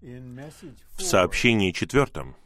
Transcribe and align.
В 0.00 1.02
сообщении 1.02 1.72
четвертом 1.72 2.36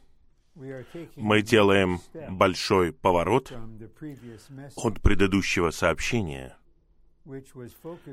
мы 1.15 1.41
делаем 1.41 1.99
большой 2.29 2.93
поворот 2.93 3.51
от 4.75 5.01
предыдущего 5.01 5.69
сообщения, 5.71 6.57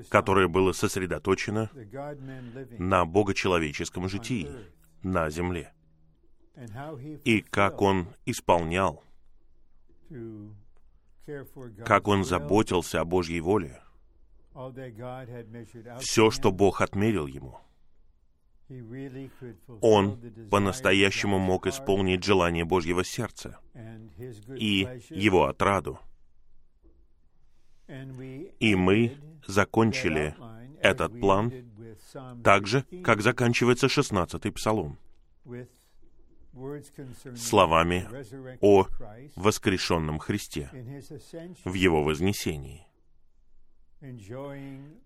которое 0.09 0.49
было 0.49 0.73
сосредоточено 0.73 1.71
на 2.79 3.05
богочеловеческом 3.05 4.09
житии 4.09 4.49
на 5.03 5.31
земле, 5.31 5.73
и 7.25 7.41
как 7.41 7.81
он 7.81 8.09
исполнял, 8.27 9.03
как 11.87 12.09
он 12.09 12.25
заботился 12.25 13.01
о 13.01 13.05
Божьей 13.05 13.41
воле, 13.41 13.83
все, 16.01 16.31
что 16.31 16.53
Бог 16.53 16.81
отмерил 16.83 17.27
ему— 17.27 17.59
он 19.81 20.21
по-настоящему 20.51 21.39
мог 21.39 21.67
исполнить 21.67 22.25
желание 22.25 22.65
Божьего 22.65 23.05
сердца 23.05 23.59
и 24.57 24.89
его 25.11 25.47
отраду. 25.47 25.99
И 28.61 28.75
мы 28.77 29.17
закончили 29.47 30.35
этот 30.81 31.19
план 31.19 31.53
так 32.45 32.67
же, 32.67 32.85
как 33.05 33.21
заканчивается 33.23 33.89
шестнадцатый 33.89 34.53
псалом, 34.53 34.99
словами 37.37 38.09
о 38.61 38.87
воскрешенном 39.37 40.19
Христе 40.19 40.71
в 41.65 41.75
Его 41.75 42.03
вознесении, 42.03 42.87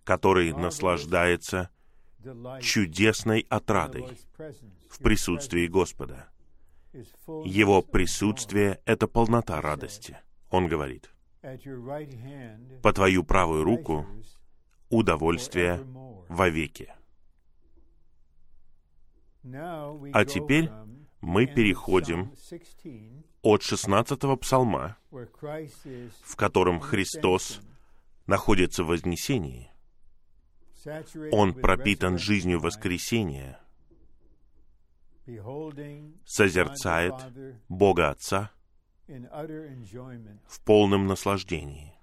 который 0.04 0.52
наслаждается 0.52 1.70
чудесной 2.60 3.46
отрадой 3.48 4.06
в 4.88 4.98
присутствии 4.98 5.66
Господа. 5.66 6.28
Его 7.44 7.82
присутствие— 7.82 8.80
это 8.84 9.08
полнота 9.08 9.60
радости. 9.60 10.16
Он 10.50 10.68
говорит, 10.68 11.10
«По 12.82 12.92
твою 12.92 13.24
правую 13.24 13.64
руку 13.64 14.06
удовольствие 14.90 15.80
вовеки». 16.28 16.92
А 20.12 20.24
теперь 20.24 20.70
мы 21.20 21.46
переходим 21.46 22.32
от 23.42 23.62
16 23.62 24.40
псалма, 24.40 24.96
в 25.10 26.36
котором 26.36 26.80
Христос 26.80 27.60
находится 28.26 28.84
в 28.84 28.88
вознесении, 28.88 29.70
он 31.32 31.54
пропитан 31.54 32.18
жизнью 32.18 32.60
воскресения, 32.60 33.60
созерцает 36.24 37.14
Бога 37.68 38.10
Отца 38.10 38.50
в 39.06 40.60
полном 40.64 41.06
наслаждении. 41.06 41.94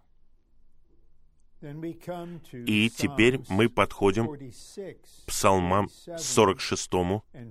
И 2.66 2.90
теперь 2.90 3.40
мы 3.50 3.70
подходим 3.70 4.36
к 4.36 5.28
псалмам 5.28 5.90
46, 5.90 6.90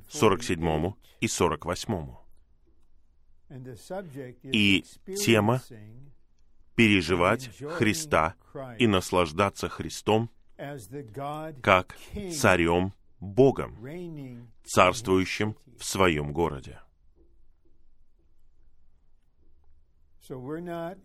47 0.09 0.93
и 1.21 1.29
48. 1.29 2.15
И 4.43 4.85
тема 5.17 5.63
переживать 6.75 7.51
Христа 7.69 8.35
и 8.79 8.87
наслаждаться 8.89 9.69
Христом— 9.69 10.31
как 11.63 11.97
царем 12.33 12.93
Богом, 13.21 13.77
царствующим 14.65 15.57
в 15.79 15.85
своем 15.85 16.33
городе. 16.33 16.81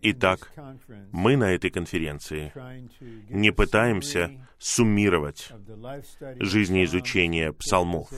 Итак, 0.02 0.52
мы 1.10 1.36
на 1.36 1.50
этой 1.50 1.70
конференции 1.70 2.52
не 3.28 3.50
пытаемся 3.50 4.46
суммировать 4.58 5.50
жизнеизучение 6.38 7.52
псалмов 7.52 8.08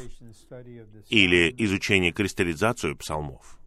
или 1.09 1.55
изучение 1.65 2.13
кристаллизацию 2.13 2.97
псалмов, 2.97 3.59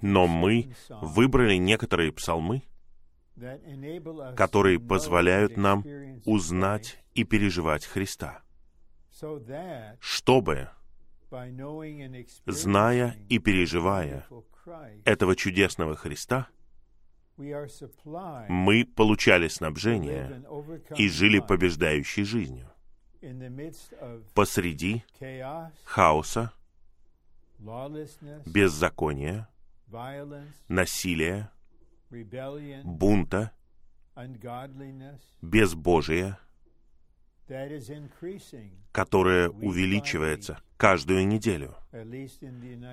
но 0.00 0.26
мы 0.26 0.74
выбрали 1.02 1.56
некоторые 1.56 2.12
псалмы, 2.12 2.62
которые 4.36 4.78
позволяют 4.78 5.56
нам 5.56 5.84
узнать 6.24 7.02
и 7.14 7.24
переживать 7.24 7.84
Христа, 7.84 8.42
чтобы, 10.00 10.68
зная 12.46 13.16
и 13.28 13.38
переживая 13.38 14.26
этого 15.04 15.34
чудесного 15.36 15.96
Христа, 15.96 16.48
мы 17.36 18.84
получали 18.84 19.48
снабжение 19.48 20.44
и 20.96 21.08
жили 21.08 21.40
побеждающей 21.40 22.22
жизнью. 22.24 22.70
посреди 24.34 25.02
хаоса, 25.84 26.52
беззакония, 28.46 29.48
насилия, 30.68 31.50
бунта, 32.84 33.52
безбожия, 35.42 36.38
которое 38.92 39.48
увеличивается 39.50 40.60
каждую 40.76 41.26
неделю, 41.26 41.74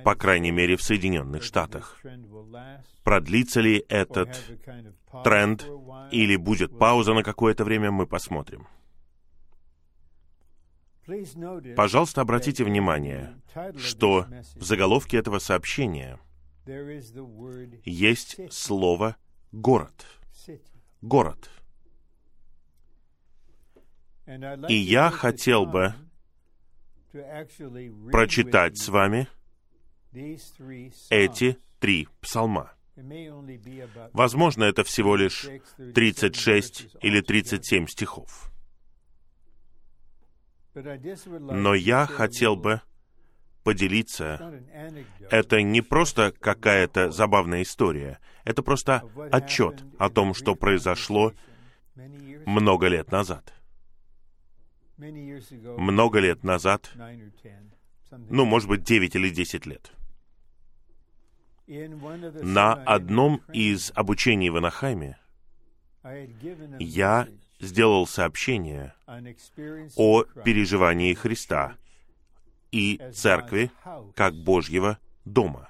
по 0.04 0.16
крайней 0.16 0.52
мере 0.52 0.76
в 0.76 0.82
Соединенных 0.82 1.44
Штатах. 1.44 2.00
Продлится 3.04 3.62
ли 3.62 3.86
этот 3.88 4.30
тренд 5.24 5.66
или 6.12 6.36
будет 6.36 6.78
пауза 6.78 7.14
на 7.14 7.24
какое-то 7.24 7.64
время, 7.64 7.92
мы 7.92 8.08
посмотрим. 8.08 8.68
Пожалуйста, 11.76 12.22
обратите 12.22 12.64
внимание, 12.64 13.36
что 13.78 14.28
в 14.56 14.64
заголовке 14.64 15.18
этого 15.18 15.40
сообщения— 15.40 16.20
есть 17.86 18.38
слово 18.52 19.18
«город». 19.52 20.06
Город. 21.02 21.50
И 24.70 24.76
я 24.76 25.10
хотел 25.10 25.66
бы 25.66 25.96
прочитать 28.12 28.78
с 28.78 28.88
вами 28.90 29.28
эти 31.10 31.58
три 31.80 32.08
псалма. 32.22 32.74
Возможно, 34.14 34.64
это 34.66 34.84
всего 34.84 35.16
лишь 35.16 35.48
36 35.78 36.96
или 37.02 37.22
37 37.22 37.88
стихов. 37.88 38.52
Но 40.74 41.74
я 41.74 42.06
хотел 42.06 42.56
бы 42.56 42.82
поделиться. 43.64 44.62
Это 45.30 45.62
не 45.62 45.82
просто 45.82 46.34
какая-то 46.40 47.12
забавная 47.12 47.62
история. 47.62 48.20
Это 48.44 48.64
просто 48.64 49.04
отчет 49.32 49.84
о 49.98 50.10
том, 50.10 50.34
что 50.34 50.56
произошло 50.56 51.34
много 52.46 52.88
лет 52.88 53.12
назад. 53.12 53.54
Много 54.98 56.20
лет 56.20 56.44
назад, 56.44 56.92
ну, 58.12 58.46
может 58.46 58.70
быть, 58.70 58.84
9 58.84 59.16
или 59.16 59.30
10 59.30 59.66
лет. 59.66 59.92
На 61.68 62.74
одном 62.74 63.42
из 63.54 63.92
обучений 63.96 64.50
в 64.50 64.58
Анахайме 64.58 65.18
я 66.80 67.28
сделал 67.60 68.06
сообщение 68.08 68.94
о 69.96 70.24
переживании 70.24 71.14
Христа 71.14 71.78
и 72.72 73.00
церкви 73.14 73.72
как 74.16 74.34
Божьего 74.36 74.98
дома. 75.26 75.70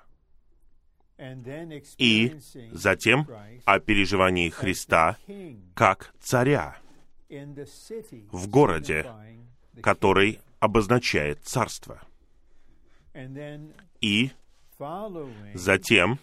И 1.98 2.36
затем 2.71 3.27
о 3.65 3.80
переживании 3.80 4.50
Христа 4.50 5.18
как 5.75 6.13
царя 6.19 6.77
в 7.30 8.48
городе, 8.48 9.06
который 9.81 10.39
обозначает 10.59 11.44
царство. 11.44 12.01
И 14.01 14.31
затем, 15.53 16.19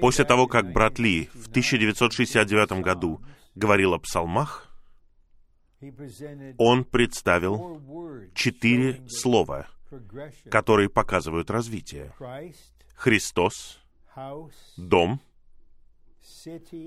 после 0.00 0.24
того, 0.24 0.46
как 0.46 0.72
брат 0.72 0.98
Ли 0.98 1.30
в 1.32 1.48
1969 1.48 2.82
году 2.82 3.22
говорил 3.54 3.94
о 3.94 3.98
псалмах, 3.98 4.67
он 6.58 6.84
представил 6.84 7.80
четыре 8.34 9.06
слова, 9.08 9.68
которые 10.50 10.88
показывают 10.88 11.50
развитие. 11.50 12.12
Христос, 12.94 13.80
дом, 14.76 15.20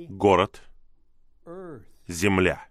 город, 0.09 0.61
земля. 2.07 2.67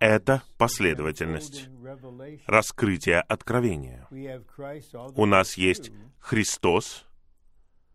Это 0.00 0.42
последовательность 0.58 1.68
раскрытия 2.46 3.22
откровения. 3.22 4.06
У 5.16 5.26
нас 5.26 5.56
есть 5.56 5.92
Христос, 6.18 7.06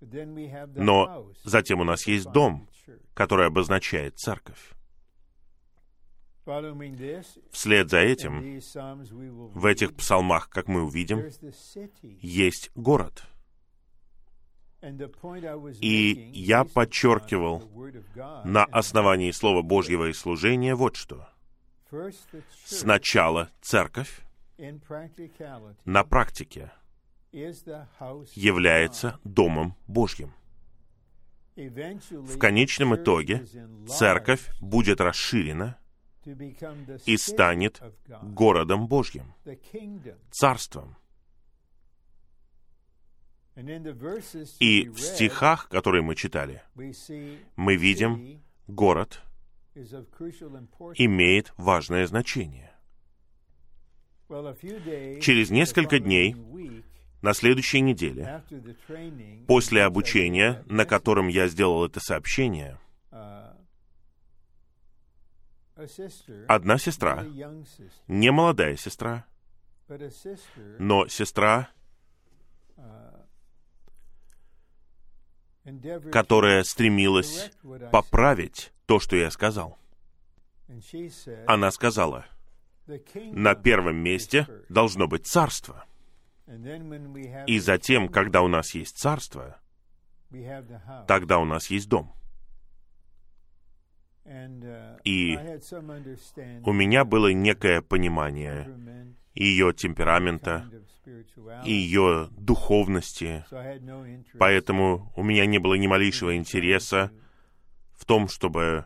но 0.01 1.31
затем 1.43 1.81
у 1.81 1.83
нас 1.83 2.07
есть 2.07 2.31
дом, 2.31 2.67
который 3.13 3.45
обозначает 3.45 4.17
церковь. 4.17 4.76
Вслед 7.51 7.89
за 7.89 7.97
этим, 7.97 8.59
в 9.53 9.65
этих 9.65 9.95
псалмах, 9.95 10.49
как 10.49 10.67
мы 10.67 10.83
увидим, 10.83 11.23
есть 12.21 12.71
город. 12.75 13.23
И 15.81 16.31
я 16.33 16.63
подчеркивал 16.63 17.63
на 18.45 18.63
основании 18.65 19.31
Слова 19.31 19.61
Божьего 19.61 20.07
и 20.07 20.13
служения 20.13 20.75
вот 20.75 20.95
что. 20.95 21.27
Сначала 22.65 23.49
церковь 23.61 24.21
на 25.85 26.03
практике 26.03 26.71
является 27.31 29.19
Домом 29.23 29.75
Божьим. 29.87 30.33
В 31.55 32.37
конечном 32.37 32.95
итоге 32.95 33.45
церковь 33.87 34.49
будет 34.61 35.01
расширена 35.01 35.77
и 37.05 37.17
станет 37.17 37.81
городом 38.21 38.87
Божьим, 38.87 39.33
царством. 40.31 40.95
И 44.59 44.87
в 44.89 44.99
стихах, 44.99 45.67
которые 45.69 46.03
мы 46.03 46.15
читали, 46.15 46.61
мы 47.55 47.75
видим, 47.75 48.41
город 48.67 49.23
имеет 50.95 51.53
важное 51.57 52.05
значение. 52.05 52.71
Через 55.21 55.49
несколько 55.49 55.99
дней, 55.99 56.35
на 57.21 57.33
следующей 57.33 57.81
неделе, 57.81 58.43
после 59.47 59.83
обучения, 59.83 60.63
на 60.67 60.85
котором 60.85 61.27
я 61.27 61.47
сделал 61.47 61.85
это 61.85 61.99
сообщение, 61.99 62.77
одна 66.47 66.77
сестра, 66.77 67.25
не 68.07 68.31
молодая 68.31 68.75
сестра, 68.75 69.25
но 70.79 71.07
сестра, 71.07 71.69
которая 76.11 76.63
стремилась 76.63 77.51
поправить 77.91 78.73
то, 78.85 78.99
что 78.99 79.15
я 79.15 79.29
сказал. 79.31 79.77
Она 81.45 81.71
сказала, 81.71 82.25
на 83.15 83.55
первом 83.55 83.97
месте 83.97 84.47
должно 84.69 85.07
быть 85.07 85.27
царство. 85.27 85.85
И 87.47 87.59
затем, 87.59 88.07
когда 88.07 88.41
у 88.41 88.47
нас 88.47 88.73
есть 88.73 88.97
царство, 88.97 89.59
тогда 91.07 91.39
у 91.39 91.45
нас 91.45 91.69
есть 91.69 91.89
дом. 91.89 92.13
И 95.03 95.37
у 96.65 96.73
меня 96.73 97.05
было 97.05 97.31
некое 97.31 97.81
понимание 97.81 99.15
ее 99.33 99.73
темперамента, 99.73 100.69
ее 101.63 102.27
духовности, 102.31 103.45
поэтому 104.37 105.13
у 105.15 105.23
меня 105.23 105.45
не 105.45 105.59
было 105.59 105.75
ни 105.75 105.87
малейшего 105.87 106.35
интереса 106.35 107.11
в 107.93 108.05
том, 108.05 108.27
чтобы 108.27 108.85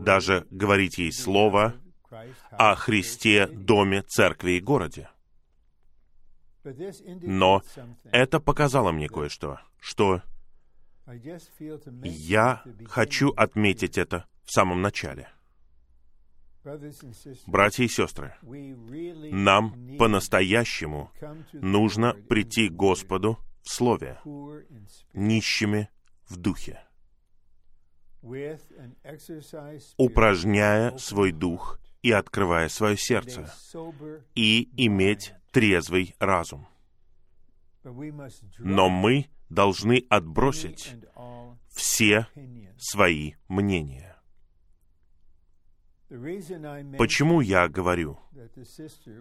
даже 0.00 0.46
говорить 0.50 0.98
ей 0.98 1.12
слово 1.12 1.74
о 2.50 2.74
Христе, 2.74 3.46
доме, 3.46 4.02
церкви 4.02 4.52
и 4.52 4.60
городе. 4.60 5.08
Но 7.22 7.62
это 8.12 8.40
показало 8.40 8.92
мне 8.92 9.08
кое-что, 9.08 9.60
что 9.80 10.22
я 12.02 12.62
хочу 12.86 13.30
отметить 13.30 13.98
это 13.98 14.26
в 14.44 14.52
самом 14.52 14.82
начале. 14.82 15.28
Братья 17.46 17.84
и 17.84 17.88
сестры, 17.88 18.34
нам 18.42 19.96
по-настоящему 19.98 21.10
нужно 21.52 22.14
прийти 22.14 22.68
к 22.68 22.72
Господу 22.72 23.38
в 23.62 23.68
Слове, 23.68 24.18
нищими 25.12 25.90
в 26.26 26.36
Духе, 26.38 26.80
упражняя 29.98 30.96
свой 30.96 31.32
дух 31.32 31.78
и 32.02 32.10
открывая 32.12 32.70
свое 32.70 32.96
сердце, 32.96 33.52
и 34.34 34.70
иметь 34.76 35.34
трезвый 35.52 36.14
разум. 36.18 36.66
Но 38.58 38.88
мы 38.88 39.26
должны 39.50 40.06
отбросить 40.08 40.94
все 41.68 42.26
свои 42.78 43.34
мнения. 43.48 44.13
Почему 46.08 47.40
я 47.40 47.68
говорю 47.68 48.18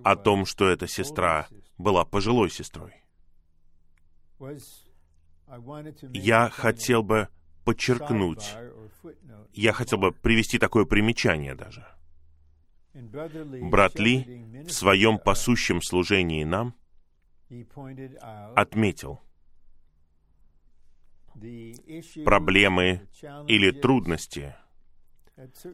о 0.04 0.16
том, 0.16 0.46
что 0.46 0.68
эта 0.68 0.88
сестра 0.88 1.48
была 1.78 2.06
пожилой 2.06 2.50
сестрой? 2.50 2.94
Я 6.14 6.50
хотел 6.50 7.04
бы 7.04 7.30
подчеркнуть, 7.64 8.56
я 9.54 9.72
хотел 9.72 9.98
бы 10.00 10.12
привести 10.12 10.60
такое 10.60 10.86
примечание 10.86 11.56
даже. 11.56 11.86
Брат 12.94 13.98
Ли 14.00 14.46
в 14.66 14.72
своем 14.72 15.18
пасущем 15.18 15.82
служении 15.82 16.44
нам 16.44 16.76
отметил 18.56 19.22
проблемы 22.24 23.08
или 23.48 23.72
трудности, 23.72 24.56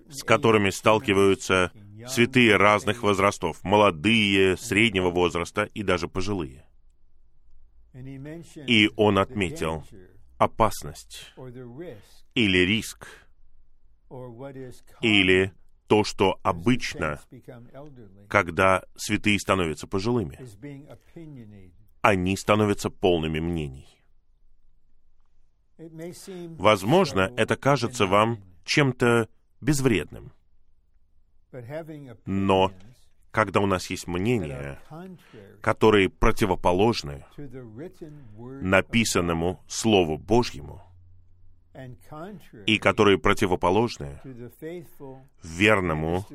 с 0.09 0.23
которыми 0.23 0.69
сталкиваются 0.69 1.71
святые 2.07 2.55
разных 2.55 3.03
возрастов, 3.03 3.63
молодые, 3.63 4.57
среднего 4.57 5.09
возраста 5.09 5.63
и 5.73 5.83
даже 5.83 6.07
пожилые. 6.07 6.65
И 7.93 8.89
он 8.95 9.17
отметил 9.17 9.83
опасность 10.37 11.33
или 12.35 12.59
риск, 12.59 13.07
или 15.01 15.53
то, 15.87 16.03
что 16.03 16.39
обычно, 16.43 17.19
когда 18.27 18.83
святые 18.95 19.39
становятся 19.39 19.87
пожилыми, 19.87 20.39
они 22.01 22.37
становятся 22.37 22.89
полными 22.89 23.39
мнений. 23.39 23.87
Возможно, 25.77 27.33
это 27.35 27.55
кажется 27.55 28.05
вам 28.05 28.43
чем-то 28.65 29.29
безвредным. 29.61 30.31
Но 32.25 32.71
когда 33.31 33.59
у 33.59 33.65
нас 33.65 33.89
есть 33.89 34.07
мнения, 34.07 34.79
которые 35.61 36.09
противоположны 36.09 37.25
написанному 38.37 39.63
Слову 39.67 40.17
Божьему, 40.17 40.81
и 42.65 42.77
которые 42.77 43.17
противоположны 43.19 44.19
верному 45.43 46.25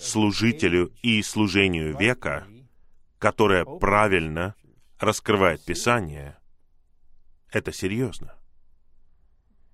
служителю 0.00 0.92
и 1.02 1.22
служению 1.22 1.96
века, 1.96 2.46
которое 3.18 3.64
правильно 3.64 4.54
раскрывает 4.98 5.64
Писание, 5.64 6.38
это 7.52 7.72
серьезно. 7.72 8.37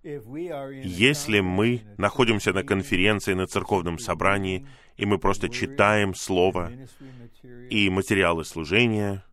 Если 0.05 1.41
мы 1.41 1.83
находимся 1.97 2.53
на 2.53 2.63
конференции, 2.63 3.33
на 3.33 3.47
церковном 3.47 3.99
собрании, 3.99 4.67
и 4.97 5.07
мы 5.07 5.19
просто 5.19 5.49
читаем 5.49 6.15
Слово 6.15 6.73
и 7.71 7.89
материалы 7.89 8.45
служения, 8.45 9.25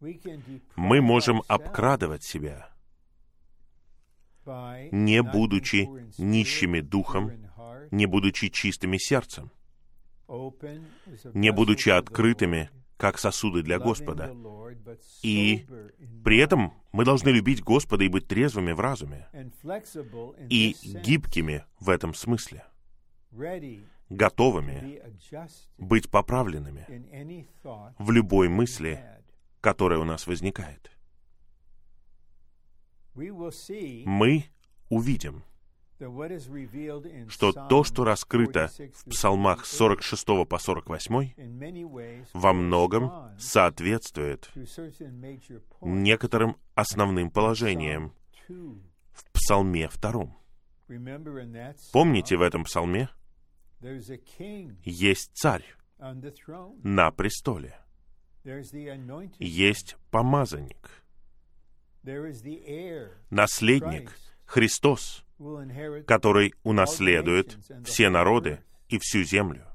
мы 0.00 1.00
можем 1.02 1.42
обкрадывать 1.46 2.24
себя, 2.24 2.70
не 4.46 5.22
будучи 5.22 5.88
нищими 6.16 6.80
духом, 6.80 7.30
не 7.90 8.06
будучи 8.06 8.48
чистыми 8.48 8.96
сердцем, 8.96 9.50
не 11.34 11.52
будучи 11.52 11.90
открытыми, 11.90 12.70
как 13.02 13.18
сосуды 13.18 13.64
для 13.64 13.80
Господа. 13.80 14.32
И 15.24 15.66
при 16.24 16.38
этом 16.38 16.72
мы 16.92 17.04
должны 17.04 17.30
любить 17.30 17.60
Господа 17.60 18.04
и 18.04 18.08
быть 18.08 18.28
трезвыми 18.28 18.70
в 18.70 18.78
разуме, 18.78 19.28
и 20.48 20.76
гибкими 20.84 21.64
в 21.80 21.90
этом 21.90 22.14
смысле, 22.14 22.64
готовыми 24.08 25.02
быть 25.78 26.08
поправленными 26.12 26.86
в 27.98 28.12
любой 28.12 28.48
мысли, 28.48 29.04
которая 29.60 29.98
у 29.98 30.04
нас 30.04 30.28
возникает. 30.28 30.92
Мы 33.16 34.44
увидим, 34.90 35.42
что 37.28 37.52
то, 37.52 37.84
что 37.84 38.04
раскрыто 38.04 38.70
в 38.94 39.10
псалмах 39.10 39.66
46 39.66 40.26
по 40.48 40.58
48, 40.58 42.28
во 42.32 42.52
многом 42.52 43.30
соответствует 43.38 44.50
некоторым 45.80 46.56
основным 46.74 47.30
положениям 47.30 48.12
в 48.48 49.24
псалме 49.32 49.88
втором. 49.88 50.36
Помните, 51.92 52.36
в 52.36 52.42
этом 52.42 52.64
псалме 52.64 53.08
есть 54.84 55.30
царь 55.34 55.64
на 56.82 57.10
престоле, 57.10 57.76
есть 59.38 59.96
помазанник, 60.10 61.04
наследник, 63.30 64.12
Христос, 64.44 65.24
который 66.06 66.54
унаследует 66.62 67.58
все 67.84 68.08
народы 68.08 68.60
и 68.88 68.98
всю 68.98 69.22
землю. 69.22 69.66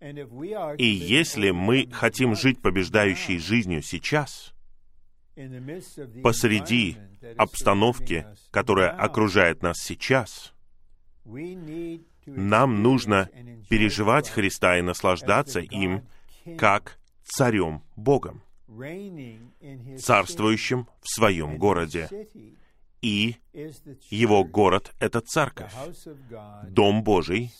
И 0.00 0.86
если 0.86 1.50
мы 1.50 1.88
хотим 1.90 2.36
жить 2.36 2.60
побеждающей 2.62 3.38
жизнью 3.38 3.82
сейчас, 3.82 4.54
посреди 6.22 6.96
обстановки, 7.36 8.26
которая 8.50 8.90
окружает 8.90 9.62
нас 9.62 9.78
сейчас, 9.78 10.52
нам 12.26 12.82
нужно 12.82 13.28
переживать 13.68 14.28
Христа 14.28 14.78
и 14.78 14.82
наслаждаться 14.82 15.60
им 15.60 16.06
как 16.56 16.98
царем 17.24 17.82
Богом, 17.96 18.42
царствующим 19.98 20.86
в 21.00 21.08
своем 21.08 21.58
городе. 21.58 22.08
И 23.00 23.36
его 24.10 24.44
город— 24.44 24.92
это 24.98 25.20
церковь, 25.20 25.72
Дом 26.68 27.02
Божий, 27.04 27.52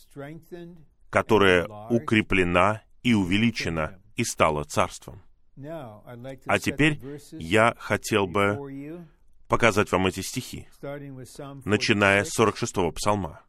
которая 1.11 1.67
укреплена 1.91 2.83
и 3.03 3.15
увеличена 3.15 4.01
и 4.17 4.25
стала 4.25 4.65
царством. 4.65 5.23
А 5.57 6.59
теперь 6.59 7.01
я 7.33 7.75
хотел 7.79 8.27
бы 8.27 9.07
показать 9.49 9.91
вам 9.93 10.07
эти 10.07 10.21
стихи, 10.21 10.69
начиная 11.65 12.25
с 12.25 12.39
46-го 12.39 12.93
псалма. 12.93 13.43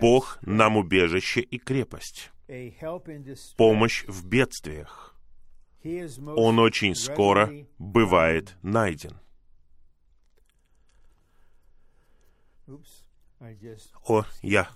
Бог 0.00 0.38
нам 0.42 0.76
убежище 0.76 1.40
и 1.40 1.58
крепость, 1.58 2.30
помощь 3.56 4.04
в 4.06 4.26
бедствиях. 4.26 5.14
Он 6.36 6.58
очень 6.58 6.94
скоро 6.94 7.50
бывает 7.78 8.56
найден. 8.62 9.18
О, 14.06 14.24
я 14.42 14.68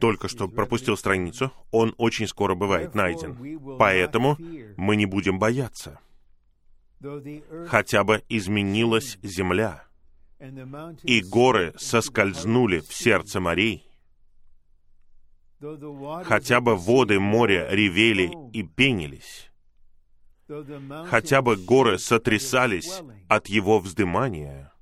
только 0.00 0.28
что 0.28 0.48
пропустил 0.48 0.96
страницу. 0.96 1.52
Он 1.70 1.94
очень 1.98 2.28
скоро 2.28 2.54
бывает 2.54 2.94
найден. 2.94 3.76
Поэтому 3.78 4.36
мы 4.76 4.96
не 4.96 5.06
будем 5.06 5.38
бояться. 5.38 5.98
Хотя 7.66 8.04
бы 8.04 8.22
изменилась 8.28 9.18
земля, 9.22 9.84
и 11.02 11.22
горы 11.22 11.74
соскользнули 11.76 12.80
в 12.80 12.92
сердце 12.92 13.40
морей, 13.40 13.86
хотя 16.24 16.60
бы 16.60 16.76
воды 16.76 17.20
моря 17.20 17.68
ревели 17.70 18.30
и 18.52 18.62
пенились, 18.62 19.50
хотя 21.06 21.42
бы 21.42 21.56
горы 21.56 21.98
сотрясались 21.98 23.02
от 23.28 23.48
его 23.48 23.78
вздымания, 23.78 24.72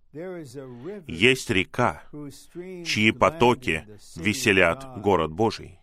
есть 1.07 1.51
река, 1.51 2.03
чьи 2.85 3.11
потоки 3.11 3.87
веселят 4.17 5.01
город 5.01 5.33
Божий, 5.33 5.81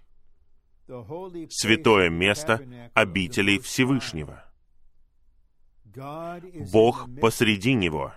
святое 1.50 2.10
место 2.10 2.66
обителей 2.94 3.60
Всевышнего. 3.60 4.46
Бог 6.72 7.10
посреди 7.20 7.74
него. 7.74 8.14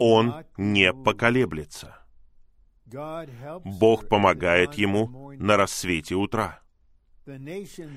Он 0.00 0.44
не 0.56 0.92
поколеблется. 0.92 1.96
Бог 3.64 4.08
помогает 4.08 4.74
ему 4.74 5.32
на 5.38 5.56
рассвете 5.56 6.16
утра. 6.16 6.60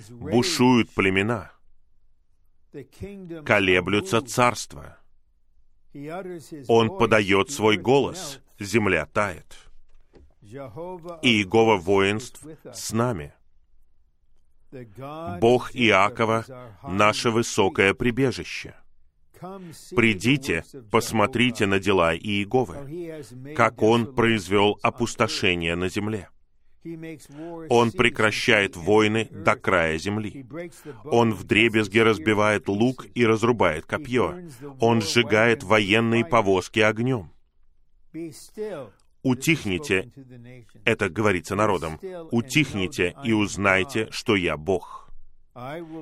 Бушуют 0.10 0.92
племена. 0.92 1.52
Колеблются 3.44 4.22
царства. 4.22 5.03
Он 6.68 6.98
подает 6.98 7.52
свой 7.52 7.78
голос, 7.78 8.42
земля 8.60 9.06
тает. 9.06 9.58
Иегова 10.42 11.78
воинств 11.78 12.46
с 12.72 12.92
нами. 12.92 13.34
Бог 15.40 15.76
Иакова— 15.76 16.46
наше 16.84 17.30
высокое 17.30 17.94
прибежище. 17.94 18.76
Придите, 19.96 20.64
посмотрите 20.90 21.66
на 21.66 21.80
дела 21.80 22.16
Иеговы, 22.16 23.24
как 23.56 23.82
Он 23.82 24.16
произвел 24.16 24.80
опустошение 24.82 25.76
на 25.76 25.90
земле. 25.90 26.30
Он 27.70 27.92
прекращает 27.92 28.76
войны 28.76 29.28
до 29.32 29.56
края 29.56 29.98
земли. 29.98 30.46
Он 31.06 31.34
вдребезги 31.34 32.00
разбивает 32.00 32.68
лук 32.68 33.06
и 33.16 33.26
разрубает 33.26 33.86
копье. 33.86 34.50
Он 34.80 35.02
сжигает 35.02 35.64
военные 35.64 36.26
повозки 36.26 36.80
огнем. 36.80 37.32
Утихните, 39.24 40.12
это 40.84 41.10
говорится 41.10 41.56
народом, 41.56 41.98
утихните 42.32 43.16
и 43.24 43.32
узнайте, 43.32 44.10
что 44.12 44.36
я 44.36 44.58
Бог. 44.58 45.10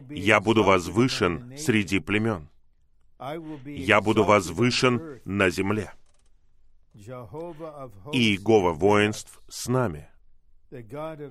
Я 0.10 0.40
буду 0.40 0.64
возвышен 0.64 1.56
среди 1.58 2.00
племен. 2.00 2.50
Я 3.66 4.02
буду 4.02 4.24
возвышен 4.24 5.22
на 5.26 5.52
земле. 5.52 5.94
И 6.94 7.00
Иегова 8.14 8.74
воинств 8.74 9.42
с 9.48 9.68
нами. 9.68 10.11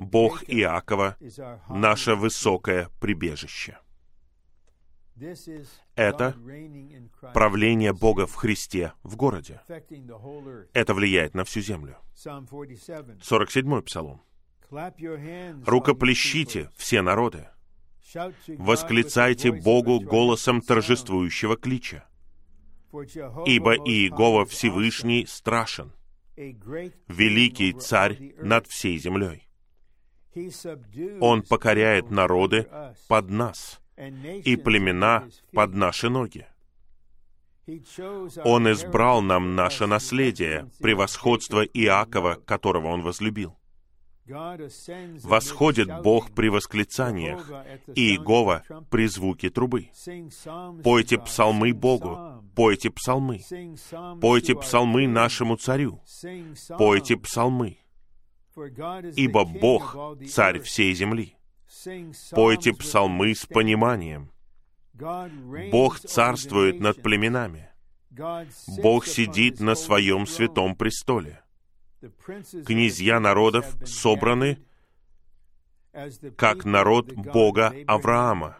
Бог 0.00 0.42
Иакова— 0.46 1.16
наше 1.68 2.14
высокое 2.14 2.88
прибежище. 3.00 3.78
Это 5.94 6.34
правление 7.34 7.92
Бога 7.92 8.26
в 8.26 8.34
Христе 8.34 8.92
в 9.02 9.16
городе. 9.16 9.60
Это 10.72 10.94
влияет 10.94 11.34
на 11.34 11.44
всю 11.44 11.60
землю. 11.60 11.96
47-й 12.16 13.82
псалом. 13.82 14.22
«Рукоплещите, 15.66 16.70
все 16.76 17.02
народы, 17.02 17.48
восклицайте 18.58 19.50
Богу 19.50 20.00
голосом 20.00 20.60
торжествующего 20.60 21.56
клича, 21.56 22.06
ибо 23.46 23.74
Иегова 23.74 24.46
Всевышний 24.46 25.26
страшен, 25.26 25.92
великий 27.08 27.72
царь 27.72 28.34
над 28.42 28.66
всей 28.66 28.98
землей. 28.98 29.48
Он 31.20 31.42
покоряет 31.42 32.10
народы 32.10 32.68
под 33.08 33.30
нас 33.30 33.80
и 34.44 34.56
племена 34.56 35.28
под 35.52 35.74
наши 35.74 36.08
ноги. 36.08 36.46
Он 38.44 38.70
избрал 38.72 39.22
нам 39.22 39.54
наше 39.54 39.86
наследие, 39.86 40.70
превосходство 40.80 41.62
Иакова, 41.62 42.34
которого 42.34 42.88
Он 42.88 43.02
возлюбил. 43.02 43.56
Восходит 45.22 45.88
Бог 46.02 46.30
при 46.32 46.48
восклицаниях, 46.48 47.50
и 47.94 48.12
Иегова 48.12 48.62
при 48.90 49.06
звуке 49.06 49.50
трубы. 49.50 49.90
Пойте 50.84 51.18
псалмы 51.18 51.72
Богу, 51.72 52.16
пойте 52.54 52.90
псалмы, 52.90 53.40
пойте 54.20 54.54
псалмы 54.54 55.06
нашему 55.06 55.56
царю, 55.56 56.00
пойте 56.78 57.16
псалмы, 57.16 57.78
ибо 59.16 59.44
Бог— 59.44 59.96
царь 60.28 60.60
всей 60.60 60.94
земли. 60.94 61.36
Пойте 62.32 62.72
псалмы 62.72 63.34
с 63.34 63.46
пониманием. 63.46 64.30
Бог 65.70 66.00
царствует 66.00 66.80
над 66.80 67.02
племенами. 67.02 67.70
Бог 68.82 69.06
сидит 69.06 69.60
на 69.60 69.74
своем 69.74 70.26
святом 70.26 70.74
престоле 70.74 71.42
князья 72.66 73.20
народов 73.20 73.76
собраны 73.84 74.58
как 76.36 76.64
народ 76.64 77.12
Бога 77.12 77.74
Авраама, 77.86 78.58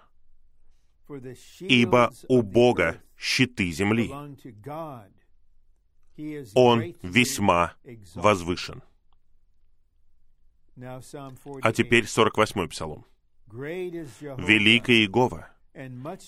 ибо 1.61 2.13
у 2.29 2.43
Бога 2.43 3.01
щиты 3.21 3.71
земли. 3.71 4.11
Он 6.55 6.95
весьма 7.03 7.75
возвышен. 8.15 8.83
А 11.63 11.73
теперь 11.73 12.05
48-й 12.05 12.69
псалом. 12.69 13.05
«Великий 13.53 15.03
Иегова 15.03 15.51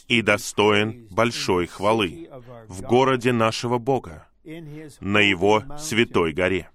и 0.08 0.22
достоин 0.22 1.08
большой 1.10 1.66
хвалы 1.66 2.28
в 2.68 2.82
городе 2.82 3.32
нашего 3.32 3.78
Бога, 3.78 4.28
на 5.00 5.18
Его 5.18 5.64
святой 5.78 6.32
горе. 6.32 6.68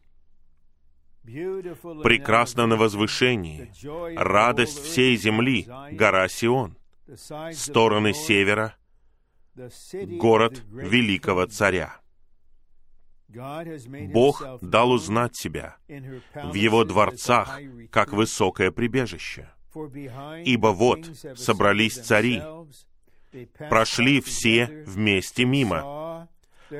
Прекрасно 1.23 2.67
на 2.67 2.77
возвышении, 2.77 3.71
радость 4.17 4.81
всей 4.81 5.17
земли, 5.17 5.67
гора 5.91 6.29
Сион, 6.29 6.77
стороны 7.51 8.13
севера, 8.13 8.75
город 10.19 10.63
великого 10.69 11.45
царя. 11.47 11.99
Бог 14.13 14.43
дал 14.61 14.91
узнать 14.91 15.35
себя 15.35 15.75
в 15.87 16.53
Его 16.53 16.83
дворцах, 16.85 17.59
как 17.91 18.13
высокое 18.13 18.71
прибежище. 18.71 19.49
Ибо 20.45 20.67
вот 20.67 21.05
собрались 21.35 21.95
цари, 21.95 22.41
прошли 23.69 24.21
все 24.21 24.83
вместе 24.85 25.45
мимо. 25.45 26.29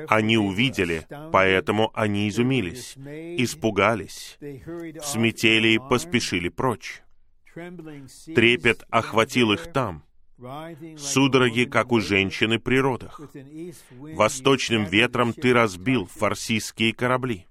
Они 0.08 0.36
увидели, 0.36 1.06
поэтому 1.32 1.90
они 1.94 2.28
изумились, 2.28 2.94
испугались, 2.96 4.38
в 4.40 5.02
смятели 5.02 5.68
и 5.68 5.78
поспешили 5.78 6.48
прочь. 6.48 7.02
Трепет 8.34 8.84
охватил 8.90 9.52
их 9.52 9.72
там, 9.72 10.04
судороги, 10.96 11.64
как 11.64 11.92
у 11.92 12.00
женщины 12.00 12.58
при 12.58 12.76
родах. 12.76 13.20
Восточным 13.90 14.84
ветром 14.84 15.32
ты 15.32 15.52
разбил 15.52 16.06
фарсийские 16.06 16.94
корабли. 16.94 17.46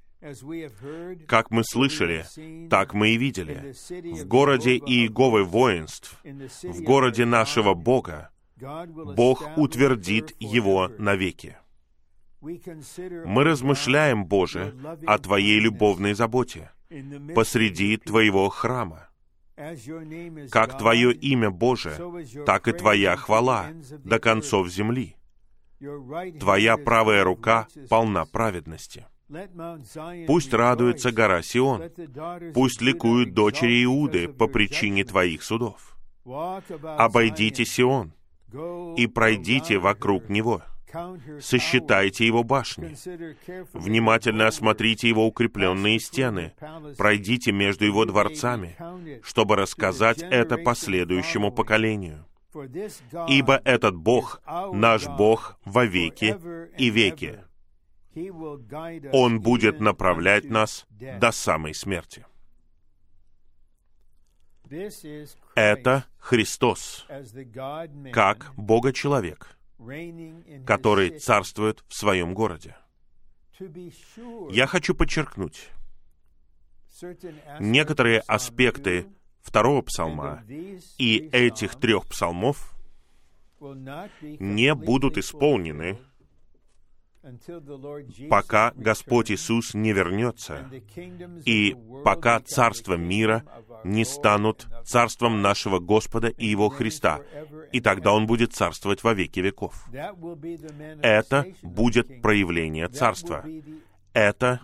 Как 1.27 1.51
мы 1.51 1.63
слышали, 1.63 2.25
так 2.70 2.94
мы 2.94 3.10
и 3.10 3.17
видели. 3.17 3.74
В 4.13 4.25
городе 4.25 4.77
Иеговы 4.77 5.44
воинств, 5.44 6.20
в 6.24 6.82
городе 6.82 7.25
нашего 7.25 7.74
Бога, 7.74 8.32
Бог 8.60 9.48
утвердит 9.58 10.36
его 10.39 10.89
навеки. 10.98 11.58
Мы 12.41 13.44
размышляем, 13.44 14.25
Боже, 14.25 14.75
о 15.06 15.17
Твоей 15.20 15.60
любовной 15.60 16.13
заботе 16.13 16.72
посреди 17.36 17.98
Твоего 17.98 18.50
храма. 18.50 19.07
Как 20.52 20.78
Твое 20.78 21.14
имя 21.14 21.50
Боже, 21.50 21.98
так 22.46 22.68
и 22.68 22.74
Твоя 22.74 23.16
хвала 23.16 23.68
до 24.04 24.20
концов 24.20 24.70
земли. 24.70 25.16
Твоя 26.40 26.78
правая 26.78 27.24
рука 27.24 27.68
полна 27.90 28.26
праведности. 28.26 29.06
Пусть 30.28 30.54
радуется 30.54 31.12
гора 31.12 31.42
Сион, 31.42 31.92
пусть 32.54 32.82
ликуют 32.82 33.34
дочери 33.34 33.84
Иуды 33.84 34.28
по 34.28 34.48
причине 34.48 35.04
Твоих 35.04 35.44
судов. 35.44 35.98
Обойдите 36.26 37.66
Сион 37.66 38.14
и 38.96 39.08
пройдите 39.08 39.80
вокруг 39.80 40.30
него— 40.30 40.62
Сосчитайте 41.42 42.25
его 42.25 42.44
башни. 42.44 42.96
Внимательно 43.74 44.48
осмотрите 44.48 45.08
его 45.08 45.27
укрепленные 45.27 46.00
стены. 46.00 46.54
Пройдите 46.98 47.51
между 47.51 47.86
его 47.86 48.06
дворцами, 48.06 48.75
чтобы 49.24 49.56
рассказать 49.56 50.20
это 50.22 50.58
последующему 50.58 51.51
поколению. 51.51 52.25
Ибо 53.27 53.62
этот 53.63 53.96
Бог, 53.96 54.42
наш 54.74 55.08
Бог 55.08 55.60
во 55.66 55.86
веки 55.86 56.38
и 56.77 56.89
веки. 56.89 57.44
Он 59.12 59.39
будет 59.42 59.80
направлять 59.80 60.46
нас 60.46 60.88
до 60.89 61.32
самой 61.32 61.75
смерти. 61.75 62.25
Это 65.56 66.06
Христос, 66.18 67.06
как 68.12 68.51
Бога-человек— 68.58 69.58
который 70.65 71.19
царствует 71.19 71.84
в 71.88 71.93
своем 71.96 72.34
городе. 72.34 72.75
Я 74.50 74.67
хочу 74.67 74.96
подчеркнуть, 74.96 75.69
некоторые 77.60 78.19
аспекты 78.22 79.07
второго 79.41 79.81
псалма 79.81 80.43
и 80.98 81.29
этих 81.31 81.75
трех 81.75 82.08
псалмов 82.08 82.73
не 83.60 84.75
будут 84.75 85.17
исполнены 85.17 85.99
пока 88.30 88.72
Господь 88.76 89.32
Иисус 89.32 89.74
не 89.74 89.94
вернется, 89.94 90.70
и 91.46 91.76
пока 92.04 92.40
царство 92.40 92.96
мира 92.96 93.44
не 93.84 94.06
станут 94.06 94.68
царством 94.86 95.42
нашего 95.42 95.80
Господа 95.80 96.28
и 96.28 96.46
Его 96.48 96.70
Христа, 96.70 97.22
и 97.72 97.82
тогда 97.82 98.13
Он 98.13 98.28
будет 98.28 98.54
царствовать 98.54 99.04
во 99.04 99.13
веки 99.13 99.40
веков. 99.40 99.88
Это 101.02 101.46
будет 101.62 102.22
проявление 102.22 102.88
царства. 102.88 103.46
Это 104.13 104.62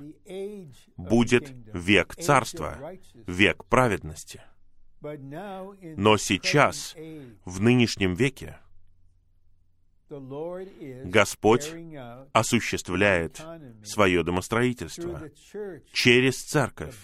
будет 0.98 1.54
век 1.74 2.16
царства, 2.16 2.78
век 3.28 3.66
праведности. 3.66 4.42
Но 5.02 6.18
сейчас, 6.18 6.96
в 7.46 7.62
нынешнем 7.62 8.16
веке, 8.16 8.58
Господь 10.10 11.72
осуществляет 12.34 13.42
свое 13.84 14.24
домостроительство 14.24 15.22
через 15.92 16.44
церковь, 16.44 16.96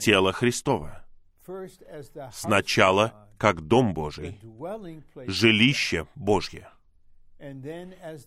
тело 0.00 0.32
Христова. 0.32 1.04
Сначала 2.32 3.28
как 3.38 3.60
Дом 3.60 3.94
Божий, 3.94 4.40
жилище 5.26 6.06
Божье, 6.14 6.70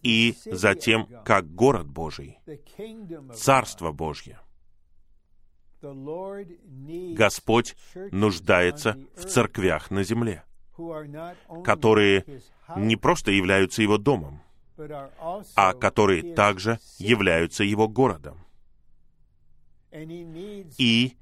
и 0.04 0.36
затем 0.46 1.08
как 1.26 1.54
город 1.54 1.88
Божий, 1.88 2.40
Царство 3.34 3.92
Божье. 3.92 4.40
Господь 5.82 7.76
нуждается 8.12 8.98
в 9.16 9.26
церквях 9.26 9.92
на 9.92 10.04
земле, 10.04 10.44
которые 11.64 12.26
не 12.76 12.96
просто 12.96 13.32
являются 13.32 13.82
его 13.82 13.98
домом, 13.98 14.42
а 15.56 15.74
которые 15.74 16.36
также 16.36 16.80
являются 16.98 17.64
его 17.64 17.88
городом. 17.88 18.46
И 20.78 21.18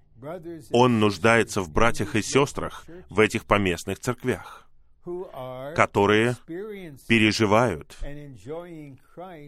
он 0.71 0.99
нуждается 0.99 1.61
в 1.61 1.69
братьях 1.69 2.15
и 2.15 2.21
сестрах 2.21 2.85
в 3.09 3.19
этих 3.19 3.45
поместных 3.45 3.99
церквях, 3.99 4.67
которые 5.75 6.35
переживают 7.07 7.97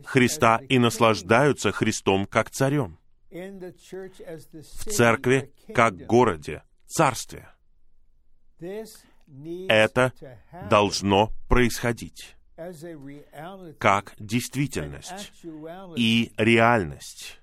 Христа 0.05 0.61
и 0.69 0.77
наслаждаются 0.77 1.71
Христом 1.71 2.25
как 2.25 2.51
царем, 2.51 2.99
в 3.29 4.85
церкви 4.91 5.51
как 5.73 6.05
городе, 6.05 6.63
царстве. 6.85 7.49
Это 9.67 10.13
должно 10.69 11.31
происходить 11.47 12.37
как 13.77 14.15
действительность 14.17 15.31
и 15.95 16.31
реальность, 16.37 17.39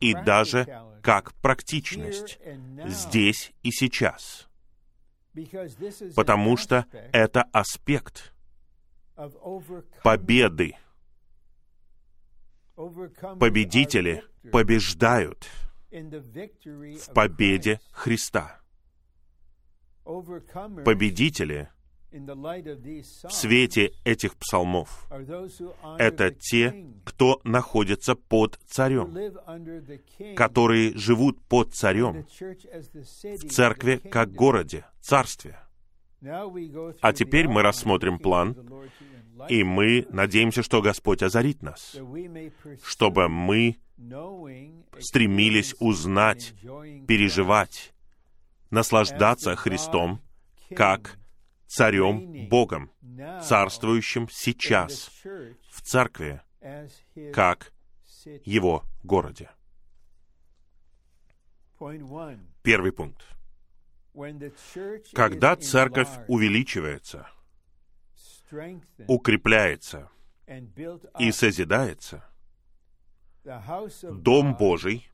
и 0.00 0.14
даже 0.14 0.66
как 1.02 1.32
практичность 1.34 2.40
здесь 2.86 3.52
и 3.62 3.70
сейчас. 3.70 4.48
Потому 6.16 6.56
что 6.56 6.86
это 7.12 7.44
аспект 7.52 8.34
победы. 10.02 10.76
Победители 13.38 14.24
побеждают 14.50 15.46
в 15.92 17.12
победе 17.14 17.80
Христа 17.92 18.60
победители 20.84 21.68
в 22.12 23.30
свете 23.30 23.92
этих 24.04 24.34
псалмов— 24.36 25.06
это 25.98 26.30
те, 26.32 26.86
кто 27.04 27.40
находится 27.44 28.16
под 28.16 28.58
царем, 28.66 29.14
которые 30.34 30.96
живут 30.96 31.40
под 31.42 31.72
царем 31.72 32.26
в 32.26 33.48
церкви 33.48 33.96
как 33.96 34.32
городе, 34.32 34.84
царстве. 35.00 35.58
А 37.00 37.12
теперь 37.12 37.48
мы 37.48 37.62
рассмотрим 37.62 38.18
план, 38.18 38.56
и 39.48 39.64
мы 39.64 40.06
надеемся, 40.10 40.62
что 40.62 40.82
Господь 40.82 41.22
озарит 41.22 41.62
нас, 41.62 41.96
чтобы 42.84 43.28
мы 43.28 43.78
стремились 44.98 45.74
узнать, 45.78 46.54
переживать, 47.06 47.94
наслаждаться 48.70 49.56
Христом 49.56 50.22
как 50.74 51.18
царем 51.66 52.48
Богом, 52.48 52.90
царствующим 53.42 54.28
сейчас 54.30 55.10
в 55.70 55.82
церкви, 55.82 56.40
как 57.32 57.72
его 58.44 58.84
городе. 59.02 59.50
Первый 62.62 62.92
пункт. 62.92 63.24
Когда 65.14 65.56
церковь 65.56 66.08
увеличивается, 66.28 67.28
укрепляется 69.06 70.10
и 71.18 71.32
созидается, 71.32 72.24
Дом 74.02 74.56
Божий 74.56 75.09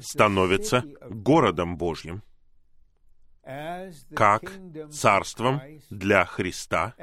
становится 0.00 0.84
городом 1.08 1.76
Божьим, 1.76 2.22
как 4.14 4.52
царством 4.90 5.60
для 5.90 6.24
Христа, 6.24 6.94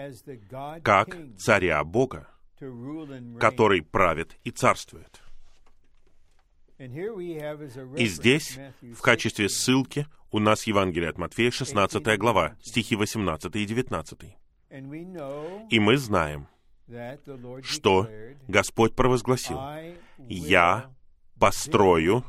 как 0.83 1.17
царя 1.37 1.83
Бога, 1.83 2.27
который 3.39 3.81
правит 3.81 4.37
и 4.43 4.51
царствует. 4.51 5.21
И 6.79 8.05
здесь, 8.05 8.59
в 8.81 9.01
качестве 9.01 9.49
ссылки, 9.49 10.05
у 10.31 10.39
нас 10.39 10.67
Евангелие 10.67 11.09
от 11.09 11.17
Матфея, 11.17 11.49
16 11.49 12.17
глава, 12.19 12.55
стихи 12.61 12.95
18 12.95 13.55
и 13.55 13.65
19. 13.65 14.19
И 15.69 15.79
мы 15.79 15.97
знаем, 15.97 16.47
что 17.63 18.07
Господь 18.47 18.95
провозгласил, 18.95 19.59
«Я 20.19 20.93
построю 21.39 22.23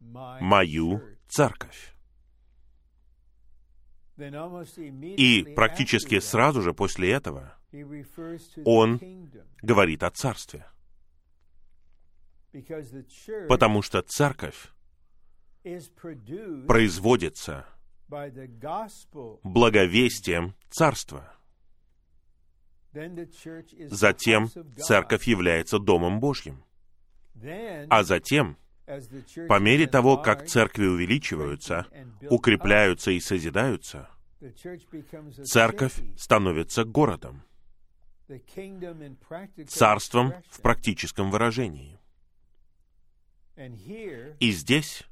мою 0.00 1.02
церковь». 1.28 1.94
И 5.16 5.52
практически 5.56 6.20
сразу 6.20 6.62
же 6.62 6.74
после 6.74 7.12
этого 7.12 7.54
он 8.64 9.00
говорит 9.62 10.02
о 10.02 10.10
царстве. 10.10 10.66
Потому 13.48 13.82
что 13.82 14.02
церковь 14.02 14.70
производится 15.62 17.66
благовестием 19.42 20.54
царства. 20.68 21.32
Затем 22.92 24.50
церковь 24.76 25.26
является 25.26 25.78
Домом 25.78 26.18
Божьим. 26.18 26.64
А 27.88 28.02
затем, 28.02 28.56
по 29.48 29.58
мере 29.58 29.86
того, 29.86 30.18
как 30.18 30.46
церкви 30.46 30.86
увеличиваются, 30.86 31.86
укрепляются 32.28 33.10
и 33.10 33.20
созидаются, 33.20 34.08
церковь 35.44 35.94
становится 36.16 36.84
городом, 36.84 37.42
царством 39.66 40.34
в 40.48 40.60
практическом 40.60 41.30
выражении. 41.30 41.98
И 44.40 44.50
здесь 44.52 45.04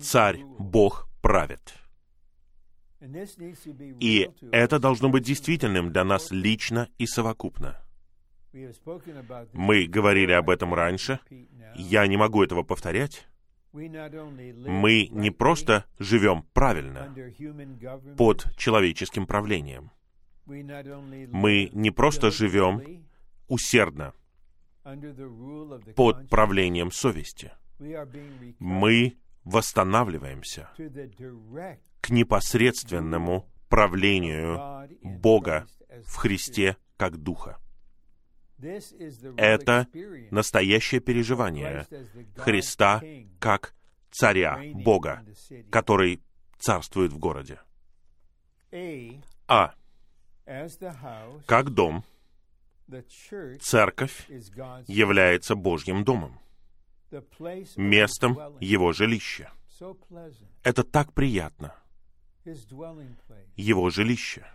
царь, 0.00 0.42
Бог 0.58 1.08
правит. 1.22 1.74
И 4.00 4.30
это 4.52 4.78
должно 4.78 5.08
быть 5.08 5.24
действительным 5.24 5.90
для 5.90 6.04
нас 6.04 6.30
лично 6.30 6.88
и 6.98 7.06
совокупно. 7.06 7.82
Мы 9.52 9.86
говорили 9.86 10.32
об 10.32 10.50
этом 10.50 10.74
раньше. 10.74 11.20
Я 11.76 12.06
не 12.06 12.16
могу 12.16 12.42
этого 12.42 12.62
повторять. 12.62 13.28
Мы 13.72 15.08
не 15.12 15.30
просто 15.30 15.84
живем 15.98 16.42
правильно 16.52 17.14
под 18.16 18.46
человеческим 18.56 19.26
правлением. 19.26 19.92
Мы 20.46 21.70
не 21.72 21.90
просто 21.92 22.30
живем 22.30 23.06
усердно 23.46 24.12
под 25.94 26.28
правлением 26.28 26.90
совести. 26.90 27.52
Мы 28.58 29.16
восстанавливаемся 29.44 30.70
к 32.00 32.10
непосредственному 32.10 33.48
правлению 33.68 34.88
Бога 35.02 35.66
в 36.04 36.16
Христе 36.16 36.76
как 36.96 37.16
Духа. 37.16 37.58
Это 39.36 39.86
настоящее 40.30 41.00
переживание 41.00 41.86
Христа 42.36 43.02
как 43.38 43.74
царя 44.10 44.60
Бога, 44.74 45.24
который 45.70 46.22
царствует 46.58 47.12
в 47.12 47.18
городе. 47.18 47.60
А. 49.48 49.74
Как 51.46 51.70
дом, 51.70 52.04
церковь 53.60 54.28
является 54.86 55.54
Божьим 55.54 56.04
домом, 56.04 56.40
местом 57.76 58.38
Его 58.60 58.92
жилища. 58.92 59.52
Это 60.62 60.82
так 60.84 61.12
приятно. 61.12 61.74
Его 63.56 63.90
жилище, 63.90 64.46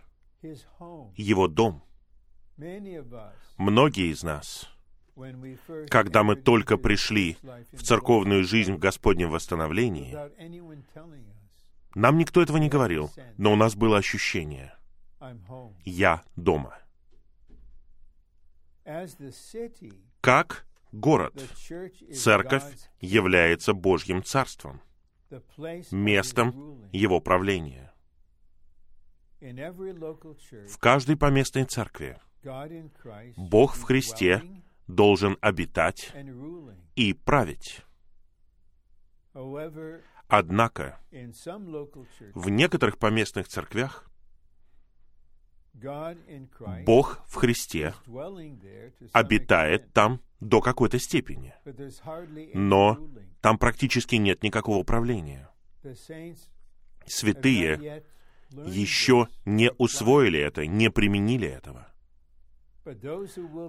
Его 1.16 1.48
дом. 1.48 1.82
Многие 2.56 4.10
из 4.10 4.22
нас, 4.22 4.68
когда 5.88 6.22
мы 6.22 6.36
только 6.36 6.78
пришли 6.78 7.36
в 7.72 7.82
церковную 7.82 8.44
жизнь 8.44 8.72
в 8.72 8.78
Господнем 8.78 9.30
восстановлении, 9.30 10.16
нам 11.94 12.18
никто 12.18 12.42
этого 12.42 12.56
не 12.56 12.68
говорил, 12.68 13.10
но 13.36 13.52
у 13.52 13.56
нас 13.56 13.74
было 13.74 13.98
ощущение 13.98 14.74
«Я 15.84 16.22
дома». 16.36 16.78
Как 20.20 20.66
город, 20.92 21.34
церковь 22.14 22.64
является 23.00 23.74
Божьим 23.74 24.22
Царством, 24.22 24.80
местом 25.90 26.88
Его 26.92 27.20
правления. 27.20 27.92
В 29.40 30.78
каждой 30.78 31.16
поместной 31.16 31.64
церкви 31.64 32.18
Бог 33.36 33.74
в 33.74 33.82
Христе 33.82 34.42
должен 34.86 35.36
обитать 35.40 36.12
и 36.94 37.12
править. 37.12 37.82
Однако, 40.28 40.98
в 42.34 42.48
некоторых 42.48 42.98
поместных 42.98 43.48
церквях 43.48 44.10
Бог 46.84 47.22
в 47.26 47.34
Христе 47.34 47.94
обитает 49.12 49.92
там 49.92 50.20
до 50.40 50.60
какой-то 50.60 50.98
степени, 50.98 51.54
но 52.54 52.98
там 53.40 53.58
практически 53.58 54.16
нет 54.16 54.42
никакого 54.42 54.78
управления. 54.78 55.50
Святые 57.06 58.04
еще 58.50 59.28
не 59.44 59.70
усвоили 59.72 60.40
это, 60.40 60.66
не 60.66 60.90
применили 60.90 61.48
этого. 61.48 61.86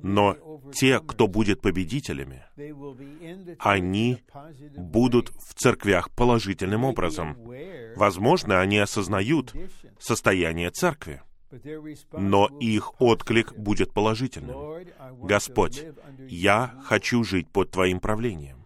Но 0.04 0.38
те, 0.74 1.00
кто 1.00 1.28
будет 1.28 1.62
победителями, 1.62 2.44
они 3.60 4.24
будут 4.78 5.30
в 5.30 5.54
церквях 5.54 6.12
положительным 6.12 6.84
образом. 6.84 7.38
Возможно, 7.96 8.62
они 8.62 8.78
осознают 8.78 9.54
состояние 10.00 10.70
церкви, 10.70 11.22
но 12.14 12.48
их 12.60 13.02
отклик 13.02 13.56
будет 13.56 13.94
положительным. 13.94 14.86
Господь, 15.26 15.86
я 16.28 16.80
хочу 16.84 17.24
жить 17.24 17.50
под 17.50 17.72
Твоим 17.72 18.00
правлением. 18.00 18.66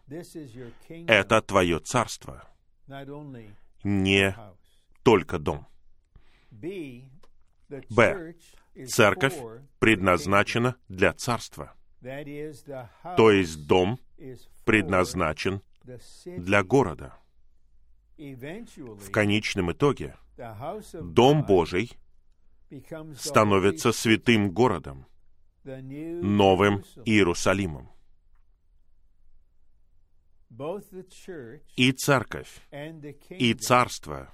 Это 1.07 1.41
Твое 1.41 1.79
царство, 1.79 2.43
не 3.83 4.35
только 5.03 5.39
дом. 5.39 5.67
Б. 7.89 8.35
Церковь 8.87 9.35
предназначена 9.79 10.75
для 10.87 11.13
царства. 11.13 11.75
То 12.01 13.31
есть 13.31 13.67
дом 13.67 13.99
предназначен 14.65 15.61
для 16.25 16.63
города. 16.63 17.17
В 18.17 19.11
конечном 19.11 19.71
итоге 19.71 20.15
Дом 20.93 21.43
Божий 21.43 21.91
становится 23.15 23.91
святым 23.91 24.51
городом, 24.51 25.05
новым 25.63 26.83
Иерусалимом. 27.05 27.91
И 31.75 31.91
церковь, 31.91 32.61
и 33.29 33.53
царство 33.53 34.33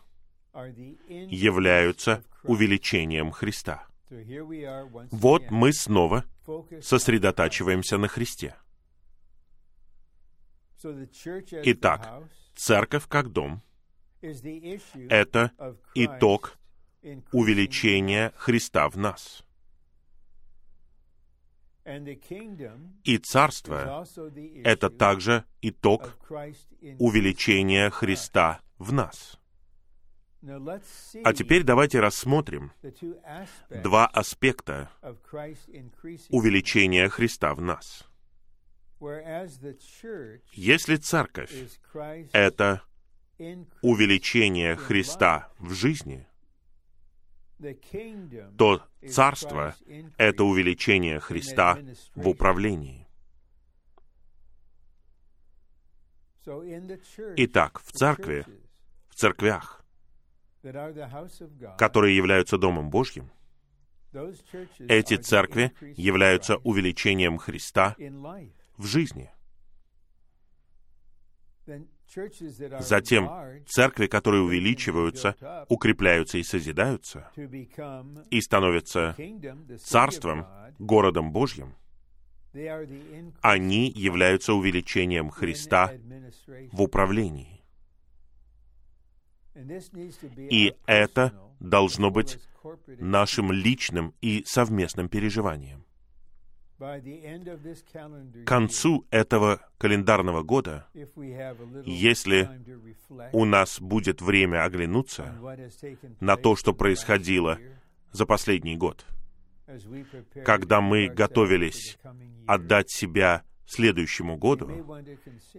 являются 0.54 2.24
увеличением 2.44 3.32
Христа. 3.32 3.88
Вот 5.12 5.52
мы 5.52 5.74
снова 5.74 6.26
сосредотачиваемся 6.82 7.98
на 7.98 8.08
Христе. 8.08 8.56
Итак, 10.84 12.24
церковь 12.56 13.08
как 13.08 13.32
дом— 13.32 13.62
это 14.22 15.52
итог 15.96 16.58
увеличения 17.32 18.34
Христа 18.38 18.90
в 18.90 18.98
нас. 18.98 19.44
И 23.04 23.18
царство— 23.18 24.06
это 24.64 24.90
также 24.90 25.46
итог 25.62 26.18
увеличения 27.00 27.90
Христа 27.90 28.62
в 28.78 28.92
нас. 28.92 29.40
А 30.44 31.34
теперь 31.34 31.64
давайте 31.64 32.00
рассмотрим 32.00 32.72
два 33.70 34.06
аспекта 34.08 34.90
увеличения 36.30 37.10
Христа 37.10 37.56
в 37.56 37.62
нас. 37.62 38.08
Если 40.54 40.96
церковь— 40.96 41.54
это 42.34 42.82
увеличение 43.82 44.76
Христа 44.76 45.52
в 45.60 45.74
жизни, 45.74 46.28
то 48.58 48.84
царство— 49.10 49.76
это 50.18 50.44
увеличение 50.44 51.20
Христа 51.20 51.80
в 52.16 52.28
управлении. 52.28 53.08
Итак, 57.36 57.82
в 57.82 57.92
церкви, 57.92 58.46
в 59.10 59.16
церквях, 59.16 59.77
которые 61.78 62.16
являются 62.16 62.58
Домом 62.58 62.90
Божьим, 62.90 63.30
эти 64.80 65.16
церкви 65.18 65.74
являются 65.96 66.58
увеличением 66.58 67.38
Христа 67.38 67.96
в 68.78 68.86
жизни. 68.86 69.32
Затем 72.80 73.30
церкви, 73.68 74.08
которые 74.08 74.42
увеличиваются, 74.44 75.66
укрепляются 75.68 76.38
и 76.38 76.44
созидаются, 76.44 77.30
и 77.36 78.42
становятся 78.42 79.16
царством, 79.80 80.48
городом 80.80 81.32
Божьим, 81.32 81.76
они 83.42 83.92
являются 83.92 84.54
увеличением 84.54 85.30
Христа 85.30 85.92
в 86.72 86.82
управлении. 86.82 87.57
И 90.50 90.76
это 90.86 91.34
должно 91.60 92.12
быть 92.12 92.40
нашим 93.00 93.52
личным 93.52 94.14
и 94.22 94.44
совместным 94.46 95.10
переживанием. 95.10 95.84
К 96.80 98.46
концу 98.46 99.08
этого 99.10 99.62
календарного 99.80 100.44
года, 100.44 100.86
если 101.86 102.50
у 103.34 103.46
нас 103.46 103.82
будет 103.82 104.22
время 104.22 104.64
оглянуться 104.64 105.34
на 106.20 106.38
то, 106.38 106.56
что 106.56 106.74
происходило 106.74 107.58
за 108.12 108.28
последний 108.28 108.76
год, 108.76 109.08
когда 110.46 110.82
мы 110.82 111.08
готовились 111.08 111.98
отдать 112.46 112.92
себя 112.92 113.44
следующему 113.66 114.38
году, 114.38 114.70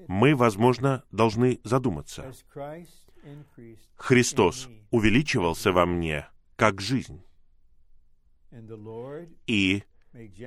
мы, 0.06 0.34
возможно, 0.34 1.04
должны 1.10 1.60
задуматься. 1.64 2.32
Христос 3.96 4.68
увеличивался 4.90 5.72
во 5.72 5.86
мне 5.86 6.26
как 6.56 6.80
жизнь. 6.80 7.22
И 9.46 9.82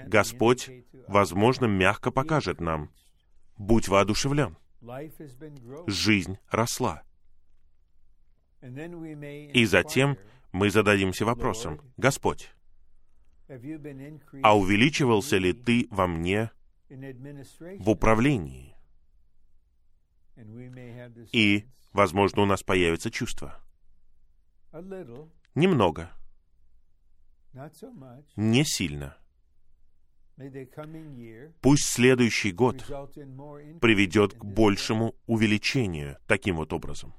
Господь, 0.07 0.69
возможно, 1.07 1.65
мягко 1.65 2.11
покажет 2.11 2.59
нам, 2.59 2.91
будь 3.57 3.87
воодушевлен. 3.87 4.57
Жизнь 5.87 6.37
росла. 6.49 7.03
И 8.61 9.65
затем 9.65 10.17
мы 10.51 10.69
зададимся 10.69 11.25
вопросом, 11.25 11.81
Господь, 11.97 12.51
а 14.43 14.57
увеличивался 14.57 15.37
ли 15.37 15.53
Ты 15.53 15.87
во 15.89 16.07
мне 16.07 16.51
в 16.89 17.89
управлении? 17.89 18.75
И, 21.31 21.65
возможно, 21.93 22.41
у 22.41 22.45
нас 22.45 22.63
появится 22.63 23.11
чувство. 23.11 23.59
Немного. 25.55 26.09
Не 28.35 28.63
сильно. 28.63 29.17
Пусть 31.61 31.85
следующий 31.85 32.51
год 32.51 32.77
приведет 33.81 34.33
к 34.33 34.43
большему 34.43 35.15
увеличению 35.27 36.17
таким 36.27 36.55
вот 36.55 36.73
образом. 36.73 37.13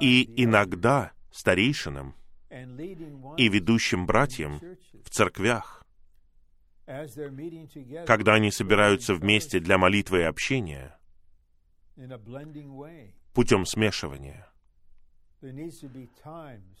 И 0.00 0.42
иногда 0.42 1.12
старейшинам 1.32 2.14
и 3.36 3.48
ведущим 3.48 4.06
братьям 4.06 4.60
в 5.04 5.10
церквях, 5.10 5.84
когда 8.06 8.34
они 8.34 8.50
собираются 8.50 9.14
вместе 9.14 9.58
для 9.58 9.76
молитвы 9.78 10.20
и 10.20 10.22
общения, 10.22 10.96
путем 13.34 13.66
смешивания, 13.66 14.48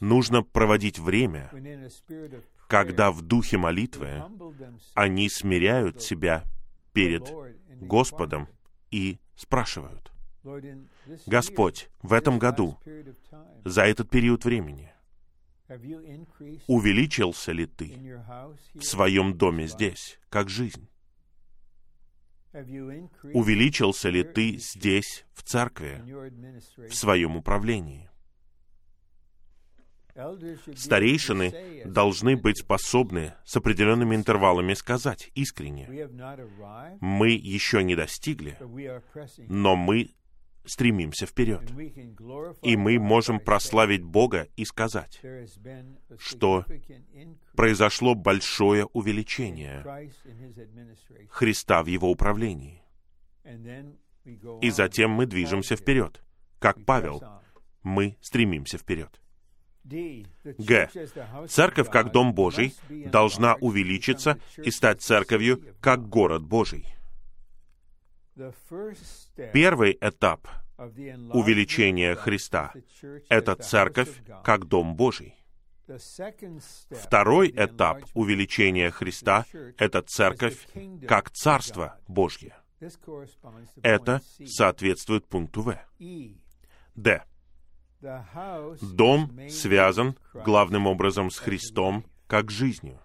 нужно 0.00 0.42
проводить 0.42 0.98
время, 0.98 1.50
когда 2.68 3.10
в 3.10 3.20
духе 3.20 3.58
молитвы 3.58 4.22
они 4.94 5.28
смиряют 5.28 6.02
себя 6.02 6.44
перед 6.92 7.30
Господом 7.80 8.48
и 8.90 9.18
спрашивают, 9.36 10.12
Господь, 11.26 11.88
в 12.02 12.12
этом 12.12 12.38
году, 12.38 12.78
за 13.64 13.82
этот 13.82 14.08
период 14.08 14.44
времени, 14.44 14.92
увеличился 16.66 17.52
ли 17.52 17.66
ты 17.66 18.20
в 18.74 18.82
своем 18.82 19.36
доме 19.36 19.66
здесь, 19.66 20.18
как 20.28 20.48
жизнь? 20.48 20.88
Увеличился 23.32 24.10
ли 24.10 24.22
ты 24.22 24.58
здесь, 24.58 25.24
в 25.32 25.42
церкви, 25.42 26.02
в 26.88 26.94
своем 26.94 27.36
управлении? 27.36 28.08
Старейшины 30.76 31.82
должны 31.84 32.36
быть 32.36 32.58
способны 32.58 33.34
с 33.44 33.56
определенными 33.56 34.14
интервалами 34.14 34.74
сказать 34.74 35.32
искренне, 35.34 36.08
мы 37.00 37.30
еще 37.30 37.82
не 37.82 37.96
достигли, 37.96 38.56
но 39.48 39.74
мы 39.74 40.14
стремимся 40.64 41.26
вперед. 41.26 41.62
И 42.62 42.76
мы 42.76 42.98
можем 42.98 43.40
прославить 43.40 44.02
Бога 44.02 44.48
и 44.56 44.64
сказать, 44.64 45.20
что 46.18 46.64
произошло 47.54 48.14
большое 48.14 48.86
увеличение 48.86 49.84
Христа 51.28 51.82
в 51.82 51.86
Его 51.86 52.10
управлении. 52.10 52.82
И 54.62 54.70
затем 54.70 55.10
мы 55.10 55.26
движемся 55.26 55.76
вперед. 55.76 56.22
Как 56.58 56.84
Павел, 56.84 57.22
мы 57.82 58.16
стремимся 58.20 58.78
вперед. 58.78 59.20
Г. 59.84 60.88
Церковь 61.48 61.90
как 61.90 62.10
Дом 62.10 62.32
Божий 62.32 62.74
должна 62.88 63.54
увеличиться 63.56 64.38
и 64.56 64.70
стать 64.70 65.02
церковью 65.02 65.62
как 65.80 66.08
город 66.08 66.42
Божий. 66.42 66.86
Первый 69.52 69.98
этап 70.00 70.48
увеличения 70.78 72.14
Христа— 72.14 72.72
это 73.28 73.56
церковь 73.56 74.22
как 74.44 74.66
Дом 74.66 74.94
Божий. 74.96 75.34
Второй 76.90 77.50
этап 77.50 78.04
увеличения 78.14 78.90
Христа— 78.90 79.44
это 79.78 80.02
церковь 80.02 80.66
как 81.06 81.30
Царство 81.30 81.98
Божье. 82.06 82.56
Это 83.82 84.20
соответствует 84.46 85.26
пункту 85.26 85.62
В. 85.62 85.78
Д. 86.94 87.22
Дом 88.82 89.48
связан 89.48 90.16
главным 90.32 90.86
образом 90.86 91.30
с 91.30 91.38
Христом 91.38 92.04
как 92.26 92.50
жизнью, 92.50 93.00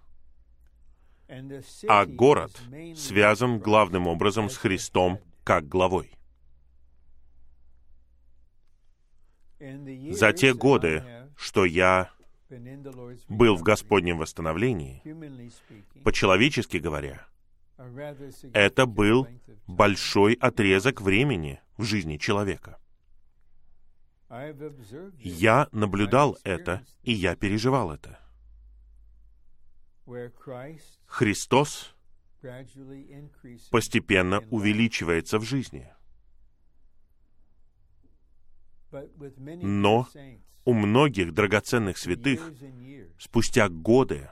а 1.88 2.06
город 2.06 2.52
связан 2.96 3.60
главным 3.60 4.08
образом 4.08 4.50
с 4.50 4.58
Христом 4.58 5.20
как 5.44 5.68
главой. 5.68 6.19
За 9.60 10.34
те 10.34 10.54
годы, 10.54 11.04
что 11.36 11.66
я 11.66 12.12
был 13.28 13.56
в 13.56 13.64
Господнем 13.64 14.18
восстановлении, 14.18 15.02
по-человечески 16.04 16.78
говоря, 16.78 17.28
это 18.54 18.86
был 18.86 19.28
большой 19.68 20.34
отрезок 20.34 21.02
времени 21.02 21.62
в 21.78 21.84
жизни 21.84 22.18
человека. 22.18 22.78
Я 25.20 25.68
наблюдал 25.72 26.38
это, 26.44 26.84
и 27.04 27.14
я 27.14 27.36
переживал 27.36 27.92
это. 27.92 28.20
Христос 31.06 31.96
постепенно 33.72 34.40
увеличивается 34.50 35.40
в 35.40 35.44
жизни. 35.44 35.92
Но 38.92 40.08
у 40.66 40.74
многих 40.74 41.34
драгоценных 41.34 41.98
святых 41.98 42.52
спустя 43.18 43.70
годы 43.70 44.30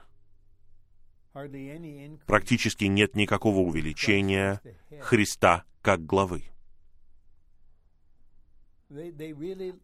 практически 2.26 2.86
нет 2.86 3.16
никакого 3.16 3.60
увеличения 3.60 4.62
Христа 5.02 5.64
как 5.82 6.06
главы. 6.06 6.44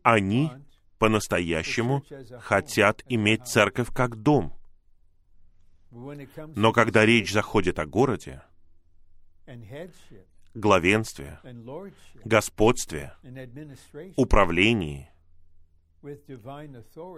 Они 0.01 0.51
по-настоящему 0.97 2.03
хотят 2.39 3.03
иметь 3.07 3.45
церковь 3.47 3.89
как 3.93 4.15
дом. 4.15 4.57
Но 5.91 6.71
когда 6.71 7.05
речь 7.05 7.31
заходит 7.31 7.77
о 7.77 7.85
городе, 7.85 8.41
главенстве, 10.53 11.39
господстве, 12.23 13.13
управлении, 14.15 15.09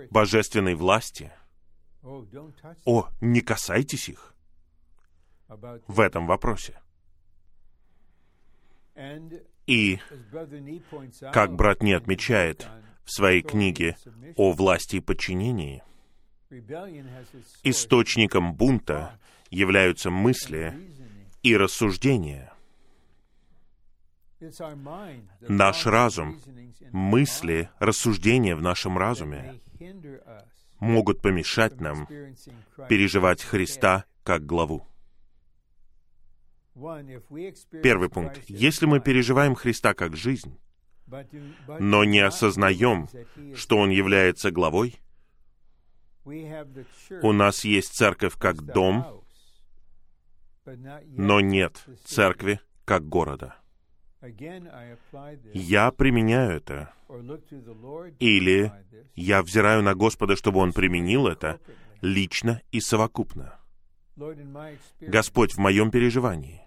божественной 0.09 0.75
власти. 0.75 1.31
О, 2.03 3.09
не 3.21 3.41
касайтесь 3.41 4.09
их. 4.09 4.35
В 5.47 5.99
этом 5.99 6.27
вопросе. 6.27 6.79
И, 9.67 9.99
как 11.33 11.55
брат 11.55 11.81
Не 11.81 11.93
отмечает 11.93 12.67
в 13.03 13.11
своей 13.11 13.41
книге 13.41 13.97
о 14.35 14.51
власти 14.51 14.97
и 14.97 14.99
подчинении, 14.99 15.83
источником 17.63 18.53
бунта 18.55 19.19
являются 19.49 20.09
мысли 20.09 20.73
и 21.43 21.55
рассуждения. 21.57 22.54
Наш 25.41 25.85
разум, 25.85 26.39
мысли, 26.91 27.69
рассуждения 27.79 28.55
в 28.55 28.61
нашем 28.61 28.97
разуме 28.97 29.61
могут 30.79 31.21
помешать 31.21 31.79
нам 31.79 32.07
переживать 32.89 33.41
Христа 33.41 34.05
как 34.23 34.45
главу. 34.45 34.85
Первый 37.81 38.09
пункт. 38.09 38.41
Если 38.47 38.85
мы 38.85 38.99
переживаем 38.99 39.55
Христа 39.55 39.93
как 39.93 40.17
жизнь, 40.17 40.59
но 41.79 42.03
не 42.03 42.19
осознаем, 42.19 43.07
что 43.55 43.77
Он 43.77 43.89
является 43.89 44.51
главой, 44.51 44.99
у 46.25 47.31
нас 47.31 47.63
есть 47.63 47.93
церковь 47.93 48.35
как 48.37 48.61
дом, 48.61 49.23
но 51.05 51.39
нет 51.39 51.85
церкви 52.03 52.59
как 52.83 53.07
города. 53.07 53.55
Я 55.53 55.91
применяю 55.91 56.57
это. 56.57 56.93
Или 58.19 58.71
я 59.15 59.43
взираю 59.43 59.83
на 59.83 59.95
Господа, 59.95 60.35
чтобы 60.35 60.59
Он 60.59 60.73
применил 60.73 61.27
это 61.27 61.59
лично 62.01 62.61
и 62.71 62.79
совокупно. 62.79 63.59
Господь, 65.01 65.53
в 65.53 65.57
моем 65.57 65.91
переживании, 65.91 66.61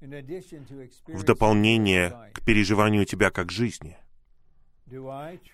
в 0.00 1.24
дополнение 1.24 2.32
к 2.32 2.44
переживанию 2.44 3.04
Тебя 3.04 3.30
как 3.30 3.50
жизни, 3.50 3.96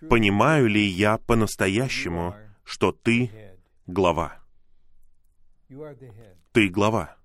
понимаю 0.09 0.68
ли 0.68 0.85
я 0.85 1.18
по-настоящему, 1.18 2.35
что 2.62 2.92
Ты 2.92 3.30
глава? 3.87 4.40
Ты 6.52 6.68
глава. 6.68 7.16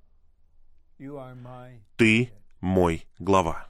Ты 1.95 2.31
мой 2.59 3.05
глава. 3.19 3.69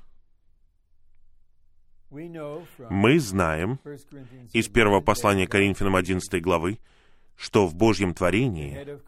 Мы 2.10 3.20
знаем 3.20 3.80
из 4.52 4.68
первого 4.68 5.00
послания 5.00 5.46
Коринфянам 5.46 5.96
11 5.96 6.42
главы, 6.42 6.80
что 7.36 7.68
в 7.68 7.76
Божьем 7.76 8.15
творении 8.15 9.00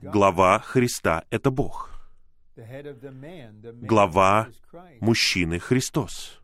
глава 0.00 0.60
Христа— 0.60 1.24
это 1.30 1.50
Бог. 1.50 2.10
Глава 2.56 4.48
мужчины— 5.00 5.58
Христос. 5.60 6.40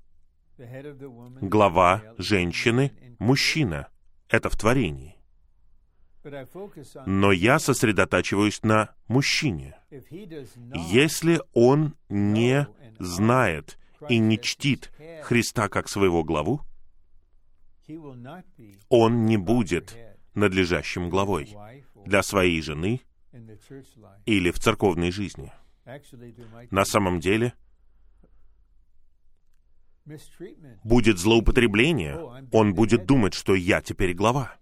Глава 1.41 2.03
женщины— 2.19 2.93
мужчина. 3.21 3.89
Это 4.29 4.49
в 4.51 4.57
творении. 4.57 5.14
Но 7.07 7.33
я 7.33 7.59
сосредотачиваюсь 7.59 8.63
на 8.63 8.95
мужчине. 9.09 9.77
Если 10.91 11.41
он 11.53 11.95
не 12.09 12.67
знает 12.99 13.79
и 14.09 14.19
не 14.19 14.41
чтит 14.41 14.91
Христа 15.23 15.69
как 15.69 15.89
своего 15.89 16.25
главу, 16.25 16.63
он 18.89 19.27
не 19.27 19.37
будет 19.37 19.97
надлежащим 20.35 21.11
главой 21.11 21.55
для 22.07 22.23
своей 22.23 22.61
жены 22.63 23.01
или 24.27 24.51
в 24.51 24.59
церковной 24.59 25.11
жизни. 25.11 25.53
На 26.71 26.85
самом 26.85 27.21
деле, 27.21 27.53
будет 30.85 31.19
злоупотребление, 31.19 32.17
он 32.53 32.75
будет 32.75 33.07
думать, 33.07 33.35
что 33.35 33.55
я 33.55 33.81
теперь 33.81 34.15
глава. 34.15 34.57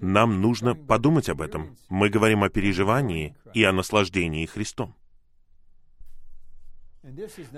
Нам 0.00 0.40
нужно 0.40 0.74
подумать 0.74 1.28
об 1.28 1.40
этом. 1.40 1.76
Мы 1.88 2.10
говорим 2.10 2.44
о 2.44 2.50
переживании 2.50 3.36
и 3.54 3.64
о 3.64 3.72
наслаждении 3.72 4.44
Христом. 4.46 4.94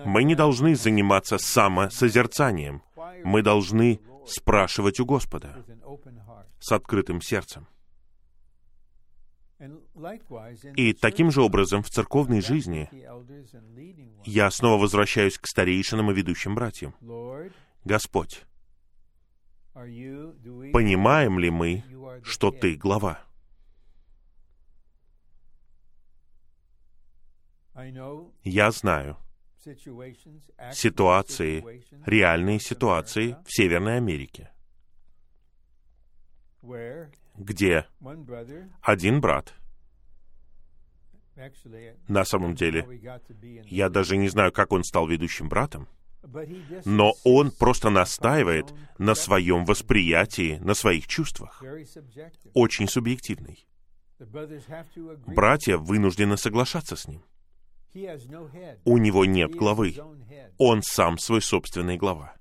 Мы 0.04 0.24
не 0.24 0.34
должны 0.34 0.76
заниматься 0.76 1.38
самосозерцанием. 1.38 2.82
Мы 3.24 3.42
должны 3.42 4.00
спрашивать 4.26 5.00
у 5.00 5.06
Господа 5.06 5.64
с 6.60 6.70
открытым 6.70 7.20
сердцем. 7.20 7.66
И 10.76 10.92
таким 10.92 11.30
же 11.32 11.42
образом 11.42 11.82
в 11.82 11.90
церковной 11.90 12.40
жизни 12.40 12.88
я 14.24 14.50
снова 14.50 14.80
возвращаюсь 14.80 15.38
к 15.38 15.46
старейшинам 15.46 16.10
и 16.10 16.14
ведущим 16.14 16.54
братьям. 16.54 16.94
Господь, 17.84 18.44
Понимаем 20.72 21.38
ли 21.38 21.50
мы, 21.50 21.84
что 22.24 22.50
ты 22.50 22.74
глава? 22.74 23.24
Я 28.42 28.70
знаю 28.72 29.16
ситуации, 30.72 31.84
реальные 32.06 32.58
ситуации 32.58 33.36
в 33.44 33.52
Северной 33.52 33.98
Америке, 33.98 34.50
где 37.36 37.86
один 38.82 39.20
брат, 39.20 39.54
на 42.08 42.24
самом 42.24 42.54
деле, 42.54 42.84
я 43.64 43.88
даже 43.88 44.16
не 44.16 44.28
знаю, 44.28 44.50
как 44.52 44.72
он 44.72 44.82
стал 44.82 45.06
ведущим 45.06 45.48
братом, 45.48 45.88
но 46.84 47.14
он 47.24 47.50
просто 47.50 47.90
настаивает 47.90 48.72
на 48.98 49.14
своем 49.14 49.64
восприятии, 49.64 50.58
на 50.62 50.74
своих 50.74 51.06
чувствах. 51.06 51.62
Очень 52.54 52.88
субъективный. 52.88 53.66
Братья 55.26 55.76
вынуждены 55.76 56.36
соглашаться 56.36 56.96
с 56.96 57.06
ним. 57.06 57.22
У 58.84 58.98
него 58.98 59.24
нет 59.24 59.54
главы. 59.54 59.96
Он 60.58 60.82
сам 60.82 61.18
свой 61.18 61.40
собственный 61.40 61.96
глава. 61.96 62.34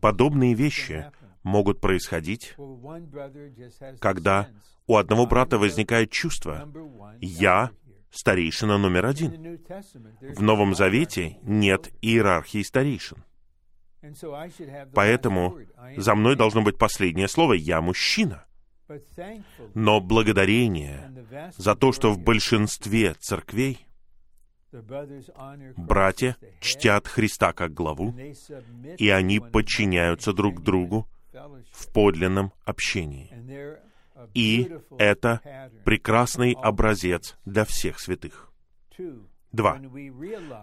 Подобные 0.00 0.54
вещи 0.54 1.10
могут 1.42 1.80
происходить, 1.80 2.54
когда 4.00 4.48
у 4.86 4.96
одного 4.96 5.26
брата 5.26 5.58
возникает 5.58 6.10
чувство 6.10 6.68
«я 7.20 7.70
старейшина 8.10 8.78
номер 8.78 9.06
один. 9.06 9.60
В 10.20 10.42
Новом 10.42 10.74
Завете 10.74 11.38
нет 11.42 11.90
иерархии 12.02 12.62
старейшин. 12.62 13.24
Поэтому 14.94 15.58
за 15.96 16.14
мной 16.14 16.36
должно 16.36 16.62
быть 16.62 16.78
последнее 16.78 17.28
слово 17.28 17.54
«я 17.54 17.80
мужчина». 17.80 18.44
Но 19.74 20.00
благодарение 20.00 21.12
за 21.56 21.74
то, 21.74 21.92
что 21.92 22.10
в 22.10 22.18
большинстве 22.18 23.14
церквей 23.14 23.86
братья 25.76 26.36
чтят 26.60 27.06
Христа 27.06 27.52
как 27.52 27.74
главу, 27.74 28.14
и 28.98 29.08
они 29.10 29.40
подчиняются 29.40 30.32
друг 30.32 30.62
другу 30.62 31.06
в 31.70 31.92
подлинном 31.92 32.52
общении. 32.64 33.30
И 34.34 34.70
это 34.98 35.40
прекрасный 35.84 36.56
образец 36.60 37.36
для 37.44 37.64
всех 37.64 38.00
святых. 38.00 38.50
Два. 39.52 39.80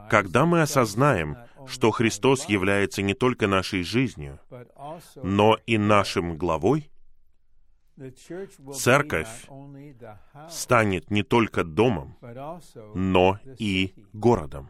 Когда 0.10 0.46
мы 0.46 0.62
осознаем, 0.62 1.38
что 1.68 1.92
Христос 1.92 2.46
является 2.46 3.02
не 3.02 3.14
только 3.14 3.48
нашей 3.48 3.84
жизнью, 3.84 4.40
но 5.16 5.58
и 5.66 5.78
нашим 5.78 6.38
главой, 6.38 6.92
церковь 8.74 9.48
станет 10.50 11.10
не 11.10 11.24
только 11.24 11.64
домом, 11.64 12.18
но 12.94 13.40
и 13.58 13.94
городом. 14.14 14.70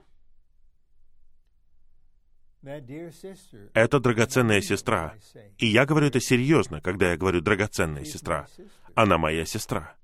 Это 3.74 4.00
драгоценная 4.00 4.62
сестра. 4.62 5.14
И 5.58 5.68
я 5.68 5.86
говорю 5.86 6.08
это 6.08 6.20
серьезно, 6.20 6.82
когда 6.82 7.12
я 7.12 7.18
говорю 7.18 7.42
драгоценная 7.42 8.06
сестра. 8.06 8.48
Она 8.96 9.18
моя 9.18 9.46
сестра. 9.46 9.96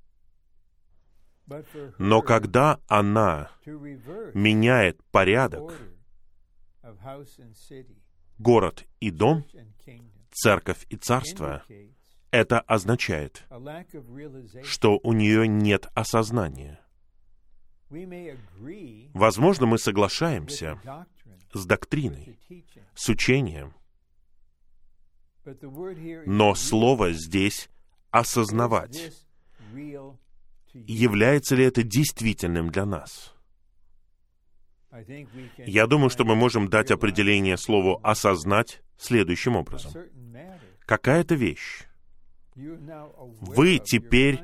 Но 1.97 2.21
когда 2.21 2.79
она 2.87 3.51
меняет 4.33 5.03
порядок, 5.11 5.73
город 8.37 8.85
и 8.99 9.11
дом, 9.11 9.45
церковь 10.31 10.85
и 10.89 10.95
царство, 10.95 11.63
Это 12.31 12.61
означает, 12.61 13.43
что 14.63 14.97
у 15.03 15.11
нее 15.11 15.49
нет 15.49 15.87
осознания. 15.93 16.79
Возможно, 19.13 19.65
мы 19.65 19.77
соглашаемся 19.77 20.79
с 21.53 21.65
доктриной, 21.65 22.37
с 22.95 23.09
учением, 23.09 23.73
но 26.25 26.55
слово 26.55 27.13
здесь 27.13 27.69
«осознавать». 28.11 29.13
Является 30.73 31.55
ли 31.55 31.65
это 31.65 31.83
действительным 31.83 32.69
для 32.69 32.85
нас? 32.85 33.33
Я 35.57 35.87
думаю, 35.87 36.09
что 36.09 36.25
мы 36.25 36.35
можем 36.35 36.69
дать 36.69 36.91
определение 36.91 37.57
слову 37.57 37.99
«осознать» 38.03 38.81
следующим 38.97 39.55
образом. 39.55 39.93
Какая-то 40.85 41.35
вещь. 41.35 41.83
Вы 42.55 43.79
теперь 43.79 44.41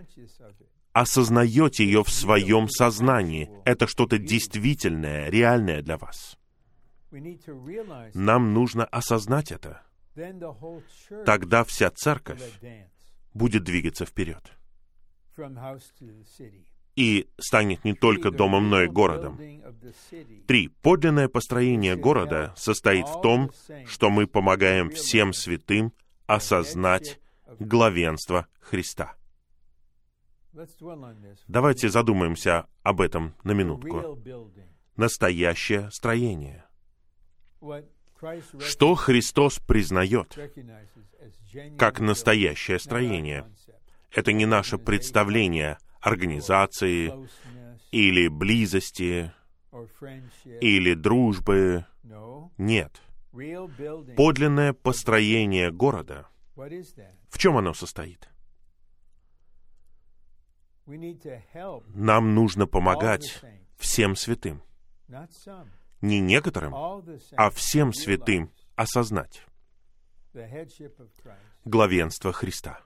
осознаете 0.93 1.83
ее 1.83 2.03
в 2.03 2.09
своем 2.09 2.69
сознании. 2.69 3.49
Это 3.65 3.87
что-то 3.87 4.17
действительное, 4.17 5.29
реальное 5.29 5.81
для 5.81 5.97
вас. 5.97 6.36
Нам 8.13 8.53
нужно 8.53 8.85
осознать 8.85 9.51
это. 9.51 9.81
Тогда 11.25 11.63
вся 11.63 11.89
церковь 11.91 12.41
будет 13.33 13.63
двигаться 13.63 14.05
вперед 14.05 14.57
и 16.97 17.29
станет 17.37 17.85
не 17.85 17.93
только 17.93 18.31
домом, 18.31 18.69
но 18.69 18.81
и 18.81 18.87
городом. 18.87 19.39
Три. 20.47 20.69
Подлинное 20.81 21.29
построение 21.29 21.95
города 21.95 22.53
состоит 22.57 23.07
в 23.07 23.21
том, 23.21 23.51
что 23.85 24.09
мы 24.09 24.25
помогаем 24.25 24.89
всем 24.89 25.31
святым 25.31 25.93
осознать 26.25 27.19
главенство 27.59 28.47
Христа. 28.59 29.13
Давайте 31.47 31.89
задумаемся 31.89 32.65
об 32.81 32.99
этом 32.99 33.35
на 33.43 33.51
минутку. 33.51 34.19
Настоящее 34.95 35.91
строение. 35.91 36.66
Что 38.59 38.95
Христос 38.95 39.59
признает 39.59 40.37
как 41.77 41.99
настоящее 41.99 42.79
строение? 42.79 43.45
Это 44.11 44.33
не 44.33 44.45
наше 44.45 44.77
представление 44.77 45.77
организации 45.99 47.13
или 47.91 48.27
близости 48.27 49.31
или 50.61 50.93
дружбы. 50.93 51.85
Нет. 52.57 53.01
Подлинное 54.15 54.73
построение 54.73 55.71
города. 55.71 56.27
В 56.55 57.37
чем 57.37 57.57
оно 57.57 57.73
состоит? 57.73 58.27
Нам 61.93 62.33
нужно 62.33 62.65
помогать 62.65 63.41
всем 63.77 64.15
святым. 64.15 64.63
Не 66.01 66.19
некоторым, 66.19 66.73
а 67.35 67.49
всем 67.49 67.93
святым 67.93 68.51
осознать 68.75 69.47
главенство 71.65 72.31
Христа. 72.31 72.79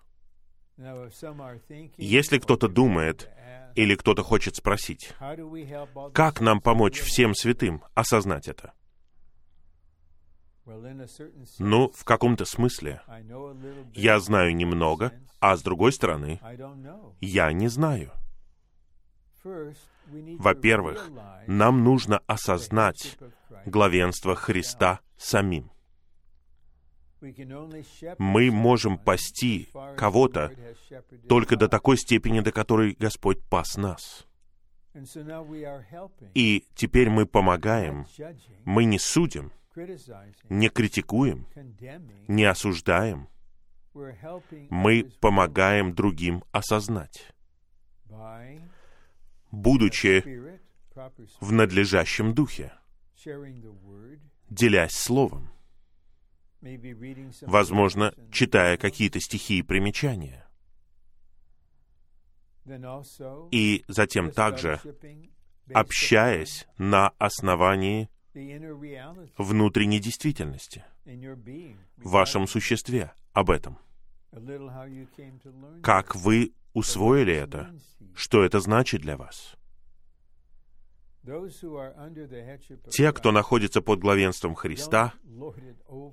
Если 1.98 2.40
кто-то 2.40 2.68
думает, 2.68 3.30
или 3.76 3.96
кто-то 3.96 4.24
хочет 4.24 4.56
спросить, 4.56 5.14
как 6.14 6.42
нам 6.42 6.62
помочь 6.62 7.00
всем 7.00 7.36
святым 7.36 7.84
осознать 7.94 8.48
это? 8.48 8.74
Ну, 11.60 11.92
в 11.92 12.04
каком-то 12.04 12.46
смысле. 12.46 13.02
Я 13.94 14.20
знаю 14.20 14.56
немного, 14.56 15.12
а 15.40 15.58
с 15.58 15.64
другой 15.64 15.92
стороны, 15.92 16.40
я 17.20 17.52
не 17.52 17.68
знаю. 17.68 18.12
Во-первых, 19.44 21.10
нам 21.48 21.84
нужно 21.84 22.20
осознать 22.28 23.18
главенство 23.66 24.36
Христа 24.36 25.00
самим. 25.18 25.72
Мы 28.18 28.52
можем 28.52 28.98
пасти 28.98 29.70
кого-то 29.96 30.52
только 31.30 31.56
до 31.56 31.68
такой 31.68 31.98
степени, 31.98 32.40
до 32.40 32.52
которой 32.52 32.96
Господь 33.00 33.44
пас 33.44 33.78
нас. 33.78 34.26
И 36.34 36.66
теперь 36.76 37.10
мы 37.10 37.26
помогаем, 37.26 38.06
мы 38.66 38.86
не 38.86 39.00
судим, 39.00 39.52
не 40.50 40.70
критикуем, 40.70 41.46
не 42.28 42.44
осуждаем, 42.44 43.30
мы 44.70 45.12
помогаем 45.22 45.94
другим 45.94 46.44
осознать, 46.52 47.34
будучи 49.52 50.60
в 51.40 51.52
надлежащем 51.52 52.34
духе, 52.34 52.74
делясь 54.50 54.96
Словом 54.96 55.52
возможно, 57.42 58.14
читая 58.32 58.78
какие-то 58.78 59.20
стихи 59.20 59.60
и 59.60 59.64
примечания. 59.64 60.48
И 63.52 63.84
затем 63.88 64.32
также 64.32 64.80
общаясь 65.74 66.68
на 66.78 67.10
основании 67.18 68.10
внутренней 69.38 70.00
действительности, 70.00 70.86
в 71.06 72.10
вашем 72.10 72.48
существе 72.48 73.14
об 73.34 73.50
этом. 73.50 73.78
Как 75.82 76.16
вы 76.16 76.54
усвоили 76.74 77.34
это? 77.34 77.74
Что 78.16 78.44
это 78.44 78.60
значит 78.60 79.02
для 79.02 79.18
вас? 79.18 79.56
Те, 82.90 83.14
кто 83.14 83.32
находится 83.32 83.82
под 83.82 84.00
главенством 84.00 84.56
Христа, 84.56 85.14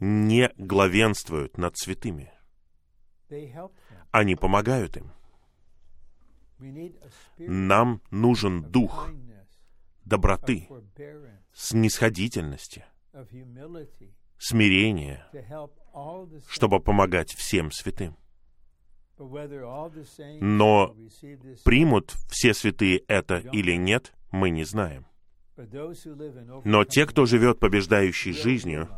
не 0.01 0.51
главенствуют 0.59 1.57
над 1.57 1.77
святыми. 1.79 2.33
Они 4.11 4.37
помогают 4.37 4.97
им. 4.97 5.13
Нам 7.39 8.03
нужен 8.11 8.63
дух 8.63 9.11
доброты, 10.05 10.69
снисходительности, 11.53 12.85
смирения, 14.39 15.27
чтобы 16.49 16.81
помогать 16.81 17.33
всем 17.33 17.71
святым. 17.71 18.17
Но 20.41 20.97
примут 21.65 22.15
все 22.29 22.55
святые 22.55 22.99
это 23.09 23.39
или 23.39 23.73
нет, 23.77 24.13
мы 24.31 24.51
не 24.51 24.65
знаем. 24.65 25.07
Но 26.65 26.85
те, 26.85 27.07
кто 27.07 27.27
живет 27.27 27.59
побеждающей 27.59 28.33
жизнью, 28.33 28.89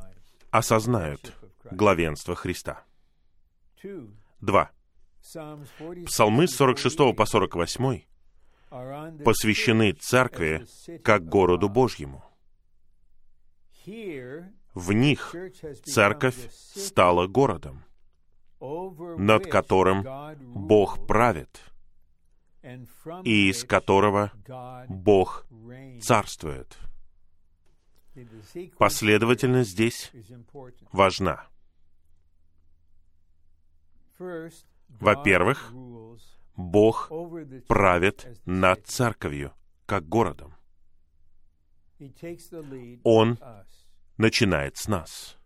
осознают 0.51 1.33
главенство 1.71 2.35
Христа. 2.35 2.85
Два. 4.41 4.71
Псалмы 6.07 6.47
с 6.47 6.55
46 6.57 7.15
по 7.17 7.25
48 7.25 8.03
посвящены 9.25 9.93
церкви 9.93 10.67
как 11.03 11.27
городу 11.27 11.69
Божьему. 11.69 12.25
В 14.75 14.93
них 14.93 15.35
церковь 15.85 16.37
стала 16.53 17.27
городом, 17.27 17.85
над 18.61 19.47
которым 19.47 20.05
Бог 20.55 21.07
правит, 21.07 21.61
и 23.25 23.51
из 23.51 23.65
которого 23.65 24.33
Бог 24.89 25.47
царствует. 26.01 26.77
Последовательность 28.79 29.71
здесь 29.71 30.13
важна. 30.93 31.47
Во-первых, 34.89 35.73
Бог 36.57 37.11
правит 37.67 38.41
над 38.45 38.87
церковью, 38.87 39.55
как 39.87 40.07
городом. 40.07 40.55
Он 43.05 43.39
начинает 44.19 44.77
с 44.77 44.89
нас. 44.89 45.40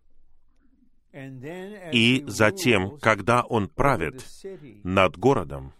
И 1.93 2.25
затем, 2.27 2.99
когда 2.99 3.43
Он 3.43 3.69
правит 3.69 4.25
над 4.83 5.17
городом, 5.17 5.73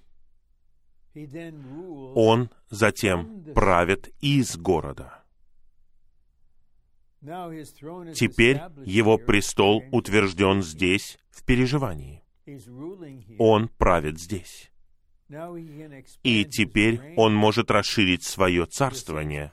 Он 2.15 2.51
затем 2.71 3.45
правит 3.55 4.13
из 4.21 4.57
города. 4.57 5.25
Теперь 7.21 8.61
его 8.85 9.19
престол 9.19 9.83
утвержден 9.91 10.63
здесь, 10.63 11.19
в 11.31 11.45
переживании. 11.45 12.23
Он 13.39 13.69
правит 13.69 14.21
здесь. 14.21 14.71
И 16.23 16.45
теперь 16.45 17.15
он 17.17 17.35
может 17.35 17.71
расширить 17.71 18.25
свое 18.25 18.67
царствование. 18.67 19.53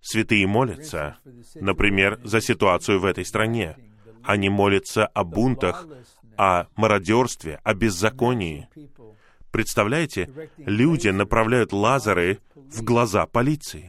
Святые 0.00 0.46
молятся, 0.46 1.16
например, 1.54 2.20
за 2.22 2.42
ситуацию 2.42 3.00
в 3.00 3.06
этой 3.06 3.24
стране. 3.24 3.76
Они 4.24 4.48
молятся 4.48 5.06
о 5.06 5.24
бунтах, 5.24 5.86
о 6.36 6.66
мародерстве, 6.76 7.60
о 7.62 7.74
беззаконии. 7.74 8.68
Представляете, 9.50 10.50
люди 10.56 11.08
направляют 11.08 11.72
лазеры 11.72 12.40
в 12.54 12.82
глаза 12.82 13.26
полиции, 13.26 13.88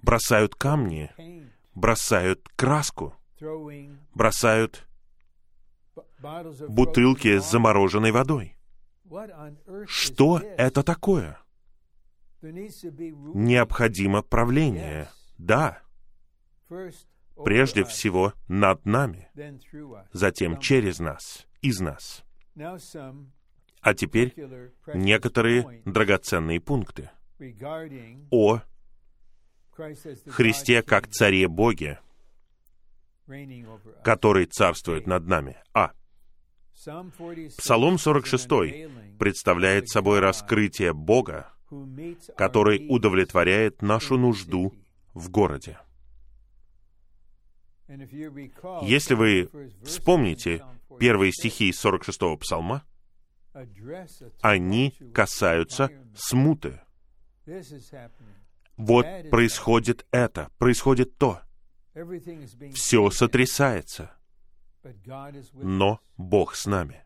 бросают 0.00 0.54
камни, 0.54 1.10
бросают 1.74 2.48
краску, 2.56 3.14
бросают 4.14 4.86
бутылки 6.68 7.38
с 7.38 7.50
замороженной 7.50 8.12
водой. 8.12 8.56
Что 9.86 10.38
это 10.38 10.82
такое? 10.82 11.38
Необходимо 12.40 14.22
правление. 14.22 15.08
Да. 15.38 15.82
Прежде 17.44 17.84
всего 17.84 18.34
над 18.48 18.84
нами, 18.84 19.28
затем 20.12 20.58
через 20.58 20.98
нас, 20.98 21.46
из 21.60 21.80
нас. 21.80 22.24
А 23.80 23.94
теперь 23.94 24.34
некоторые 24.94 25.82
драгоценные 25.84 26.60
пункты 26.60 27.10
о 28.30 28.60
Христе 30.28 30.82
как 30.82 31.08
Царе 31.08 31.48
Боге, 31.48 31.98
который 34.04 34.46
царствует 34.46 35.06
над 35.06 35.26
нами. 35.26 35.56
А. 35.74 35.92
Псалом 37.58 37.98
46 37.98 38.48
представляет 39.18 39.88
собой 39.88 40.20
раскрытие 40.20 40.92
Бога, 40.92 41.52
который 42.36 42.86
удовлетворяет 42.88 43.82
нашу 43.82 44.18
нужду 44.18 44.74
в 45.14 45.30
городе. 45.30 45.78
Если 48.82 49.14
вы 49.14 49.50
вспомните 49.84 50.64
первые 50.98 51.32
стихи 51.32 51.68
из 51.68 51.84
46-го 51.84 52.36
псалма, 52.36 52.84
они 54.40 54.94
касаются 55.14 55.90
смуты. 56.14 56.80
Вот 58.76 59.06
происходит 59.30 60.06
это, 60.10 60.50
происходит 60.58 61.18
то. 61.18 61.42
Все 62.74 63.10
сотрясается. 63.10 64.12
Но 65.52 66.00
Бог 66.16 66.54
с 66.54 66.66
нами. 66.66 67.04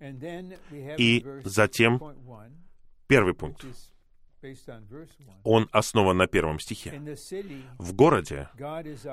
И 0.00 1.24
затем 1.44 2.00
первый 3.06 3.34
пункт. 3.34 3.64
Он 5.44 5.68
основан 5.72 6.16
на 6.16 6.26
первом 6.26 6.58
стихе. 6.58 7.00
В 7.78 7.92
городе 7.94 8.48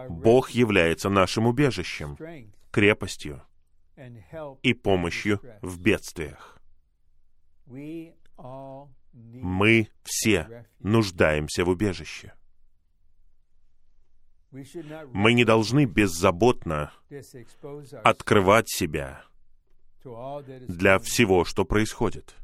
Бог 0.09 0.51
является 0.51 1.09
нашим 1.09 1.47
убежищем, 1.47 2.17
крепостью 2.71 3.41
и 4.61 4.73
помощью 4.73 5.41
в 5.61 5.79
бедствиях. 5.79 6.59
Мы 9.13 9.89
все 10.03 10.65
нуждаемся 10.79 11.63
в 11.63 11.69
убежище. 11.69 12.33
Мы 14.51 15.33
не 15.33 15.43
должны 15.43 15.85
беззаботно 15.85 16.91
открывать 18.03 18.69
себя 18.69 19.23
для 20.67 20.99
всего, 20.99 21.43
что 21.45 21.65
происходит. 21.65 22.35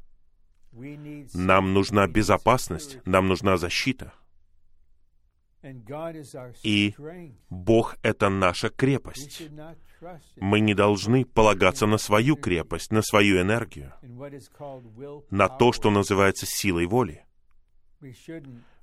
Нам 1.34 1.74
нужна 1.74 2.08
безопасность, 2.08 3.00
нам 3.06 3.28
нужна 3.28 3.58
защита. 3.58 4.14
И 6.64 6.96
Бог— 7.50 7.98
это 8.04 8.30
наша 8.30 8.70
крепость. 8.70 9.44
Мы 10.38 10.60
не 10.60 10.74
должны 10.74 11.26
полагаться 11.26 11.86
на 11.86 11.98
свою 11.98 12.36
крепость, 12.36 12.92
на 12.92 13.02
свою 13.04 13.40
энергию, 13.40 13.94
на 15.30 15.50
то, 15.50 15.72
что 15.72 15.92
называется 15.92 16.46
силой 16.48 16.88
воли. 16.88 17.26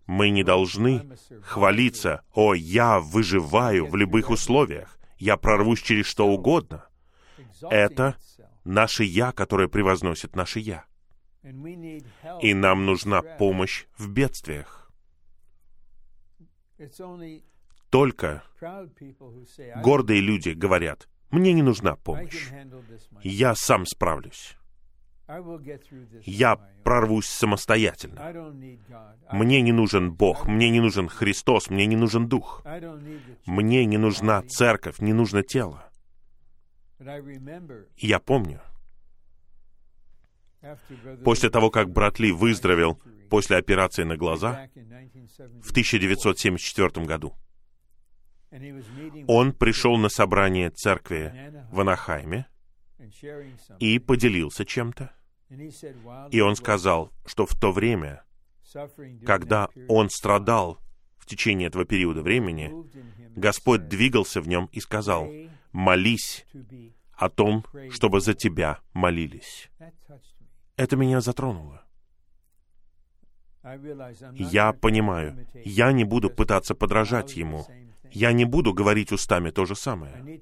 Мы 0.07 0.31
не 0.31 0.45
должны 0.45 1.17
хвалиться, 1.43 2.23
«О, 2.33 2.55
я 2.55 3.01
выживаю 3.01 3.87
в 3.87 3.97
любых 3.97 4.31
условиях, 4.31 4.99
я 5.19 5.37
прорвусь 5.37 5.83
через 5.83 6.07
что 6.07 6.29
угодно». 6.29 6.87
Это 7.63 8.17
наше 8.65 9.05
«я», 9.05 9.33
которое 9.33 9.69
превозносит 9.69 10.37
наше 10.37 10.61
«я». 10.61 10.85
И 12.43 12.55
нам 12.55 12.87
нужна 12.87 13.23
помощь 13.23 13.87
в 13.97 14.11
бедствиях. 14.11 14.91
Только 17.91 18.43
гордые 19.83 20.21
люди 20.21 20.51
говорят, 20.51 21.09
мне 21.31 21.53
не 21.53 21.63
нужна 21.63 21.97
помощь. 21.97 22.49
Я 23.23 23.55
сам 23.55 23.87
справлюсь. 23.87 24.57
Я 26.25 26.57
прорвусь 26.85 27.27
самостоятельно. 27.27 28.53
Мне 29.31 29.61
не 29.61 29.73
нужен 29.73 30.11
Бог, 30.13 30.47
мне 30.47 30.71
не 30.71 30.81
нужен 30.81 31.09
Христос, 31.09 31.69
мне 31.69 31.87
не 31.87 31.97
нужен 31.97 32.29
Дух. 32.29 32.65
Мне 33.45 33.85
не 33.85 33.99
нужна 33.99 34.43
церковь, 34.43 35.01
не 35.01 35.13
нужно 35.13 35.43
тело. 35.43 35.85
Я 37.97 38.19
помню, 38.21 38.61
после 41.25 41.51
того, 41.51 41.71
как 41.71 41.91
брат 41.91 42.19
Ли 42.19 42.33
выздоровел 42.33 43.01
после 43.31 43.57
операции 43.57 44.05
на 44.05 44.17
глаза 44.17 44.69
в 45.63 45.71
1974 45.71 47.07
году, 47.07 47.35
он 49.27 49.53
пришел 49.53 49.97
на 49.97 50.09
собрание 50.09 50.71
церкви 50.71 51.53
в 51.71 51.81
Анахайме 51.81 52.47
и 53.79 53.99
поделился 53.99 54.65
чем-то. 54.65 55.13
И 56.31 56.41
он 56.41 56.57
сказал, 56.57 57.13
что 57.27 57.47
в 57.47 57.55
то 57.55 57.73
время, 57.73 58.25
когда 59.25 59.69
он 59.89 60.11
страдал 60.11 60.79
в 61.17 61.27
течение 61.27 61.69
этого 61.69 61.85
периода 61.85 62.23
времени, 62.23 62.73
Господь 63.37 63.89
двигался 63.89 64.41
в 64.41 64.49
нем 64.49 64.69
и 64.73 64.81
сказал, 64.81 65.29
«Молись 65.73 66.47
о 67.13 67.29
том, 67.29 67.65
чтобы 67.91 68.21
за 68.21 68.35
тебя 68.35 68.81
молились». 68.93 69.71
Это 70.79 70.97
меня 70.97 71.21
затронуло. 71.21 71.83
Я 74.35 74.73
понимаю, 74.73 75.47
я 75.65 75.93
не 75.93 76.05
буду 76.05 76.31
пытаться 76.31 76.75
подражать 76.75 77.37
ему. 77.37 77.67
Я 78.13 78.33
не 78.33 78.45
буду 78.45 78.73
говорить 78.73 79.13
устами 79.13 79.51
то 79.51 79.67
же 79.67 79.75
самое. 79.75 80.41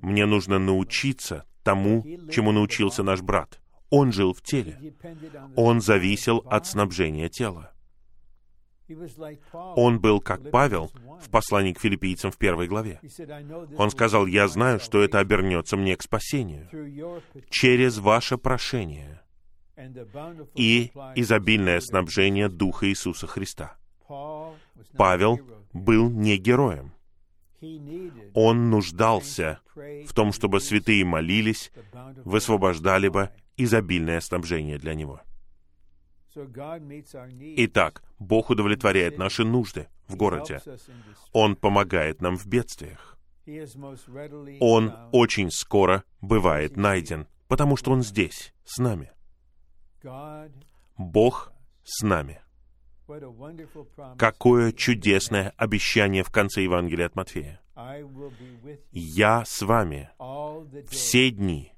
Мне 0.00 0.24
нужно 0.26 0.58
научиться 0.58 1.44
тому, 1.62 2.04
чему 2.32 2.52
научился 2.52 3.02
наш 3.02 3.20
брат. 3.20 3.60
Он 3.90 4.12
жил 4.12 4.32
в 4.32 4.42
теле. 4.42 4.94
Он 5.54 5.80
зависел 5.80 6.42
от 6.46 6.66
снабжения 6.66 7.28
тела. 7.28 7.70
Он 9.52 10.00
был 10.00 10.20
как 10.20 10.50
Павел 10.50 10.90
в 11.20 11.28
послании 11.28 11.74
к 11.74 11.80
филиппийцам 11.80 12.30
в 12.30 12.38
первой 12.38 12.66
главе. 12.66 13.00
Он 13.76 13.90
сказал, 13.90 14.26
«Я 14.26 14.48
знаю, 14.48 14.80
что 14.80 15.02
это 15.02 15.18
обернется 15.18 15.76
мне 15.76 15.96
к 15.96 16.02
спасению 16.02 16.68
через 17.50 17.98
ваше 17.98 18.38
прошение 18.38 19.20
и 20.54 20.90
изобильное 21.14 21.80
снабжение 21.80 22.48
Духа 22.48 22.88
Иисуса 22.88 23.26
Христа». 23.26 23.76
Павел 24.96 25.40
был 25.72 26.10
не 26.10 26.38
героем. 26.38 26.92
Он 28.34 28.70
нуждался 28.70 29.60
в 29.74 30.12
том, 30.14 30.32
чтобы 30.32 30.60
святые 30.60 31.04
молились, 31.04 31.72
высвобождали 32.24 33.08
бы 33.08 33.30
изобильное 33.56 34.20
снабжение 34.20 34.78
для 34.78 34.94
него. 34.94 35.20
Итак, 37.56 38.02
Бог 38.18 38.50
удовлетворяет 38.50 39.16
наши 39.16 39.44
нужды 39.44 39.88
в 40.06 40.16
городе. 40.16 40.60
Он 41.32 41.56
помогает 41.56 42.20
нам 42.20 42.36
в 42.36 42.46
бедствиях. 42.46 43.18
Он 44.60 44.92
очень 45.12 45.50
скоро 45.50 46.04
бывает 46.20 46.76
найден, 46.76 47.26
потому 47.48 47.76
что 47.76 47.92
Он 47.92 48.02
здесь, 48.02 48.52
с 48.64 48.78
нами. 48.78 49.12
Бог 50.96 51.52
с 51.84 52.02
нами. 52.02 52.40
Какое 54.18 54.72
чудесное 54.72 55.52
обещание 55.56 56.22
в 56.22 56.30
конце 56.30 56.62
Евангелия 56.62 57.06
от 57.06 57.14
Матфея. 57.14 57.60
«Я 58.90 59.44
с 59.44 59.62
вами 59.62 60.10
все 60.88 61.30
дни, 61.30 61.72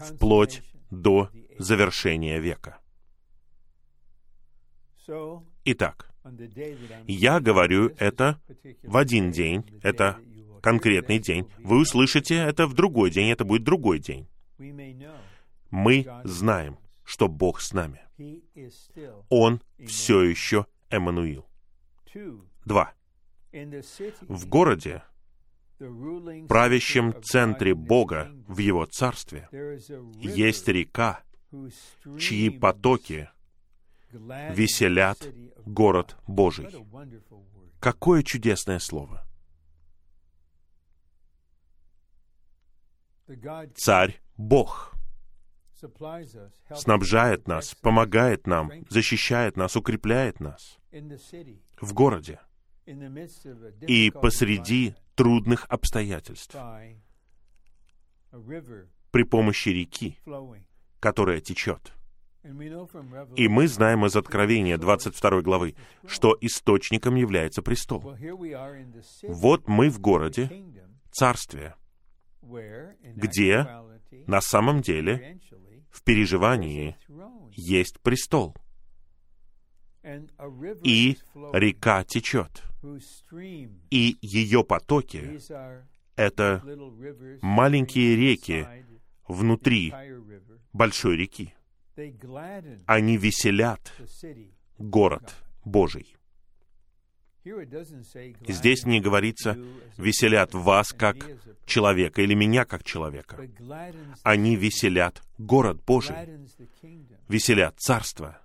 вплоть 0.00 0.62
до 0.90 1.30
завершения 1.58 2.40
века». 2.40 2.78
Итак, 5.64 6.10
я 7.06 7.40
говорю 7.40 7.94
это 7.98 8.40
в 8.82 8.96
один 8.96 9.30
день, 9.30 9.80
это 9.82 10.18
конкретный 10.62 11.18
день. 11.18 11.50
Вы 11.58 11.80
услышите 11.80 12.34
это 12.34 12.66
в 12.66 12.74
другой 12.74 13.10
день, 13.10 13.30
это 13.30 13.44
будет 13.44 13.64
другой 13.64 14.00
день. 14.00 14.28
Мы 15.70 16.06
знаем, 16.24 16.78
что 17.04 17.28
Бог 17.28 17.60
с 17.60 17.72
нами. 17.72 18.00
Он 19.28 19.62
все 19.86 20.22
еще 20.22 20.66
Эммануил. 20.90 21.46
Два. 22.64 22.92
В 23.52 24.46
городе 24.46 25.02
правящем 26.48 27.22
центре 27.22 27.74
Бога 27.74 28.30
в 28.46 28.58
Его 28.58 28.84
Царстве 28.86 29.48
есть 30.20 30.68
река, 30.68 31.22
чьи 32.18 32.50
потоки 32.50 33.30
веселят 34.10 35.18
город 35.66 36.16
Божий. 36.26 36.68
Какое 37.80 38.22
чудесное 38.22 38.80
слово! 38.80 39.24
Царь 43.76 44.20
Бог 44.36 44.97
снабжает 46.74 47.46
нас, 47.46 47.74
помогает 47.74 48.46
нам, 48.46 48.70
защищает 48.88 49.56
нас, 49.56 49.76
укрепляет 49.76 50.40
нас. 50.40 50.78
в 51.80 51.92
городе. 51.92 52.40
и 52.86 54.10
посреди 54.10 54.94
трудных 55.14 55.66
обстоятельств. 55.68 56.56
при 59.10 59.22
помощи 59.22 59.70
реки, 59.70 60.18
которая 61.00 61.40
течет. 61.40 61.92
И 63.36 63.48
мы 63.48 63.68
знаем 63.68 64.06
из 64.06 64.16
Откровения 64.16 64.78
22 64.78 65.42
главы, 65.42 65.74
что 66.06 66.36
источником 66.40 67.16
является 67.16 67.62
престол. 67.62 68.16
Вот 69.22 69.68
мы 69.68 69.90
в 69.90 70.00
городе, 70.00 70.50
царстве, 71.10 71.74
где 73.02 73.66
на 74.26 74.40
самом 74.40 74.80
деле 74.80 75.40
в 75.90 76.02
переживании 76.02 76.96
есть 77.52 78.00
престол. 78.00 78.56
И 80.82 81.18
река 81.52 82.04
течет. 82.04 82.62
И 83.90 84.18
ее 84.22 84.64
потоки— 84.64 85.38
это 86.16 86.62
маленькие 87.42 88.16
реки 88.16 88.66
внутри 89.26 89.92
большой 90.72 91.16
реки. 91.16 91.54
Они 92.86 93.16
веселят 93.16 93.92
город 94.78 95.34
Божий. 95.64 96.17
Здесь 97.44 98.84
не 98.84 99.00
говорится 99.00 99.58
«веселят 99.96 100.54
вас 100.54 100.92
как 100.92 101.16
человека» 101.66 102.22
или 102.22 102.34
«меня 102.34 102.64
как 102.64 102.84
человека». 102.84 103.38
Они 104.22 104.56
веселят 104.56 105.22
город 105.38 105.82
Божий, 105.86 106.16
веселят 107.28 107.78
царство. 107.78 108.40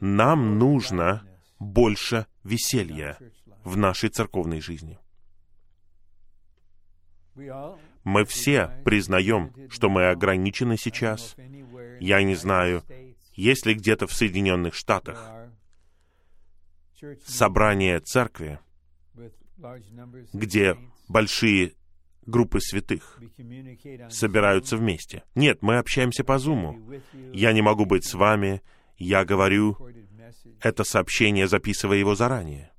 Нам 0.00 0.58
нужно 0.58 1.22
больше 1.58 2.26
веселья 2.42 3.18
в 3.64 3.76
нашей 3.76 4.10
церковной 4.10 4.60
жизни. 4.60 4.98
Мы 8.04 8.24
все 8.24 8.82
признаем, 8.84 9.52
что 9.70 9.88
мы 9.88 10.08
ограничены 10.08 10.76
сейчас. 10.76 11.36
Я 12.00 12.22
не 12.22 12.34
знаю, 12.34 12.82
есть 13.34 13.64
ли 13.64 13.74
где-то 13.74 14.06
в 14.06 14.12
Соединенных 14.12 14.74
Штатах 14.74 15.41
собрание 17.24 18.00
церкви, 18.00 18.58
где 20.32 20.76
большие 21.08 21.74
группы 22.26 22.60
святых 22.60 23.20
собираются 24.10 24.76
вместе. 24.76 25.24
Нет, 25.34 25.62
мы 25.62 25.78
общаемся 25.78 26.24
по 26.24 26.38
Зуму. 26.38 26.78
Я 27.32 27.52
не 27.52 27.62
могу 27.62 27.84
быть 27.84 28.04
с 28.04 28.14
вами, 28.14 28.62
я 28.96 29.24
говорю 29.24 29.76
это 30.60 30.84
сообщение, 30.84 31.48
записывая 31.48 31.98
его 31.98 32.14
заранее. 32.14 32.72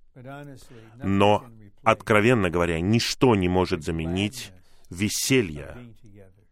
Но, 0.95 1.45
откровенно 1.84 2.49
говоря, 2.49 2.80
ничто 2.80 3.36
не 3.36 3.49
может 3.49 3.84
заменить 3.84 4.51
веселье, 4.89 5.93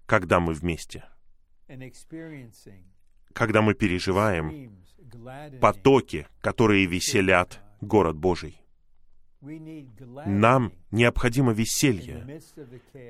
когда 0.06 0.40
мы 0.40 0.54
вместе. 0.54 1.06
Когда 3.34 3.62
мы 3.62 3.74
переживаем 3.74 4.78
потоки, 5.60 6.28
которые 6.42 6.86
веселят 6.86 7.61
город 7.82 8.16
Божий. 8.18 8.62
Нам 9.42 10.72
необходимо 10.92 11.52
веселье 11.52 12.42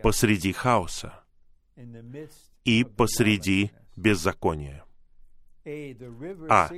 посреди 0.01 0.53
хаоса 0.53 1.23
и 2.63 2.83
посреди 2.83 3.71
беззакония. 3.95 4.85
А 6.49 6.69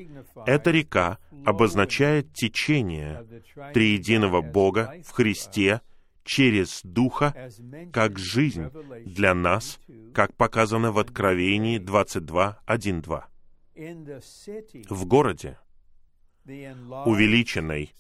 эта 0.46 0.72
река 0.72 1.20
обозначает 1.46 2.34
течение 2.34 3.26
триединого 3.74 4.42
Бога 4.42 4.96
в 5.06 5.12
Христе 5.12 5.82
через 6.24 6.82
Духа, 6.84 7.50
как 7.92 8.18
жизнь 8.18 8.70
для 9.06 9.34
нас, 9.34 9.80
как 10.14 10.36
показано 10.36 10.92
в 10.92 11.00
Откровении 11.00 11.80
22.1.2. 11.80 13.24
В 14.90 15.06
городе, 15.06 15.58
увеличенной, 16.46 17.94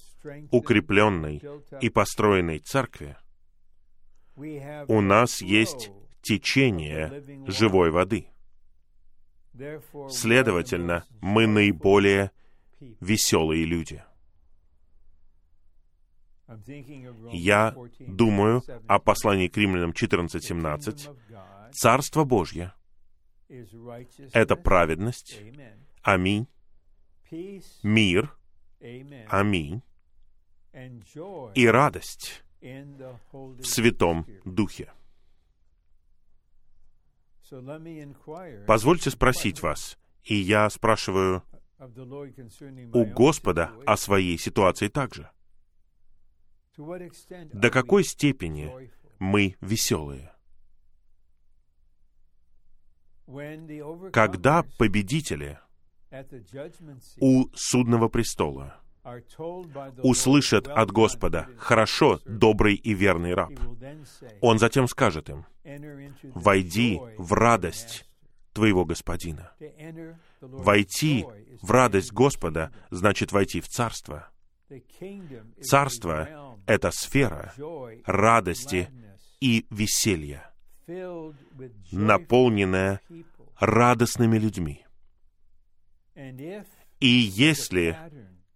укрепленной 0.51 1.41
и 1.81 1.89
построенной 1.89 2.59
церкви, 2.59 3.17
у 4.35 5.01
нас 5.01 5.41
есть 5.41 5.91
течение 6.21 7.23
живой 7.47 7.91
воды. 7.91 8.27
Следовательно, 10.09 11.05
мы 11.21 11.45
наиболее 11.45 12.31
веселые 12.99 13.65
люди. 13.65 14.03
Я 17.31 17.75
думаю 17.99 18.63
о 18.87 18.99
послании 18.99 19.47
к 19.47 19.57
римлянам 19.57 19.91
14.17. 19.91 21.71
Царство 21.71 22.23
Божье— 22.23 22.73
это 24.33 24.55
праведность. 24.55 25.39
Аминь. 26.01 26.47
Мир. 27.84 28.36
Аминь. 29.30 29.82
И 31.55 31.67
радость 31.67 32.43
в 32.61 33.63
Святом 33.63 34.26
Духе. 34.45 34.91
Позвольте 38.65 39.11
спросить 39.11 39.61
вас, 39.61 39.97
и 40.24 40.36
я 40.36 40.69
спрашиваю 40.69 41.43
у 42.93 43.05
Господа 43.05 43.71
о 43.86 43.97
своей 43.97 44.38
ситуации 44.38 44.88
также. 44.88 45.30
До 47.53 47.69
какой 47.69 48.03
степени 48.03 48.91
мы 49.19 49.55
веселые? 49.61 50.34
Когда 54.11 54.63
победители 54.78 55.59
у 57.20 57.47
судного 57.55 58.07
престола. 58.09 58.80
Услышат 60.01 60.68
от 60.68 60.91
Господа. 60.91 61.47
«Хорошо, 61.57 62.22
добрый 62.26 62.76
и 62.76 62.93
верный 62.93 63.34
раб», 63.34 63.51
Он 64.41 64.59
затем 64.59 64.88
скажет 64.88 65.30
им 65.30 65.45
«Войди 66.34 66.99
в 67.18 67.34
радость 67.34 68.05
твоего 68.53 68.86
Господина». 68.86 69.51
Войти 70.39 71.26
в 71.61 71.72
радость 71.72 72.14
Господа 72.14 72.72
значит 72.91 73.32
войти 73.32 73.59
в 73.59 73.68
Царство. 73.68 74.30
Царство— 75.61 76.57
это 76.66 76.91
сфера 76.91 77.53
радости 78.05 78.89
и 79.41 79.66
веселья, 79.70 80.53
наполненная 81.91 83.01
радостными 83.59 84.38
людьми. 84.38 84.82
И 86.16 87.07
если 87.07 87.97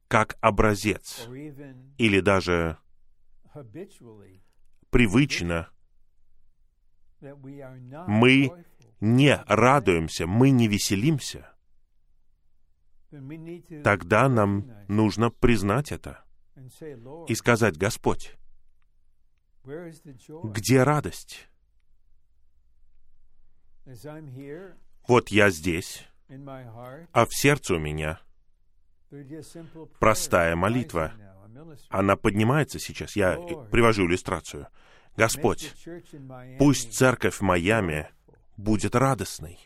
как 0.08 0.38
образец 0.42 1.28
или 1.98 2.20
даже 2.20 2.78
привычно 4.90 5.70
мы 8.08 8.66
не 9.00 9.36
радуемся, 9.48 10.28
мы 10.28 10.52
не 10.52 10.68
веселимся, 10.68 11.54
тогда 13.84 14.30
нам 14.30 14.72
нужно 14.88 15.30
признать 15.32 15.92
это 15.92 16.24
и 17.28 17.36
сказать, 17.36 17.78
Господь, 17.78 18.36
где 19.64 20.84
радость? 20.84 21.50
Вот 25.08 25.30
я 25.30 25.50
здесь, 25.50 26.06
а 26.30 27.26
в 27.26 27.34
сердце 27.34 27.76
у 27.76 27.80
меня 27.80 28.20
простая 30.00 30.56
молитва. 30.56 31.14
Она 31.90 32.16
поднимается 32.16 32.80
сейчас. 32.80 33.16
Я 33.16 33.38
привожу 33.72 34.06
иллюстрацию. 34.06 34.68
Господь, 35.16 35.74
пусть 36.60 36.94
церковь 36.94 37.36
в 37.36 37.42
Майами 37.42 38.10
будет 38.56 38.96
радостной. 38.96 39.60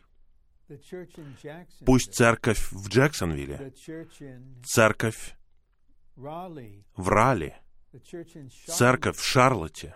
Пусть 1.86 2.14
церковь 2.14 2.72
в 2.72 2.88
Джексонвилле, 2.88 3.74
церковь 4.64 5.36
в 6.16 7.10
Ралли 7.10 7.62
церковь 8.68 9.18
в 9.18 9.24
Шарлотте, 9.24 9.96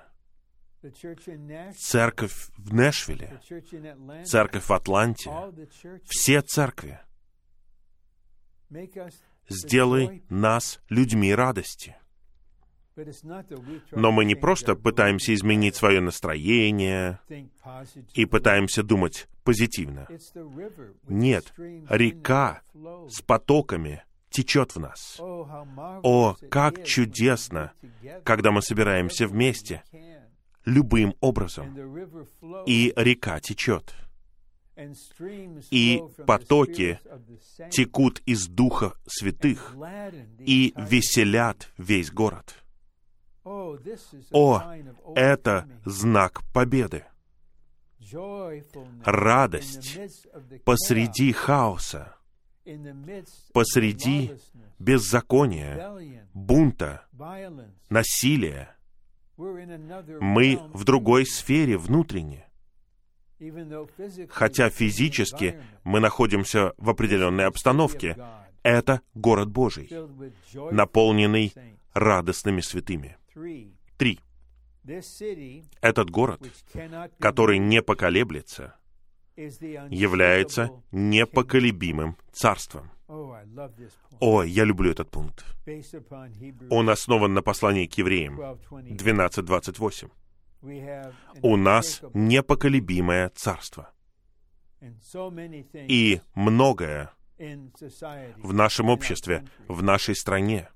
церковь 1.77 2.49
в 2.57 2.73
Нэшвилле, 2.73 3.39
церковь 4.25 4.65
в 4.65 4.73
Атланте, 4.73 5.31
все 6.05 6.41
церкви. 6.41 6.99
Сделай 9.47 10.23
нас 10.29 10.79
людьми 10.89 11.33
радости. 11.33 11.95
Но 13.91 14.11
мы 14.11 14.25
не 14.25 14.35
просто 14.35 14.75
пытаемся 14.75 15.33
изменить 15.33 15.75
свое 15.75 15.99
настроение 15.99 17.19
и 18.13 18.25
пытаемся 18.25 18.83
думать 18.83 19.27
позитивно. 19.43 20.07
Нет, 21.07 21.53
река 21.89 22.61
с 23.09 23.21
потоками 23.21 24.03
течет 24.29 24.75
в 24.75 24.79
нас. 24.79 25.17
О, 25.19 26.35
как 26.49 26.83
чудесно, 26.85 27.73
когда 28.23 28.51
мы 28.51 28.61
собираемся 28.61 29.27
вместе, 29.27 29.83
любым 30.65 31.15
образом. 31.21 31.75
И 32.65 32.93
река 32.95 33.39
течет. 33.39 33.93
И 35.71 36.03
потоки 36.27 36.99
текут 37.71 38.21
из 38.25 38.47
Духа 38.47 38.93
Святых 39.07 39.75
и 40.39 40.73
веселят 40.75 41.71
весь 41.77 42.11
город. 42.11 42.55
О, 43.45 43.77
это 45.15 45.69
знак 45.85 46.41
победы. 46.53 47.05
Радость 49.03 49.99
посреди 50.63 51.31
хаоса, 51.31 52.15
посреди 53.53 54.31
беззакония, 54.79 56.27
бунта, 56.33 57.05
насилия. 57.89 58.74
Мы 59.37 60.59
в 60.73 60.83
другой 60.83 61.25
сфере 61.25 61.77
внутренне. 61.77 62.47
Хотя 64.29 64.69
физически 64.69 65.61
мы 65.83 65.99
находимся 65.99 66.73
в 66.77 66.89
определенной 66.89 67.45
обстановке, 67.45 68.17
это 68.63 69.01
город 69.13 69.49
Божий, 69.49 69.89
наполненный 70.71 71.53
радостными 71.93 72.61
святыми. 72.61 73.17
Три. 73.97 74.19
Этот 75.81 76.09
город, 76.09 76.41
который 77.19 77.57
не 77.57 77.81
поколеблется, 77.81 78.75
является 79.35 80.71
непоколебимым 80.91 82.17
царством. 82.31 82.91
О, 83.07 84.43
я 84.43 84.63
люблю 84.63 84.91
этот 84.91 85.11
пункт. 85.11 85.45
Он 86.69 86.89
основан 86.89 87.33
на 87.33 87.41
послании 87.41 87.85
к 87.85 87.93
евреям 87.97 88.39
12.28. 88.39 90.09
У 91.41 91.57
нас 91.57 92.01
непоколебимое 92.13 93.29
царство. 93.29 93.91
И 95.73 96.21
многое 96.33 97.11
в 97.37 98.53
нашем 98.53 98.89
обществе, 98.89 99.45
в 99.67 99.83
нашей 99.83 100.15
стране 100.15 100.69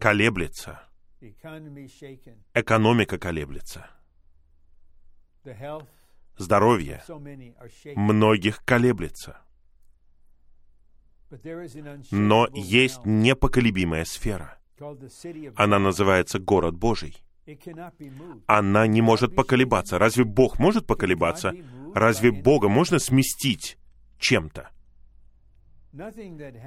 колеблется. 0.00 0.80
Экономика 2.54 3.18
колеблется. 3.18 3.86
Здоровье 6.36 7.02
многих 7.94 8.64
колеблется. 8.64 9.38
Но 12.10 12.48
есть 12.52 13.00
непоколебимая 13.04 14.04
сфера. 14.04 14.58
Она 15.56 15.78
называется 15.78 16.38
город 16.38 16.76
Божий. 16.76 17.16
Она 18.46 18.86
не 18.86 19.02
может 19.02 19.34
поколебаться. 19.34 19.98
Разве 19.98 20.24
Бог 20.24 20.58
может 20.58 20.86
поколебаться? 20.86 21.54
Разве 21.94 22.32
Бога 22.32 22.68
можно 22.68 22.98
сместить 22.98 23.78
чем-то? 24.18 24.70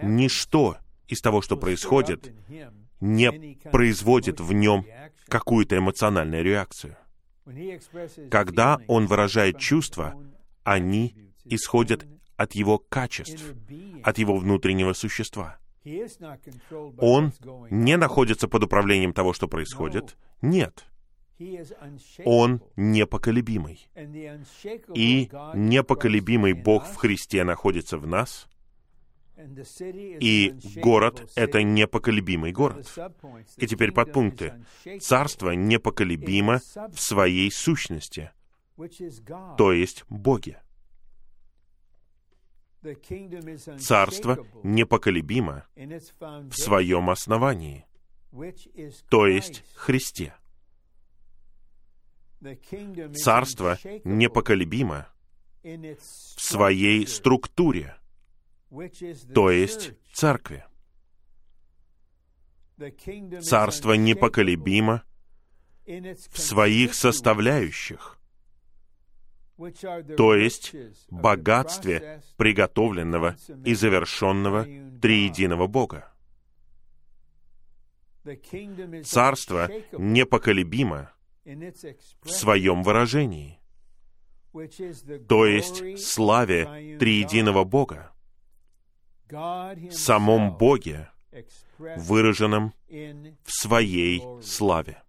Ничто 0.03 0.77
из 1.07 1.21
того, 1.21 1.41
что 1.41 1.57
происходит, 1.57 2.33
не 2.99 3.57
производит 3.71 4.39
в 4.39 4.53
нем 4.53 4.85
какую-то 5.27 5.77
эмоциональную 5.77 6.43
реакцию. 6.43 6.95
Когда 8.29 8.79
он 8.87 9.07
выражает 9.07 9.57
чувства, 9.57 10.15
они 10.63 11.15
исходят 11.45 12.05
от 12.37 12.53
его 12.53 12.77
качеств, 12.77 13.43
от 14.03 14.17
его 14.17 14.37
внутреннего 14.37 14.93
существа. 14.93 15.57
Он 16.99 17.33
не 17.69 17.97
находится 17.97 18.47
под 18.47 18.63
управлением 18.63 19.13
того, 19.13 19.33
что 19.33 19.47
происходит. 19.47 20.17
Нет. 20.41 20.85
Он 22.25 22.61
непоколебимый. 22.75 23.87
И 24.95 25.29
непоколебимый 25.53 26.53
Бог 26.53 26.85
в 26.85 26.95
Христе 26.95 27.43
находится 27.43 27.97
в 27.97 28.07
нас, 28.07 28.47
и 30.19 30.55
город— 30.77 31.29
это 31.35 31.61
непоколебимый 31.61 32.51
город. 32.51 32.91
И 33.57 33.67
теперь 33.67 33.91
подпункты. 33.91 34.65
Царство 34.99 35.51
непоколебимо 35.51 36.59
в 36.91 36.99
своей 36.99 37.51
сущности, 37.51 38.31
то 39.57 39.71
есть 39.71 40.05
Боге. 40.09 40.61
Царство 43.79 44.45
непоколебимо 44.63 45.65
в 45.75 46.53
своем 46.53 47.09
основании, 47.09 47.85
то 49.09 49.27
есть 49.27 49.63
Христе. 49.75 50.33
Царство 53.15 53.77
непоколебимо 54.03 55.07
в 55.63 56.41
своей 56.41 57.07
структуре, 57.07 57.97
то 59.33 59.49
есть 59.49 59.93
церкви. 60.13 60.65
Царство 63.41 63.93
непоколебимо 63.93 65.03
в 65.85 66.39
своих 66.39 66.93
составляющих, 66.93 68.16
то 70.17 70.35
есть 70.35 70.75
богатстве 71.09 72.21
приготовленного 72.37 73.35
и 73.65 73.73
завершенного 73.73 74.65
триединого 75.01 75.67
Бога. 75.67 76.13
Царство 79.03 79.69
непоколебимо 79.93 81.11
в 81.45 82.29
своем 82.29 82.83
выражении, 82.83 83.59
то 85.27 85.45
есть 85.45 85.99
славе 85.99 86.97
триединого 86.99 87.63
Бога, 87.63 88.11
самом 89.91 90.57
Боге, 90.57 91.09
выраженном 91.77 92.73
в 92.89 93.51
Своей 93.51 94.21
славе. 94.41 95.01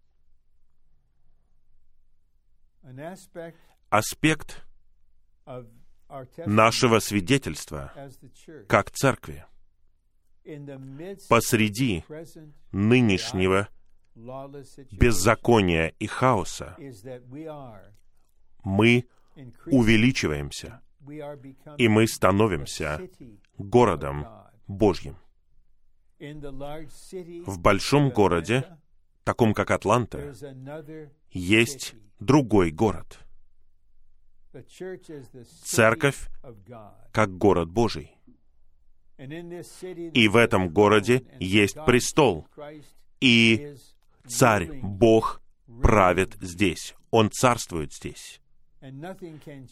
Аспект 3.90 4.66
нашего 6.46 6.98
свидетельства 6.98 7.92
как 8.68 8.90
церкви. 8.90 9.44
Посреди 11.28 12.04
нынешнего 12.72 13.68
беззакония 14.92 15.88
и 15.98 16.06
хаоса 16.06 16.76
мы 18.64 19.06
увеличиваемся, 19.66 20.80
и 21.76 21.88
мы 21.88 22.06
становимся 22.08 23.00
городом 23.56 24.26
Божьим. 24.66 25.16
В 26.18 27.58
большом 27.60 28.10
городе, 28.10 28.64
таком 29.24 29.54
как 29.54 29.70
Атланта, 29.70 30.34
есть 31.30 31.94
другой 32.18 32.70
город. 32.72 33.20
Церковь 35.64 36.28
как 37.12 37.36
город 37.36 37.68
Божий. 37.70 38.16
И 39.18 40.28
в 40.28 40.36
этом 40.36 40.72
городе 40.72 41.24
есть 41.40 41.76
престол. 41.84 42.46
И 43.20 43.74
царь 44.26 44.80
Бог 44.80 45.42
правит 45.82 46.36
здесь. 46.40 46.94
Он 47.10 47.30
царствует 47.30 47.92
здесь. 47.92 48.40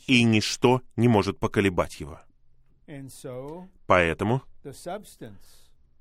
И 0.07 0.25
ничто 0.25 0.83
не 0.97 1.09
может 1.09 1.39
поколебать 1.39 2.01
его. 2.01 2.21
Поэтому 3.87 4.43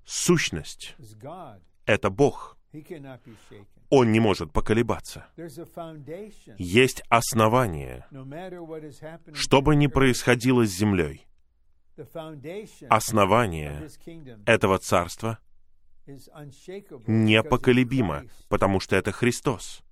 сущность— 0.06 0.96
это 1.86 2.10
Бог. 2.10 2.55
Он 3.90 4.12
не 4.12 4.20
может 4.20 4.52
поколебаться. 4.52 5.28
Есть 6.58 7.04
основание, 7.10 8.06
что 9.34 9.62
бы 9.62 9.76
ни 9.76 9.88
происходило 9.88 10.66
с 10.66 10.72
землей. 10.72 11.26
Основание 12.90 13.88
этого 14.46 14.80
царства 14.80 15.40
непоколебимо, 17.08 18.26
потому 18.50 18.80
что 18.80 18.96
это 18.96 19.12
Христос. 19.12 19.84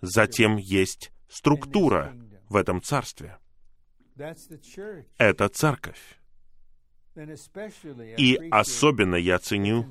Затем 0.00 0.56
есть 0.56 1.12
структура 1.28 2.14
в 2.48 2.56
этом 2.56 2.82
царстве. 2.82 3.38
Это 5.18 5.48
церковь. 5.48 6.18
И 8.16 8.38
особенно 8.50 9.16
я 9.16 9.38
ценю 9.38 9.90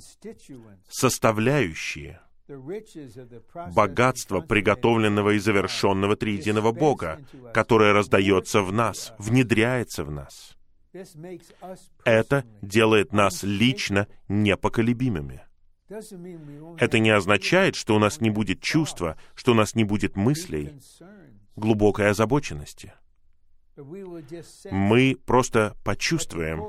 составляющие 0.90 2.22
богатство 3.74 4.40
приготовленного 4.42 5.32
и 5.32 5.40
завершенного 5.40 6.16
триединого 6.16 6.72
Бога, 6.72 7.20
которое 7.54 7.94
раздается 7.94 8.62
в 8.62 8.72
нас, 8.72 9.14
внедряется 9.18 10.04
в 10.04 10.12
нас. 10.12 10.56
Это 12.06 12.46
делает 12.62 13.12
нас 13.14 13.44
лично 13.44 14.08
непоколебимыми. 14.28 15.42
Это 16.80 17.00
не 17.00 17.10
означает, 17.10 17.76
что 17.76 17.96
у 17.96 18.00
нас 18.00 18.20
не 18.20 18.30
будет 18.30 18.62
чувства, 18.62 19.18
что 19.36 19.52
у 19.52 19.56
нас 19.56 19.76
не 19.76 19.84
будет 19.84 20.16
мыслей, 20.16 20.80
глубокой 21.56 22.10
озабоченности. 22.10 22.94
Мы 24.72 25.18
просто 25.26 25.76
почувствуем, 25.84 26.60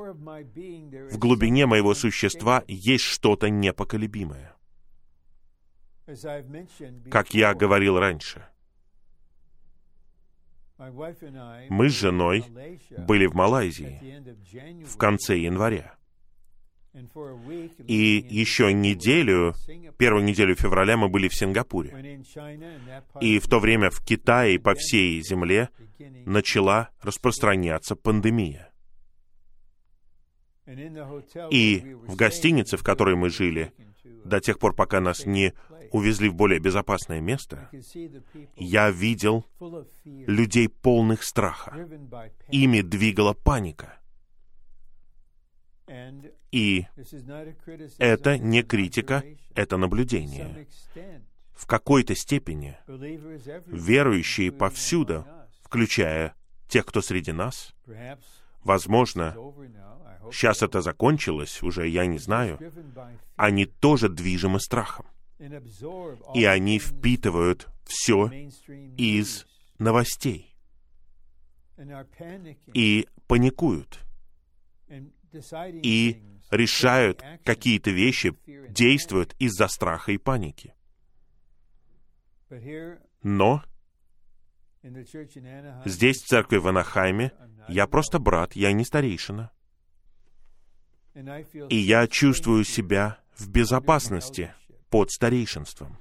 в 1.10 1.18
глубине 1.18 1.66
моего 1.66 1.94
существа 1.94 2.64
есть 2.66 3.04
что-то 3.04 3.48
непоколебимое. 3.48 4.54
Как 7.10 7.34
я 7.34 7.54
говорил 7.54 7.98
раньше, 7.98 8.46
мы 10.78 11.88
с 11.88 11.92
женой 11.92 12.44
были 12.96 13.26
в 13.26 13.34
Малайзии 13.34 14.84
в 14.84 14.96
конце 14.96 15.36
января. 15.38 15.96
И 17.86 18.26
еще 18.28 18.72
неделю, 18.72 19.54
первую 19.96 20.24
неделю 20.24 20.54
февраля 20.54 20.96
мы 20.96 21.08
были 21.08 21.28
в 21.28 21.34
Сингапуре. 21.34 22.22
И 23.20 23.38
в 23.38 23.48
то 23.48 23.58
время 23.58 23.90
в 23.90 24.04
Китае 24.04 24.58
по 24.58 24.74
всей 24.74 25.20
земле 25.22 25.70
начала 26.26 26.90
распространяться 27.02 27.96
пандемия. 27.96 28.72
И 31.50 31.96
в 32.06 32.16
гостинице, 32.16 32.76
в 32.76 32.82
которой 32.82 33.16
мы 33.16 33.30
жили, 33.30 33.72
до 34.24 34.40
тех 34.40 34.58
пор, 34.58 34.74
пока 34.74 35.00
нас 35.00 35.24
не 35.24 35.54
увезли 35.90 36.28
в 36.28 36.34
более 36.34 36.60
безопасное 36.60 37.20
место, 37.20 37.70
я 38.56 38.90
видел 38.90 39.46
людей 40.04 40.68
полных 40.68 41.22
страха. 41.22 41.88
Ими 42.50 42.82
двигала 42.82 43.32
паника. 43.32 43.98
И 46.50 46.86
это 47.98 48.38
не 48.38 48.62
критика, 48.62 49.24
это 49.54 49.76
наблюдение. 49.76 50.66
В 51.54 51.66
какой-то 51.66 52.14
степени 52.14 52.76
верующие 53.66 54.52
повсюду, 54.52 55.26
включая 55.62 56.34
тех, 56.68 56.86
кто 56.86 57.00
среди 57.00 57.32
нас, 57.32 57.74
возможно, 58.62 59.34
сейчас 60.30 60.62
это 60.62 60.82
закончилось, 60.82 61.62
уже 61.62 61.88
я 61.88 62.06
не 62.06 62.18
знаю, 62.18 62.58
они 63.36 63.66
тоже 63.66 64.08
движимы 64.08 64.60
страхом. 64.60 65.06
И 66.34 66.44
они 66.44 66.78
впитывают 66.78 67.68
все 67.84 68.28
из 68.96 69.46
новостей. 69.78 70.54
И 72.74 73.08
паникуют. 73.26 74.00
И 75.82 76.22
решают 76.50 77.22
какие-то 77.44 77.90
вещи, 77.90 78.34
действуют 78.68 79.34
из-за 79.38 79.68
страха 79.68 80.12
и 80.12 80.18
паники. 80.18 80.74
Но 83.22 83.62
здесь, 85.84 86.22
в 86.22 86.26
церкви 86.26 86.56
в 86.56 86.68
Анахайме, 86.68 87.32
я 87.68 87.86
просто 87.86 88.18
брат, 88.18 88.54
я 88.54 88.72
не 88.72 88.84
старейшина. 88.84 89.50
И 91.68 91.76
я 91.76 92.06
чувствую 92.06 92.64
себя 92.64 93.18
в 93.36 93.50
безопасности 93.50 94.54
под 94.88 95.10
старейшинством, 95.10 95.98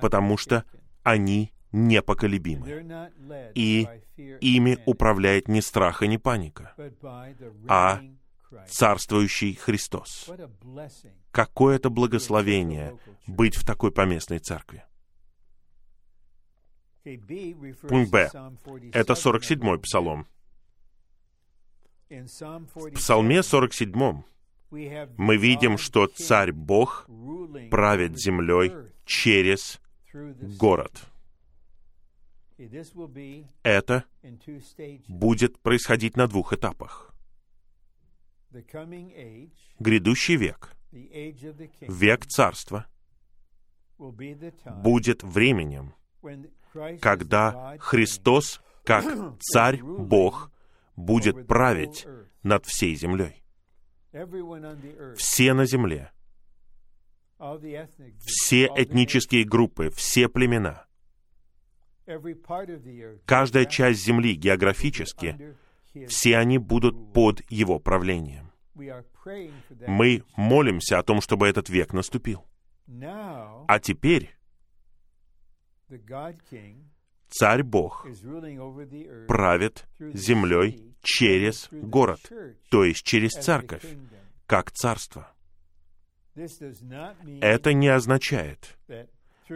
потому 0.00 0.36
что 0.36 0.64
они 1.02 1.52
непоколебимы. 1.72 3.12
И 3.54 3.88
ими 4.16 4.78
управляет 4.86 5.48
не 5.48 5.62
страх 5.62 6.02
и 6.02 6.08
не 6.08 6.18
паника, 6.18 6.74
а 7.68 8.00
царствующий 8.68 9.54
Христос. 9.54 10.30
Какое 11.30 11.76
это 11.76 11.90
благословение 11.90 12.98
быть 13.26 13.56
в 13.56 13.64
такой 13.64 13.92
поместной 13.92 14.38
церкви. 14.38 14.84
Пункт 17.88 18.10
Б. 18.10 18.30
Это 18.92 19.14
47-й 19.14 19.78
псалом. 19.78 20.26
В 22.10 22.90
псалме 22.90 23.42
47 23.42 24.22
мы 24.70 25.36
видим, 25.36 25.78
что 25.78 26.06
царь 26.06 26.52
Бог 26.52 27.08
правит 27.70 28.18
землей 28.18 28.72
через 29.04 29.80
город. 30.12 31.09
Это 33.62 34.04
будет 35.08 35.58
происходить 35.60 36.16
на 36.16 36.26
двух 36.26 36.52
этапах. 36.52 37.14
Грядущий 39.78 40.36
век, 40.36 40.74
век 40.90 42.26
царства, 42.26 42.86
будет 43.98 45.22
временем, 45.22 45.94
когда 47.00 47.76
Христос, 47.78 48.60
как 48.84 49.38
царь 49.40 49.82
Бог, 49.82 50.52
будет 50.96 51.46
править 51.46 52.06
над 52.42 52.66
всей 52.66 52.94
землей. 52.94 53.42
Все 55.16 55.54
на 55.54 55.64
земле, 55.66 56.10
все 58.18 58.66
этнические 58.76 59.44
группы, 59.44 59.90
все 59.90 60.28
племена, 60.28 60.86
каждая 63.24 63.64
часть 63.64 64.04
земли 64.04 64.34
географически, 64.34 65.56
все 66.08 66.36
они 66.36 66.58
будут 66.58 67.12
под 67.12 67.42
его 67.50 67.78
правлением. 67.78 68.50
Мы 69.86 70.22
молимся 70.36 70.98
о 70.98 71.02
том, 71.02 71.20
чтобы 71.20 71.48
этот 71.48 71.68
век 71.68 71.92
наступил. 71.92 72.44
А 73.68 73.78
теперь 73.80 74.34
Царь 77.28 77.62
Бог 77.62 78.06
правит 79.28 79.86
землей 79.98 80.94
через 81.02 81.68
город, 81.70 82.20
то 82.70 82.84
есть 82.84 83.04
через 83.04 83.30
церковь, 83.30 83.84
как 84.46 84.72
царство. 84.72 85.32
Это 86.34 87.72
не 87.72 87.88
означает, 87.88 88.78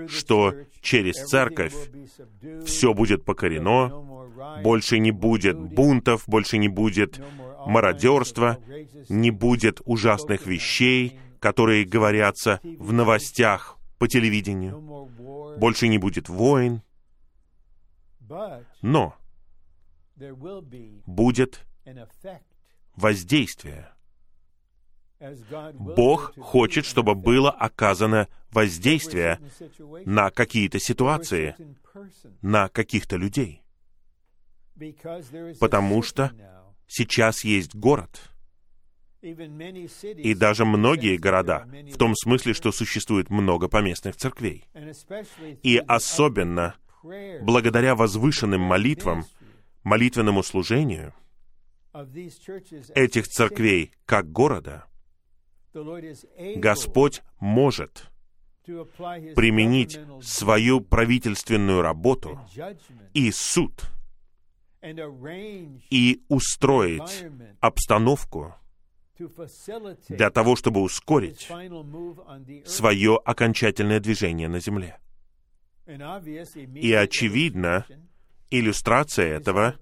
что 0.09 0.55
через 0.81 1.15
церковь 1.27 1.75
все 2.65 2.95
будет 2.95 3.25
покорено, 3.25 3.89
больше 4.63 4.99
не 4.99 5.11
будет 5.11 5.59
бунтов, 5.59 6.25
больше 6.27 6.59
не 6.59 6.69
будет 6.69 7.21
мародерства, 7.67 8.59
не 9.09 9.31
будет 9.31 9.81
ужасных 9.85 10.47
вещей, 10.47 11.19
которые 11.41 11.85
говорятся 11.85 12.61
в 12.63 12.93
новостях 12.93 13.79
по 13.99 14.09
телевидению, 14.09 14.81
больше 15.59 15.89
не 15.89 15.99
будет 15.99 16.29
войн, 16.29 16.83
но 18.83 19.15
будет 21.07 21.67
воздействие. 22.97 23.94
Бог 25.73 26.35
хочет, 26.39 26.85
чтобы 26.85 27.15
было 27.15 27.51
оказано 27.51 28.29
воздействие 28.51 29.41
на 30.05 30.31
какие-то 30.31 30.79
ситуации, 30.79 31.57
на 32.43 32.69
каких-то 32.69 33.17
людей. 33.17 33.63
Потому 35.61 36.03
что 36.03 36.33
сейчас 36.87 37.45
есть 37.45 37.75
город, 37.75 38.31
и 39.23 40.35
даже 40.35 40.65
многие 40.67 41.17
города, 41.17 41.67
в 41.91 41.97
том 41.97 42.15
смысле, 42.15 42.53
что 42.53 42.73
существует 42.73 43.31
много 43.31 43.69
поместных 43.69 44.17
церквей. 44.17 44.65
И 45.63 45.79
особенно 45.79 46.75
благодаря 47.43 47.95
возвышенным 47.95 48.61
молитвам, 48.61 49.25
молитвенному 49.83 50.43
служению 50.43 51.15
этих 52.95 53.29
церквей 53.29 53.93
как 54.05 54.31
города, 54.31 54.85
Господь 56.57 57.23
может 57.41 58.11
применить 58.65 59.99
свою 60.23 60.81
правительственную 60.81 61.83
работу 61.83 62.41
и 63.13 63.31
суд 63.31 63.91
и 65.91 66.23
устроить 66.29 67.27
обстановку, 67.61 68.55
для 70.09 70.31
того, 70.31 70.57
чтобы 70.57 70.83
ускорить 70.83 71.49
свое 72.67 73.21
окончательное 73.25 74.01
движение 74.01 74.49
на 74.49 74.61
земле. 74.61 74.99
И 75.87 76.93
очевидно, 76.93 77.87
иллюстрация 78.51 79.37
этого 79.37 79.77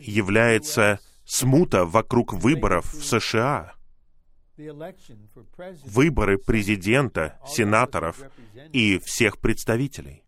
является 0.00 0.98
смута 1.24 1.84
вокруг 1.84 2.32
выборов 2.32 2.92
в 2.92 3.04
США. 3.04 3.74
Выборы 5.84 6.38
президента, 6.38 7.38
сенаторов 7.46 8.20
и 8.72 8.98
всех 8.98 9.38
представителей. 9.38 10.24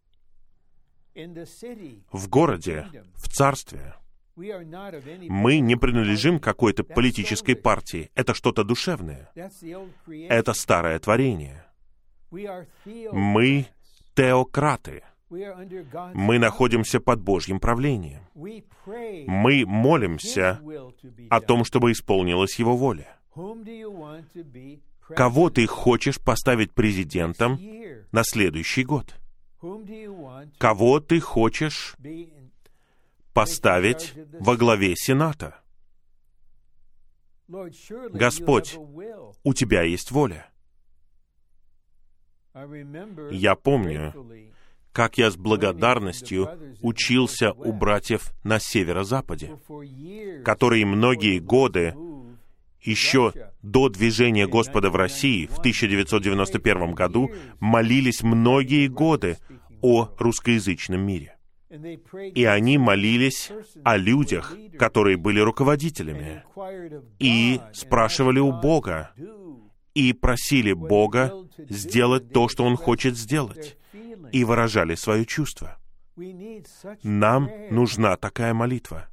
В 1.14 2.28
городе, 2.28 2.86
в 3.14 3.28
царстве. 3.28 3.94
Мы 4.36 5.60
не 5.60 5.76
принадлежим 5.76 6.38
какой-то 6.38 6.84
политической 6.84 7.54
партии. 7.54 8.10
Это 8.14 8.34
что-то 8.34 8.64
душевное. 8.64 9.30
Это 10.28 10.52
старое 10.52 10.98
творение. 10.98 11.64
Мы 12.30 13.66
теократы. 14.14 15.02
Мы 15.30 16.38
находимся 16.38 17.00
под 17.00 17.20
Божьим 17.20 17.60
правлением. 17.60 18.22
Мы 18.34 19.64
молимся 19.66 20.60
о 21.30 21.40
том, 21.40 21.64
чтобы 21.64 21.92
исполнилась 21.92 22.58
Его 22.58 22.76
воля. 22.76 23.15
Кого 25.08 25.50
ты 25.50 25.66
хочешь 25.66 26.20
поставить 26.20 26.72
президентом 26.72 27.58
на 28.12 28.24
следующий 28.24 28.84
год? 28.84 29.14
Кого 30.58 31.00
ты 31.00 31.20
хочешь 31.20 31.94
поставить 33.32 34.14
во 34.40 34.56
главе 34.56 34.94
Сената? 34.96 35.60
Господь, 37.48 38.76
у 39.44 39.54
Тебя 39.54 39.82
есть 39.82 40.10
воля. 40.10 40.50
Я 43.30 43.54
помню, 43.54 44.14
как 44.92 45.18
я 45.18 45.30
с 45.30 45.36
благодарностью 45.36 46.48
учился 46.80 47.52
у 47.52 47.72
братьев 47.72 48.32
на 48.42 48.58
северо-западе, 48.58 49.58
которые 50.42 50.86
многие 50.86 51.38
годы, 51.38 51.94
еще 52.86 53.32
до 53.62 53.88
движения 53.88 54.46
Господа 54.46 54.90
в 54.90 54.96
России 54.96 55.46
в 55.46 55.58
1991 55.58 56.94
году, 56.94 57.30
молились 57.60 58.22
многие 58.22 58.88
годы 58.88 59.38
о 59.82 60.08
русскоязычном 60.18 61.00
мире. 61.00 61.36
И 62.34 62.44
они 62.44 62.78
молились 62.78 63.50
о 63.84 63.96
людях, 63.96 64.56
которые 64.78 65.16
были 65.16 65.40
руководителями, 65.40 66.44
и 67.18 67.60
спрашивали 67.72 68.38
у 68.38 68.52
Бога, 68.52 69.10
и 69.94 70.12
просили 70.12 70.72
Бога 70.72 71.32
сделать 71.68 72.32
то, 72.32 72.48
что 72.48 72.64
Он 72.64 72.76
хочет 72.76 73.16
сделать, 73.16 73.76
и 74.32 74.44
выражали 74.44 74.94
свое 74.94 75.26
чувство. 75.26 75.76
Нам 77.02 77.50
нужна 77.70 78.16
такая 78.16 78.54
молитва. 78.54 79.08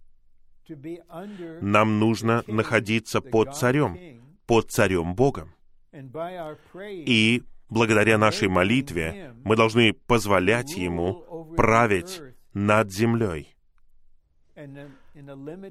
Нам 1.61 1.99
нужно 1.99 2.43
находиться 2.47 3.21
под 3.21 3.55
царем, 3.55 3.97
под 4.45 4.71
царем 4.71 5.15
Богом. 5.15 5.53
И 6.81 7.43
благодаря 7.69 8.17
нашей 8.17 8.47
молитве 8.47 9.33
мы 9.43 9.55
должны 9.55 9.93
позволять 9.93 10.75
Ему 10.75 11.53
править 11.55 12.21
над 12.53 12.91
землей 12.91 13.53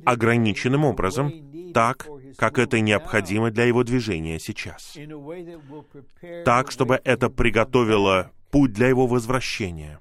ограниченным 0.04 0.84
образом, 0.84 1.32
так, 1.72 2.08
как 2.36 2.58
это 2.58 2.80
необходимо 2.80 3.50
для 3.50 3.64
его 3.64 3.84
движения 3.84 4.38
сейчас. 4.38 4.96
Так, 6.44 6.70
чтобы 6.70 7.00
это 7.04 7.30
приготовило 7.30 8.32
путь 8.50 8.72
для 8.72 8.88
его 8.88 9.06
возвращения. 9.06 10.00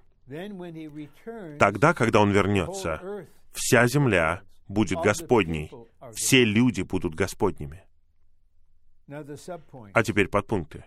Тогда, 1.60 1.94
когда 1.94 2.22
он 2.22 2.32
вернется, 2.32 3.28
вся 3.54 3.88
земля 3.88 4.42
будет 4.72 5.00
Господней, 5.00 5.72
все 6.14 6.44
люди 6.44 6.82
будут 6.82 7.16
Господними. 7.16 7.84
А 9.08 10.04
теперь 10.04 10.28
подпункты. 10.28 10.86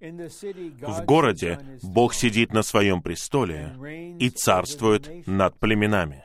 В 0.00 1.04
городе 1.04 1.58
Бог 1.82 2.14
сидит 2.14 2.52
на 2.52 2.62
своем 2.62 3.02
престоле 3.02 4.16
и 4.20 4.28
царствует 4.28 5.26
над 5.26 5.58
племенами. 5.58 6.24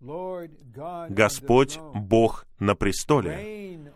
Господь 0.00 1.78
Бог 1.94 2.46
на 2.58 2.74
престоле, 2.74 3.92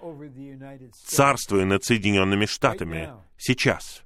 царствуя 0.93 1.64
над 1.64 1.85
Соединенными 1.85 2.47
Штатами 2.47 3.11
сейчас, 3.37 4.03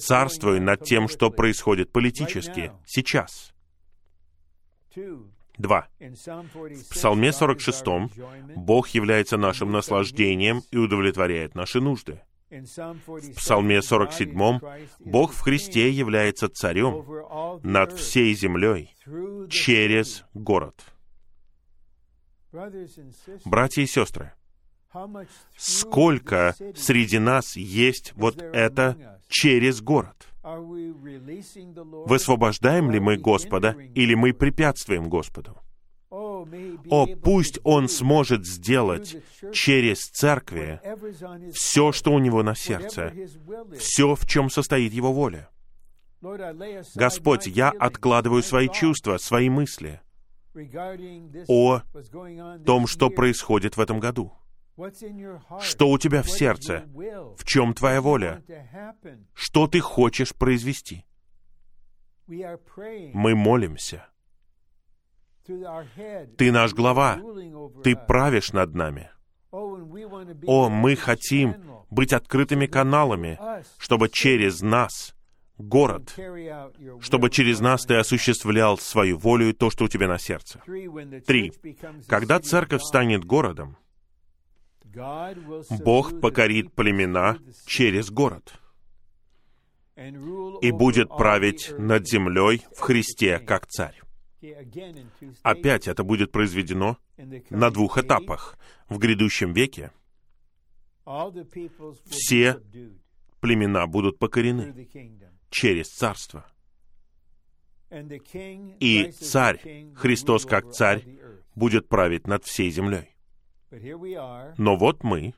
царствуя 0.00 0.60
над 0.60 0.84
тем, 0.84 1.08
что 1.08 1.30
происходит 1.30 1.92
политически 1.92 2.72
сейчас. 2.86 3.49
Два. 5.58 5.88
В 5.98 6.88
Псалме 6.90 7.32
46 7.32 7.84
Бог 8.56 8.88
является 8.88 9.36
нашим 9.36 9.72
наслаждением 9.72 10.62
и 10.70 10.78
удовлетворяет 10.78 11.54
наши 11.54 11.80
нужды. 11.80 12.22
В 12.50 13.34
Псалме 13.36 13.80
47 13.80 14.60
Бог 14.98 15.32
в 15.32 15.40
Христе 15.40 15.90
является 15.90 16.48
царем 16.48 17.04
над 17.62 17.92
всей 17.92 18.34
землей 18.34 18.94
через 19.48 20.24
город. 20.34 20.82
Братья 23.44 23.82
и 23.82 23.86
сестры, 23.86 24.32
сколько 25.56 26.56
среди 26.74 27.18
нас 27.20 27.56
есть 27.56 28.12
вот 28.16 28.42
это 28.42 29.20
через 29.28 29.80
город? 29.80 30.29
Высвобождаем 32.06 32.90
ли 32.90 33.00
мы 33.00 33.16
Господа 33.16 33.76
или 33.94 34.14
мы 34.14 34.32
препятствуем 34.32 35.08
Господу? 35.08 35.58
О, 36.10 37.06
пусть 37.22 37.60
Он 37.62 37.88
сможет 37.88 38.46
сделать 38.46 39.16
через 39.52 39.98
церкви 40.08 40.80
все, 41.52 41.92
что 41.92 42.12
у 42.12 42.18
Него 42.18 42.42
на 42.42 42.54
сердце, 42.54 43.14
все, 43.78 44.14
в 44.14 44.26
чем 44.26 44.50
состоит 44.50 44.92
Его 44.92 45.12
воля. 45.12 45.48
Господь, 46.94 47.46
я 47.46 47.70
откладываю 47.70 48.42
свои 48.42 48.68
чувства, 48.68 49.18
свои 49.18 49.48
мысли 49.48 50.00
о 51.48 51.82
том, 52.66 52.86
что 52.86 53.10
происходит 53.10 53.76
в 53.76 53.80
этом 53.80 54.00
году. 54.00 54.32
Что 55.60 55.88
у 55.88 55.98
тебя 55.98 56.22
в 56.22 56.30
сердце? 56.30 56.84
В 57.36 57.44
чем 57.44 57.74
твоя 57.74 58.00
воля? 58.00 58.42
Что 59.34 59.66
ты 59.66 59.80
хочешь 59.80 60.34
произвести? 60.34 61.04
Мы 62.26 63.34
молимся. 63.34 64.06
Ты 65.44 66.52
наш 66.52 66.72
глава. 66.74 67.18
Ты 67.82 67.96
правишь 67.96 68.52
над 68.52 68.74
нами. 68.74 69.10
О, 69.50 70.68
мы 70.68 70.94
хотим 70.96 71.56
быть 71.90 72.12
открытыми 72.12 72.66
каналами, 72.66 73.38
чтобы 73.78 74.08
через 74.08 74.62
нас 74.62 75.14
город, 75.58 76.16
чтобы 77.00 77.30
через 77.30 77.60
нас 77.60 77.84
ты 77.84 77.96
осуществлял 77.96 78.78
свою 78.78 79.18
волю 79.18 79.50
и 79.50 79.52
то, 79.52 79.70
что 79.70 79.84
у 79.84 79.88
тебя 79.88 80.08
на 80.08 80.18
сердце. 80.18 80.62
Три. 81.26 81.52
Когда 82.06 82.38
церковь 82.38 82.82
станет 82.82 83.24
городом, 83.24 83.76
Бог 85.84 86.20
покорит 86.20 86.72
племена 86.74 87.38
через 87.66 88.10
город 88.10 88.54
и 89.96 90.70
будет 90.70 91.08
править 91.08 91.72
над 91.78 92.08
землей 92.08 92.64
в 92.76 92.80
Христе 92.80 93.38
как 93.38 93.66
царь. 93.66 94.00
Опять 95.42 95.88
это 95.88 96.02
будет 96.02 96.32
произведено 96.32 96.96
на 97.50 97.70
двух 97.70 97.98
этапах. 97.98 98.58
В 98.88 98.98
грядущем 98.98 99.52
веке 99.52 99.92
все 102.06 102.60
племена 103.40 103.86
будут 103.86 104.18
покорены 104.18 104.88
через 105.50 105.88
царство. 105.88 106.46
И 107.90 109.10
царь, 109.12 109.92
Христос 109.94 110.46
как 110.46 110.72
царь, 110.72 111.04
будет 111.54 111.88
править 111.88 112.26
над 112.26 112.44
всей 112.44 112.70
землей. 112.70 113.16
Но 114.58 114.76
вот 114.76 115.04
мы, 115.04 115.34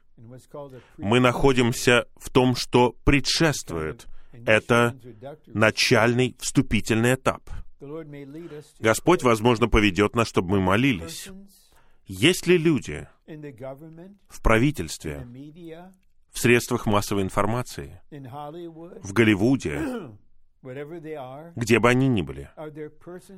мы 0.96 1.20
находимся 1.20 2.06
в 2.16 2.30
том, 2.30 2.54
что 2.56 2.94
предшествует. 3.04 4.06
Это 4.46 4.96
начальный 5.46 6.34
вступительный 6.38 7.14
этап— 7.14 7.42
Господь, 8.78 9.22
возможно, 9.22 9.68
поведет 9.68 10.14
нас, 10.14 10.28
чтобы 10.28 10.50
мы 10.50 10.60
молились. 10.60 11.28
Есть 12.06 12.46
ли 12.46 12.56
люди 12.56 13.08
в 13.26 14.42
правительстве, 14.42 15.26
в 16.30 16.38
средствах 16.38 16.86
массовой 16.86 17.22
информации, 17.22 18.00
в 18.10 19.12
Голливуде, 19.12 19.80
где 20.62 21.78
бы 21.78 21.88
они 21.88 22.08
ни 22.08 22.22
были. 22.22 22.50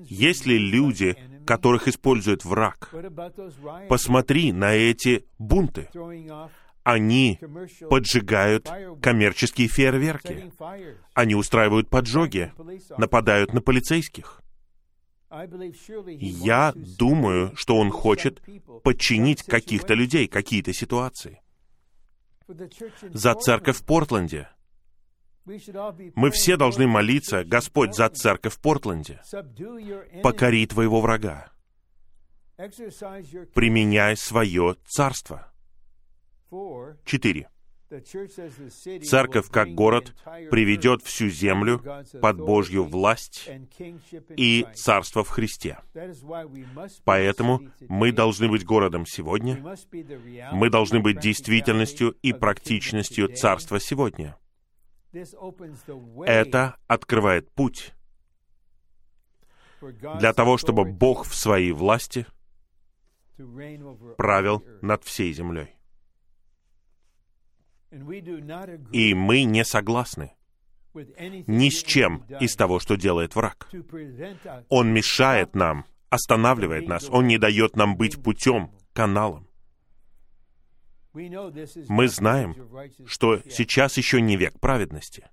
Есть 0.04 0.46
ли 0.46 0.58
люди, 0.58 1.16
которых 1.46 1.88
использует 1.88 2.44
враг? 2.44 2.92
Посмотри 3.88 4.52
на 4.52 4.74
эти 4.74 5.24
бунты. 5.38 5.88
Они 6.82 7.40
поджигают 7.88 8.70
коммерческие 9.00 9.68
фейерверки. 9.68 10.52
Они 11.14 11.34
устраивают 11.34 11.88
поджоги, 11.88 12.52
нападают 12.98 13.54
на 13.54 13.62
полицейских. 13.62 14.42
Я 16.20 16.74
думаю, 16.76 17.52
что 17.56 17.76
он 17.76 17.90
хочет 17.90 18.42
подчинить 18.82 19.42
каких-то 19.42 19.94
людей, 19.94 20.28
какие-то 20.28 20.72
ситуации. 20.72 21.40
За 23.02 23.34
церковь 23.34 23.78
в 23.78 23.84
Портленде. 23.86 24.48
Мы 25.46 26.30
все 26.30 26.56
должны 26.56 26.86
молиться, 26.86 27.44
Господь, 27.44 27.94
за 27.94 28.08
церковь 28.08 28.54
в 28.54 28.60
Портленде. 28.60 29.20
Покори 30.22 30.66
твоего 30.66 31.00
врага. 31.00 31.50
Применяй 32.56 34.16
свое 34.16 34.76
царство. 34.86 35.52
Четыре. 37.04 37.48
Церковь, 39.02 39.50
как 39.50 39.74
город, 39.74 40.14
приведет 40.50 41.02
всю 41.02 41.28
землю 41.28 41.82
под 42.20 42.38
Божью 42.38 42.84
власть 42.84 43.48
и 44.36 44.66
царство 44.74 45.22
в 45.22 45.28
Христе. 45.28 45.78
Поэтому 47.04 47.60
мы 47.80 48.10
должны 48.12 48.48
быть 48.48 48.64
городом 48.64 49.06
сегодня, 49.06 49.62
мы 50.52 50.70
должны 50.70 51.00
быть 51.00 51.20
действительностью 51.20 52.16
и 52.22 52.32
практичностью 52.32 53.28
царства 53.34 53.78
сегодня. 53.78 54.36
Это 56.26 56.76
открывает 56.86 57.50
путь 57.50 57.94
для 60.18 60.32
того, 60.32 60.56
чтобы 60.56 60.84
Бог 60.84 61.24
в 61.26 61.34
своей 61.34 61.72
власти 61.72 62.26
правил 64.16 64.64
над 64.82 65.04
всей 65.04 65.32
землей. 65.32 65.76
И 68.92 69.14
мы 69.14 69.44
не 69.44 69.64
согласны 69.64 70.32
ни 70.94 71.70
с 71.70 71.82
чем 71.82 72.24
из 72.40 72.54
того, 72.56 72.78
что 72.78 72.96
делает 72.96 73.34
враг. 73.34 73.68
Он 74.68 74.92
мешает 74.92 75.54
нам, 75.54 75.84
останавливает 76.08 76.88
нас, 76.88 77.08
он 77.10 77.26
не 77.26 77.38
дает 77.38 77.76
нам 77.76 77.96
быть 77.96 78.22
путем, 78.22 78.70
каналом. 78.92 79.48
Мы 81.14 82.08
знаем, 82.08 82.56
что 83.06 83.40
сейчас 83.48 83.96
еще 83.96 84.20
не 84.20 84.36
век 84.36 84.58
праведности. 84.58 85.26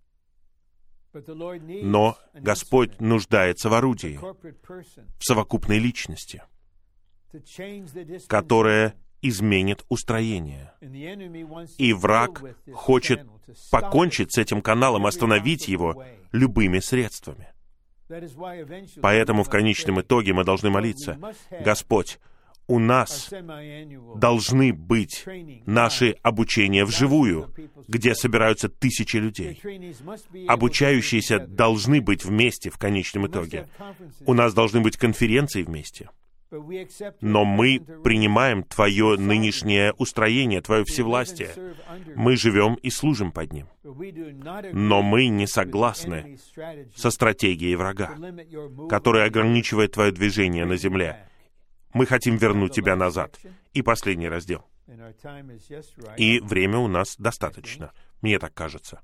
Но 1.14 2.18
Господь 2.34 3.00
нуждается 3.02 3.70
в 3.70 3.74
орудии, 3.74 4.20
в 5.18 5.24
совокупной 5.24 5.80
личности, 5.80 6.44
которая 8.28 8.96
изменит 9.22 9.84
устроение. 9.90 10.74
И 11.78 11.94
враг 11.94 12.44
хочет 12.74 13.28
покончить 13.72 14.34
с 14.34 14.38
этим 14.38 14.62
каналом, 14.62 15.06
остановить 15.06 15.68
его 15.68 16.04
любыми 16.32 16.80
средствами. 16.80 17.48
Поэтому 19.02 19.44
в 19.44 19.50
конечном 19.50 20.02
итоге 20.02 20.34
мы 20.34 20.44
должны 20.44 20.70
молиться, 20.70 21.18
Господь, 21.64 22.20
у 22.72 22.80
нас 22.80 23.30
должны 24.16 24.72
быть 24.72 25.26
наши 25.66 26.16
обучения 26.24 26.86
вживую, 26.86 27.54
где 27.90 28.16
собираются 28.16 28.70
тысячи 28.70 29.18
людей. 29.18 29.62
Обучающиеся 30.48 31.40
должны 31.40 32.00
быть 32.02 32.24
вместе 32.24 32.70
в 32.70 32.78
конечном 32.78 33.28
итоге. 33.28 33.68
У 34.26 34.34
нас 34.34 34.54
должны 34.54 34.80
быть 34.80 34.96
конференции 34.96 35.64
вместе 35.64 36.10
но 37.22 37.46
мы 37.46 37.80
принимаем 38.04 38.64
Твое 38.64 39.18
нынешнее 39.18 39.94
устроение, 39.94 40.62
Твое 40.62 40.84
всевластие. 40.84 41.52
Мы 42.16 42.36
живем 42.36 42.76
и 42.76 42.90
служим 42.90 43.32
под 43.32 43.54
ним. 43.54 43.68
Но 44.74 45.02
мы 45.02 45.28
не 45.28 45.48
согласны 45.48 46.38
со 46.96 47.10
стратегией 47.10 47.76
врага, 47.76 48.18
которая 48.90 49.28
ограничивает 49.28 49.94
Твое 49.94 50.12
движение 50.12 50.66
на 50.66 50.76
земле. 50.76 51.31
Мы 51.94 52.06
хотим 52.06 52.38
вернуть 52.38 52.74
Тебя 52.74 52.96
назад. 52.96 53.40
И 53.74 53.82
последний 53.82 54.30
раздел. 54.30 54.66
И 56.18 56.40
время 56.40 56.78
у 56.80 56.88
нас 56.88 57.16
достаточно. 57.18 57.94
Мне 58.22 58.40
так 58.40 58.54
кажется. 58.54 59.02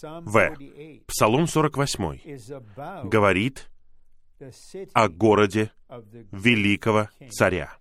В. 0.00 0.56
Псалом 1.06 1.46
48 1.46 3.08
говорит 3.08 3.68
о 4.94 5.08
городе 5.08 5.70
великого 6.32 7.08
царя. 7.30 7.76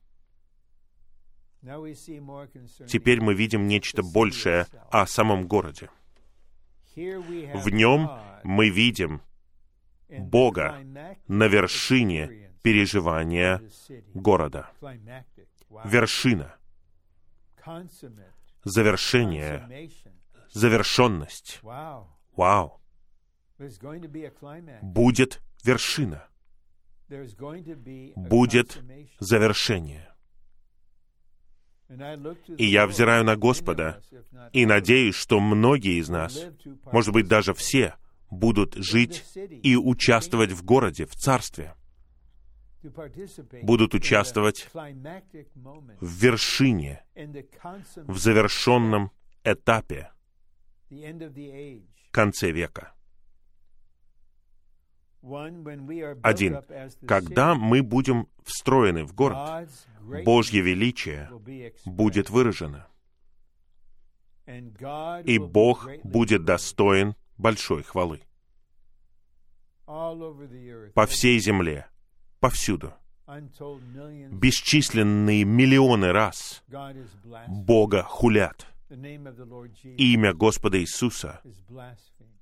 Теперь 2.88 3.22
мы 3.22 3.34
видим 3.34 3.68
нечто 3.68 4.02
большее 4.04 4.68
о 4.90 5.06
самом 5.06 5.48
городе. 5.48 5.90
В 6.96 7.70
нем 7.70 8.10
мы 8.44 8.70
видим 8.70 9.22
Бога 10.10 10.80
на 11.28 11.48
вершине 11.48 12.51
переживания 12.62 13.62
города. 14.14 14.70
Вершина. 15.86 16.56
Завершение. 18.64 19.90
Завершенность. 20.52 21.60
Вау. 22.36 22.82
Будет 24.82 25.42
вершина 25.64 26.28
будет 28.16 28.82
завершение. 29.20 30.08
И 32.58 32.66
я 32.66 32.88
взираю 32.88 33.26
на 33.26 33.36
Господа 33.36 34.02
и 34.54 34.66
надеюсь, 34.66 35.16
что 35.16 35.40
многие 35.42 36.00
из 36.00 36.08
нас, 36.08 36.40
может 36.86 37.14
быть, 37.14 37.28
даже 37.28 37.54
все, 37.54 37.96
будут 38.30 38.76
жить 38.76 39.26
и 39.36 39.76
участвовать 39.76 40.52
в 40.52 40.64
городе, 40.64 41.06
в 41.06 41.16
царстве, 41.16 41.76
будут 43.64 43.94
участвовать 43.94 44.70
в 44.74 46.08
вершине, 46.08 47.04
в 47.96 48.18
завершенном 48.18 49.12
этапе, 49.44 50.12
конце 52.12 52.52
века. 52.52 52.94
Один. 56.24 56.62
Когда 57.08 57.54
мы 57.54 57.84
будем 57.84 58.28
встроены 58.44 59.04
в 59.06 59.14
город, 59.14 59.70
Божье 60.26 60.62
величие 60.62 61.30
будет 61.86 62.30
выражено. 62.30 62.88
И 65.26 65.38
Бог 65.38 65.88
будет 66.04 66.44
достоин 66.44 67.16
большой 67.38 67.84
хвалы. 67.84 68.22
По 69.86 71.06
всей 71.06 71.40
земле, 71.40 71.91
повсюду. 72.42 72.94
Бесчисленные 74.32 75.46
миллионы 75.46 76.12
раз 76.12 76.64
Бога 77.48 78.04
хулят. 78.04 78.68
Имя 78.90 80.34
Господа 80.34 80.78
Иисуса 80.82 81.42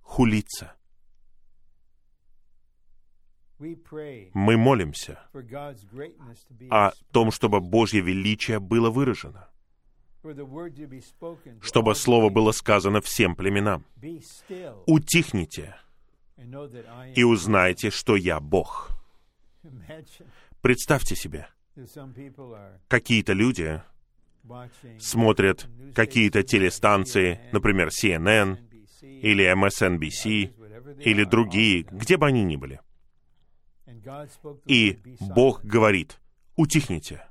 хулится. 0.01 0.73
Мы 3.59 4.57
молимся 4.57 5.19
о 6.71 6.91
том, 7.11 7.29
чтобы 7.29 7.59
Божье 7.59 8.01
величие 8.01 8.59
было 8.59 8.89
выражено, 8.89 9.49
чтобы 11.61 11.93
Слово 11.93 12.29
было 12.29 12.51
сказано 12.51 13.01
всем 13.01 13.35
племенам. 13.35 13.85
Утихните 14.87 15.75
и 17.15 17.23
узнайте, 17.23 17.89
что 17.91 18.15
я 18.15 18.39
Бог. 18.39 18.98
Представьте 20.61 21.15
себе, 21.15 21.47
какие-то 22.87 23.33
люди 23.33 23.81
смотрят 24.99 25.67
какие-то 25.95 26.43
телестанции, 26.43 27.39
например, 27.51 27.89
CNN 27.89 28.57
или 29.01 29.45
MSNBC 29.53 31.01
или 31.01 31.23
другие, 31.23 31.83
где 31.83 32.17
бы 32.17 32.27
они 32.27 32.43
ни 32.43 32.55
были. 32.55 32.79
И 34.65 34.99
Бог 35.19 35.63
говорит, 35.63 36.19
утихните. 36.55 37.25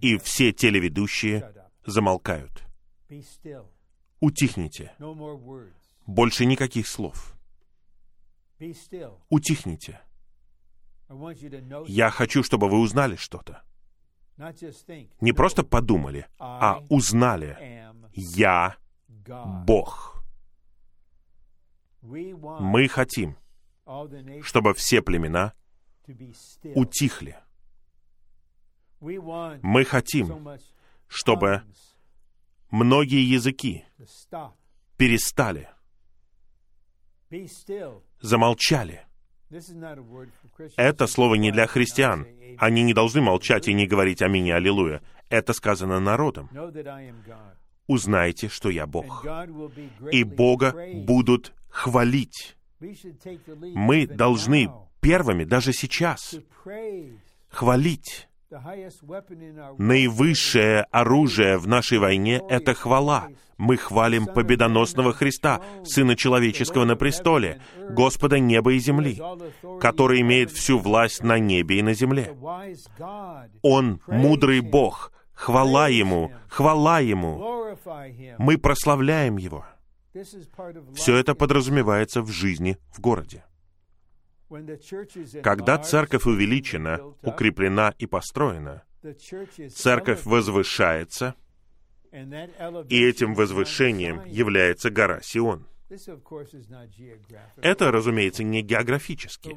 И 0.00 0.18
все 0.18 0.52
телеведущие 0.52 1.52
замолкают. 1.86 2.64
Утихните. 4.20 4.92
Больше 6.06 6.44
никаких 6.44 6.86
слов. 6.86 7.34
Утихните. 9.28 10.00
Я 11.86 12.10
хочу, 12.10 12.42
чтобы 12.42 12.68
вы 12.68 12.78
узнали 12.80 13.16
что-то. 13.16 13.62
Не 15.20 15.32
просто 15.32 15.64
подумали, 15.64 16.26
а 16.38 16.80
узнали. 16.88 17.56
Я 18.12 18.76
Бог. 19.66 20.22
Мы 22.02 22.88
хотим, 22.88 23.36
чтобы 24.42 24.74
все 24.74 25.02
племена 25.02 25.54
утихли. 26.74 27.36
Мы 29.00 29.84
хотим, 29.84 30.48
чтобы 31.08 31.62
многие 32.70 33.24
языки 33.24 33.84
перестали, 34.96 35.68
замолчали. 38.20 39.07
Это 40.76 41.06
слово 41.06 41.34
не 41.36 41.50
для 41.50 41.66
христиан. 41.66 42.26
Они 42.58 42.82
не 42.82 42.92
должны 42.92 43.20
молчать 43.20 43.68
и 43.68 43.74
не 43.74 43.86
говорить 43.86 44.22
«Аминь» 44.22 44.46
и 44.46 44.50
«Аллилуйя». 44.50 45.00
Это 45.30 45.52
сказано 45.52 46.00
народом. 46.00 46.50
Узнайте, 47.86 48.48
что 48.48 48.68
я 48.68 48.86
Бог. 48.86 49.24
И 50.12 50.24
Бога 50.24 50.74
будут 50.94 51.54
хвалить. 51.68 52.56
Мы 52.80 54.06
должны 54.06 54.70
первыми, 55.00 55.44
даже 55.44 55.72
сейчас, 55.72 56.34
хвалить. 57.48 58.27
Наивысшее 59.78 60.82
оружие 60.90 61.58
в 61.58 61.66
нашей 61.66 61.98
войне— 61.98 62.40
это 62.48 62.74
хвала. 62.74 63.28
Мы 63.58 63.76
хвалим 63.76 64.26
победоносного 64.26 65.12
Христа, 65.12 65.60
Сына 65.84 66.16
Человеческого 66.16 66.84
на 66.84 66.96
престоле, 66.96 67.60
Господа 67.90 68.38
неба 68.38 68.72
и 68.72 68.78
земли, 68.78 69.20
который 69.80 70.22
имеет 70.22 70.50
всю 70.50 70.78
власть 70.78 71.22
на 71.22 71.38
небе 71.38 71.80
и 71.80 71.82
на 71.82 71.92
земле. 71.92 72.36
Он 73.62 74.00
мудрый 74.06 74.60
Бог. 74.60 75.12
Хвала 75.34 75.88
Ему, 75.88 76.32
хвала 76.48 76.98
Ему. 76.98 77.76
Мы 78.38 78.58
прославляем 78.58 79.36
Его. 79.36 79.64
Все 80.94 81.16
это 81.16 81.34
подразумевается 81.34 82.22
в 82.22 82.30
жизни 82.30 82.76
в 82.90 83.00
городе. 83.00 83.44
Когда 85.42 85.78
церковь 85.78 86.26
увеличена, 86.26 87.00
укреплена 87.22 87.94
и 87.98 88.06
построена, 88.06 88.82
церковь 89.74 90.24
возвышается, 90.24 91.34
и 92.12 93.04
этим 93.04 93.34
возвышением 93.34 94.24
является 94.24 94.90
гора 94.90 95.20
Сион. 95.20 95.66
Это, 97.62 97.90
разумеется, 97.90 98.44
не 98.44 98.62
географически. 98.62 99.56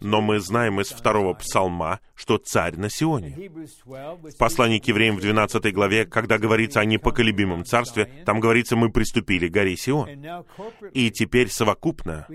Но 0.00 0.20
мы 0.20 0.38
знаем 0.38 0.80
из 0.80 0.90
второго 0.90 1.34
псалма, 1.34 2.00
что 2.14 2.38
царь 2.38 2.76
на 2.76 2.88
Сионе. 2.88 3.50
В 3.50 4.36
послании 4.38 4.78
к 4.78 4.86
евреям 4.86 5.16
в 5.16 5.20
12 5.20 5.72
главе, 5.74 6.06
когда 6.06 6.38
говорится 6.38 6.80
о 6.80 6.84
непоколебимом 6.84 7.64
царстве, 7.64 8.22
там 8.24 8.38
говорится, 8.38 8.76
мы 8.76 8.90
приступили 8.90 9.48
к 9.48 9.52
горе 9.52 9.76
Сион. 9.76 10.08
И 10.92 11.10
теперь 11.10 11.50
совокупно 11.50 12.26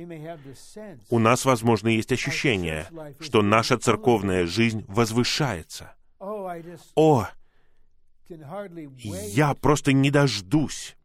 у 1.09 1.19
нас, 1.19 1.45
возможно, 1.45 1.87
есть 1.87 2.11
ощущение, 2.11 2.87
что 3.19 3.41
наша 3.41 3.77
церковная 3.77 4.45
жизнь 4.45 4.83
возвышается. 4.87 5.95
О, 6.95 7.27
я 8.27 9.53
просто 9.55 9.93
не 9.93 10.11
дождусь 10.11 10.97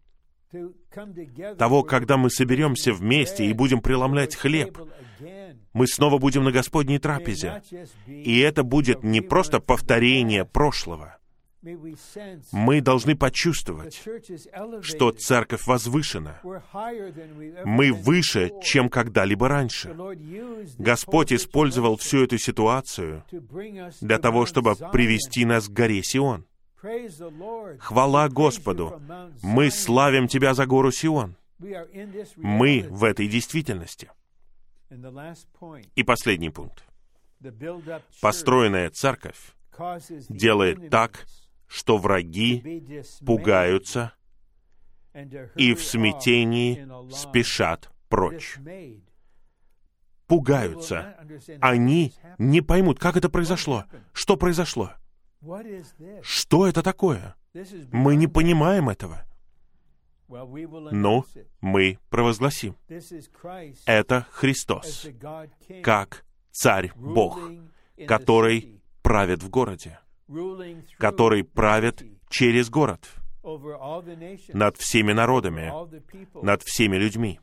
того, 1.58 1.82
когда 1.82 2.16
мы 2.16 2.30
соберемся 2.30 2.92
вместе 2.92 3.46
и 3.46 3.52
будем 3.52 3.80
преломлять 3.80 4.36
хлеб, 4.36 4.78
мы 5.72 5.86
снова 5.86 6.18
будем 6.18 6.44
на 6.44 6.52
Господней 6.52 6.98
трапезе. 6.98 7.62
И 8.06 8.38
это 8.38 8.62
будет 8.62 9.02
не 9.02 9.20
просто 9.20 9.60
повторение 9.60 10.44
прошлого. 10.44 11.18
Мы 12.52 12.82
должны 12.82 13.16
почувствовать, 13.16 14.02
что 14.82 15.10
церковь 15.12 15.66
возвышена. 15.66 16.40
Мы 17.64 17.92
выше, 17.92 18.52
чем 18.62 18.90
когда-либо 18.90 19.48
раньше. 19.48 19.96
Господь 20.78 21.32
использовал 21.32 21.96
всю 21.96 22.24
эту 22.24 22.38
ситуацию 22.38 23.24
для 24.00 24.18
того, 24.18 24.44
чтобы 24.44 24.74
привести 24.92 25.44
нас 25.44 25.68
к 25.68 25.72
горе 25.72 26.02
Сион. 26.02 26.44
Хвала 27.78 28.28
Господу! 28.28 29.00
Мы 29.42 29.70
славим 29.70 30.28
Тебя 30.28 30.54
за 30.54 30.66
гору 30.66 30.90
Сион. 30.90 31.36
Мы 32.36 32.86
в 32.90 33.04
этой 33.04 33.28
действительности. 33.28 34.10
И 35.94 36.02
последний 36.02 36.50
пункт. 36.50 36.84
Построенная 38.20 38.90
церковь 38.90 39.54
делает 40.28 40.90
так, 40.90 41.26
что 41.66 41.98
враги 41.98 43.02
пугаются 43.24 44.12
и 45.56 45.74
в 45.74 45.82
смятении 45.82 46.86
спешат 47.12 47.90
прочь. 48.08 48.56
Пугаются. 50.26 51.16
Они 51.60 52.12
не 52.38 52.60
поймут, 52.62 52.98
как 52.98 53.16
это 53.16 53.28
произошло, 53.28 53.84
что 54.12 54.36
произошло. 54.36 54.92
Что 56.22 56.66
это 56.66 56.82
такое? 56.82 57.36
Мы 57.92 58.16
не 58.16 58.26
понимаем 58.26 58.88
этого. 58.88 59.24
Но 60.28 61.24
мы 61.60 61.98
провозгласим. 62.10 62.76
Это 63.86 64.26
Христос, 64.30 65.06
как 65.82 66.24
Царь 66.50 66.92
Бог, 66.96 67.38
который 68.06 68.80
правит 69.02 69.42
в 69.42 69.50
городе, 69.50 69.98
который 70.98 71.44
правит 71.44 72.02
через 72.30 72.70
город, 72.70 73.08
над 74.52 74.76
всеми 74.78 75.12
народами, 75.12 75.72
над 76.42 76.62
всеми 76.62 76.96
людьми. 76.96 77.38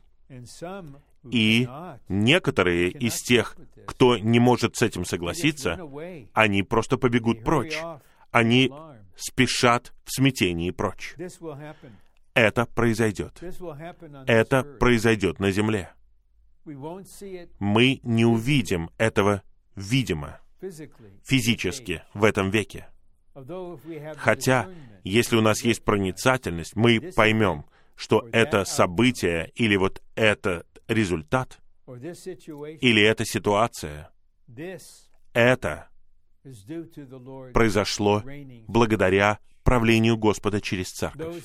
И 1.30 1.68
некоторые 2.08 2.90
из 2.90 3.20
тех, 3.22 3.56
кто 3.86 4.18
не 4.18 4.38
может 4.38 4.76
с 4.76 4.82
этим 4.82 5.04
согласиться, 5.04 5.78
они 6.32 6.62
просто 6.62 6.98
побегут 6.98 7.44
прочь. 7.44 7.78
Они 8.30 8.72
спешат 9.16 9.92
в 10.04 10.12
смятении 10.12 10.70
прочь. 10.70 11.14
Это 12.34 12.66
произойдет. 12.66 13.40
Это 14.26 14.64
произойдет 14.64 15.38
на 15.38 15.50
земле. 15.50 15.92
Мы 16.64 18.00
не 18.02 18.24
увидим 18.24 18.90
этого 18.96 19.42
видимо, 19.76 20.40
физически 21.24 22.02
в 22.14 22.24
этом 22.24 22.50
веке. 22.50 22.88
Хотя, 24.16 24.68
если 25.04 25.36
у 25.36 25.40
нас 25.40 25.62
есть 25.62 25.84
проницательность, 25.84 26.76
мы 26.76 27.00
поймем, 27.16 27.64
что 27.96 28.28
это 28.32 28.64
событие 28.64 29.50
или 29.54 29.76
вот 29.76 30.02
это 30.14 30.64
результат 30.92 31.60
или 31.86 33.02
эта 33.02 33.24
ситуация, 33.24 34.10
это 35.32 35.88
произошло 37.52 38.22
благодаря 38.66 39.38
правлению 39.62 40.16
Господа 40.16 40.60
через 40.60 40.90
церковь. 40.90 41.44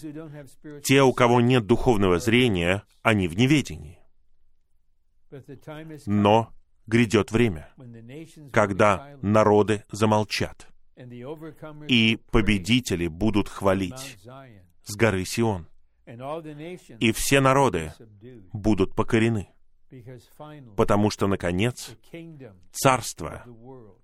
Те, 0.84 1.04
у 1.04 1.14
кого 1.14 1.42
нет 1.42 1.66
духовного 1.66 2.20
зрения, 2.20 2.84
они 3.02 3.28
в 3.28 3.38
неведении. 3.38 4.00
Но 6.06 6.54
грядет 6.88 7.32
время, 7.32 7.70
когда 8.52 9.18
народы 9.22 9.84
замолчат, 9.92 10.68
и 11.88 12.20
победители 12.32 13.08
будут 13.08 13.50
хвалить 13.50 14.18
с 14.84 14.96
горы 14.96 15.26
Сион 15.26 15.68
и 17.00 17.12
все 17.12 17.42
народы 17.42 17.92
будут 18.54 18.96
покорены, 18.96 19.50
потому 20.78 21.10
что, 21.10 21.28
наконец, 21.28 21.92
царство 22.72 23.44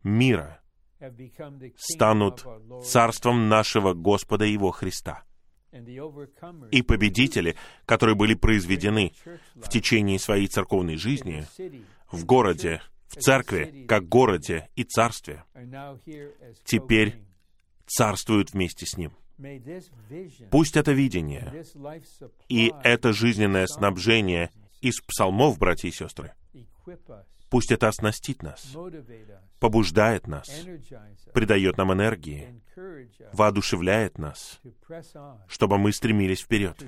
мира 0.04 0.62
станут 1.78 2.46
царством 2.86 3.48
нашего 3.48 3.94
Господа 3.94 4.46
Его 4.46 4.72
Христа. 4.72 5.24
И 6.72 6.82
победители, 6.84 7.56
которые 7.86 8.16
были 8.16 8.36
произведены 8.36 9.14
в 9.56 9.70
течение 9.70 10.20
своей 10.20 10.48
церковной 10.48 10.98
жизни, 10.98 11.46
в 12.12 12.26
городе, 12.26 12.82
в 13.08 13.16
церкви, 13.16 13.86
как 13.88 14.08
городе 14.08 14.70
и 14.76 14.84
царстве, 14.84 15.44
теперь 16.64 17.24
царствуют 17.88 18.54
вместе 18.54 18.86
с 18.86 18.98
Ним. 18.98 19.14
Пусть 20.50 20.78
это 20.78 20.92
видение 20.92 21.66
и 22.50 22.74
это 22.84 23.14
жизненное 23.14 23.68
снабжение 23.68 24.52
из 24.82 25.00
псалмов, 25.02 25.58
братья 25.58 25.88
и 25.88 25.92
сестры, 25.92 26.34
пусть 27.50 27.72
это 27.72 27.88
оснастит 27.88 28.42
нас, 28.42 28.76
побуждает 29.60 30.28
нас, 30.28 30.50
придает 31.34 31.78
нам 31.78 31.94
энергии, 31.94 32.62
воодушевляет 33.32 34.18
нас, 34.18 34.60
чтобы 35.48 35.78
мы 35.78 35.92
стремились 35.94 36.42
вперед, 36.42 36.84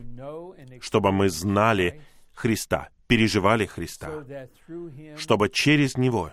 чтобы 0.82 1.12
мы 1.12 1.30
знали 1.30 2.02
Христа, 2.34 2.90
переживали 3.08 3.66
Христа, 3.66 4.26
чтобы 5.18 5.50
через 5.50 5.98
Него 5.98 6.32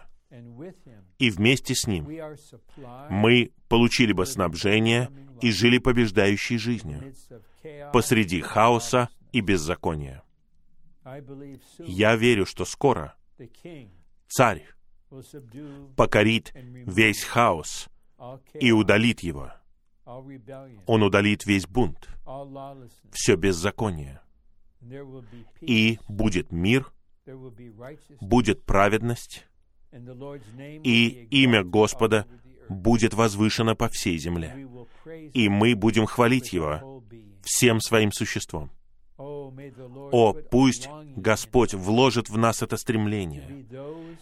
и 1.19 1.31
вместе 1.31 1.75
с 1.75 1.87
Ним 1.87 2.09
мы 3.11 3.53
получили 3.69 4.13
бы 4.13 4.27
снабжение 4.27 5.11
и 5.41 5.51
жили 5.51 5.79
побеждающей 5.79 6.59
жизнью 6.59 7.15
посреди 7.93 8.41
хаоса 8.41 9.09
и 9.33 9.41
беззакония. 9.41 10.23
Я 11.79 12.17
верю, 12.17 12.47
что 12.47 12.65
скоро 12.65 13.15
царь 14.29 14.67
покорит 15.97 16.53
весь 16.55 17.25
хаос 17.25 17.89
и 18.55 18.73
удалит 18.73 19.21
его. 19.21 19.53
Он 20.87 21.03
удалит 21.03 21.45
весь 21.45 21.67
бунт, 21.67 22.09
все 23.13 23.37
беззаконие. 23.37 24.21
И 25.61 25.99
будет 26.09 26.51
мир, 26.51 26.93
будет 28.21 28.65
праведность, 28.65 29.47
и 29.93 31.27
имя 31.31 31.63
Господа 31.63 32.27
будет 32.69 33.15
возвышено 33.15 33.75
по 33.75 33.89
всей 33.89 34.19
земле. 34.19 34.67
И 35.35 35.49
мы 35.49 35.75
будем 35.75 36.07
хвалить 36.07 36.53
Его 36.53 37.03
всем 37.43 37.81
своим 37.81 38.13
существом. 38.13 38.71
О, 39.19 40.33
пусть 40.51 40.89
Господь 41.17 41.75
вложит 41.75 42.29
в 42.29 42.39
нас 42.39 42.63
это 42.63 42.77
стремление 42.77 43.67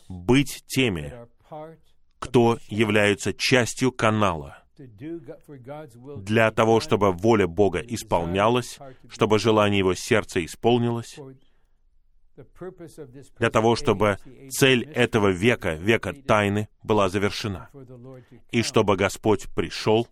быть 0.09 0.65
теми, 0.67 1.15
кто 2.19 2.59
являются 2.69 3.33
частью 3.33 3.93
канала 3.93 4.59
для 4.77 6.51
того, 6.51 6.81
чтобы 6.81 7.13
воля 7.13 7.47
Бога 7.47 7.81
исполнялась, 7.81 8.79
чтобы 9.09 9.39
желание 9.39 9.79
Его 9.79 9.95
сердца 9.95 10.45
исполнилось, 10.45 11.19
для 13.39 13.51
того, 13.51 13.77
чтобы 13.77 14.17
цель 14.51 14.85
этого 14.85 15.29
века, 15.29 15.75
века 15.75 16.13
тайны, 16.13 16.69
была 16.83 17.09
завершена, 17.09 17.69
и 18.51 18.63
чтобы 18.63 18.97
Господь 18.97 19.49
пришел 19.55 20.09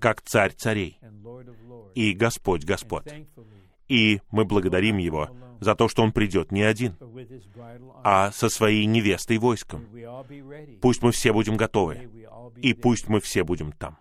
как 0.00 0.22
Царь 0.22 0.52
царей 0.52 0.98
и 1.94 2.12
Господь 2.12 2.64
Господь. 2.64 3.08
И 3.88 4.20
мы 4.30 4.44
благодарим 4.44 4.98
Его 4.98 5.30
за 5.60 5.74
то, 5.74 5.88
что 5.88 6.02
Он 6.02 6.12
придет 6.12 6.52
не 6.52 6.62
один, 6.62 6.96
а 8.04 8.30
со 8.32 8.48
своей 8.48 8.86
невестой 8.86 9.38
войском. 9.38 9.86
Пусть 10.80 11.02
мы 11.02 11.12
все 11.12 11.32
будем 11.32 11.56
готовы, 11.56 12.08
и 12.56 12.72
пусть 12.72 13.08
мы 13.08 13.20
все 13.20 13.44
будем 13.44 13.72
там. 13.72 13.98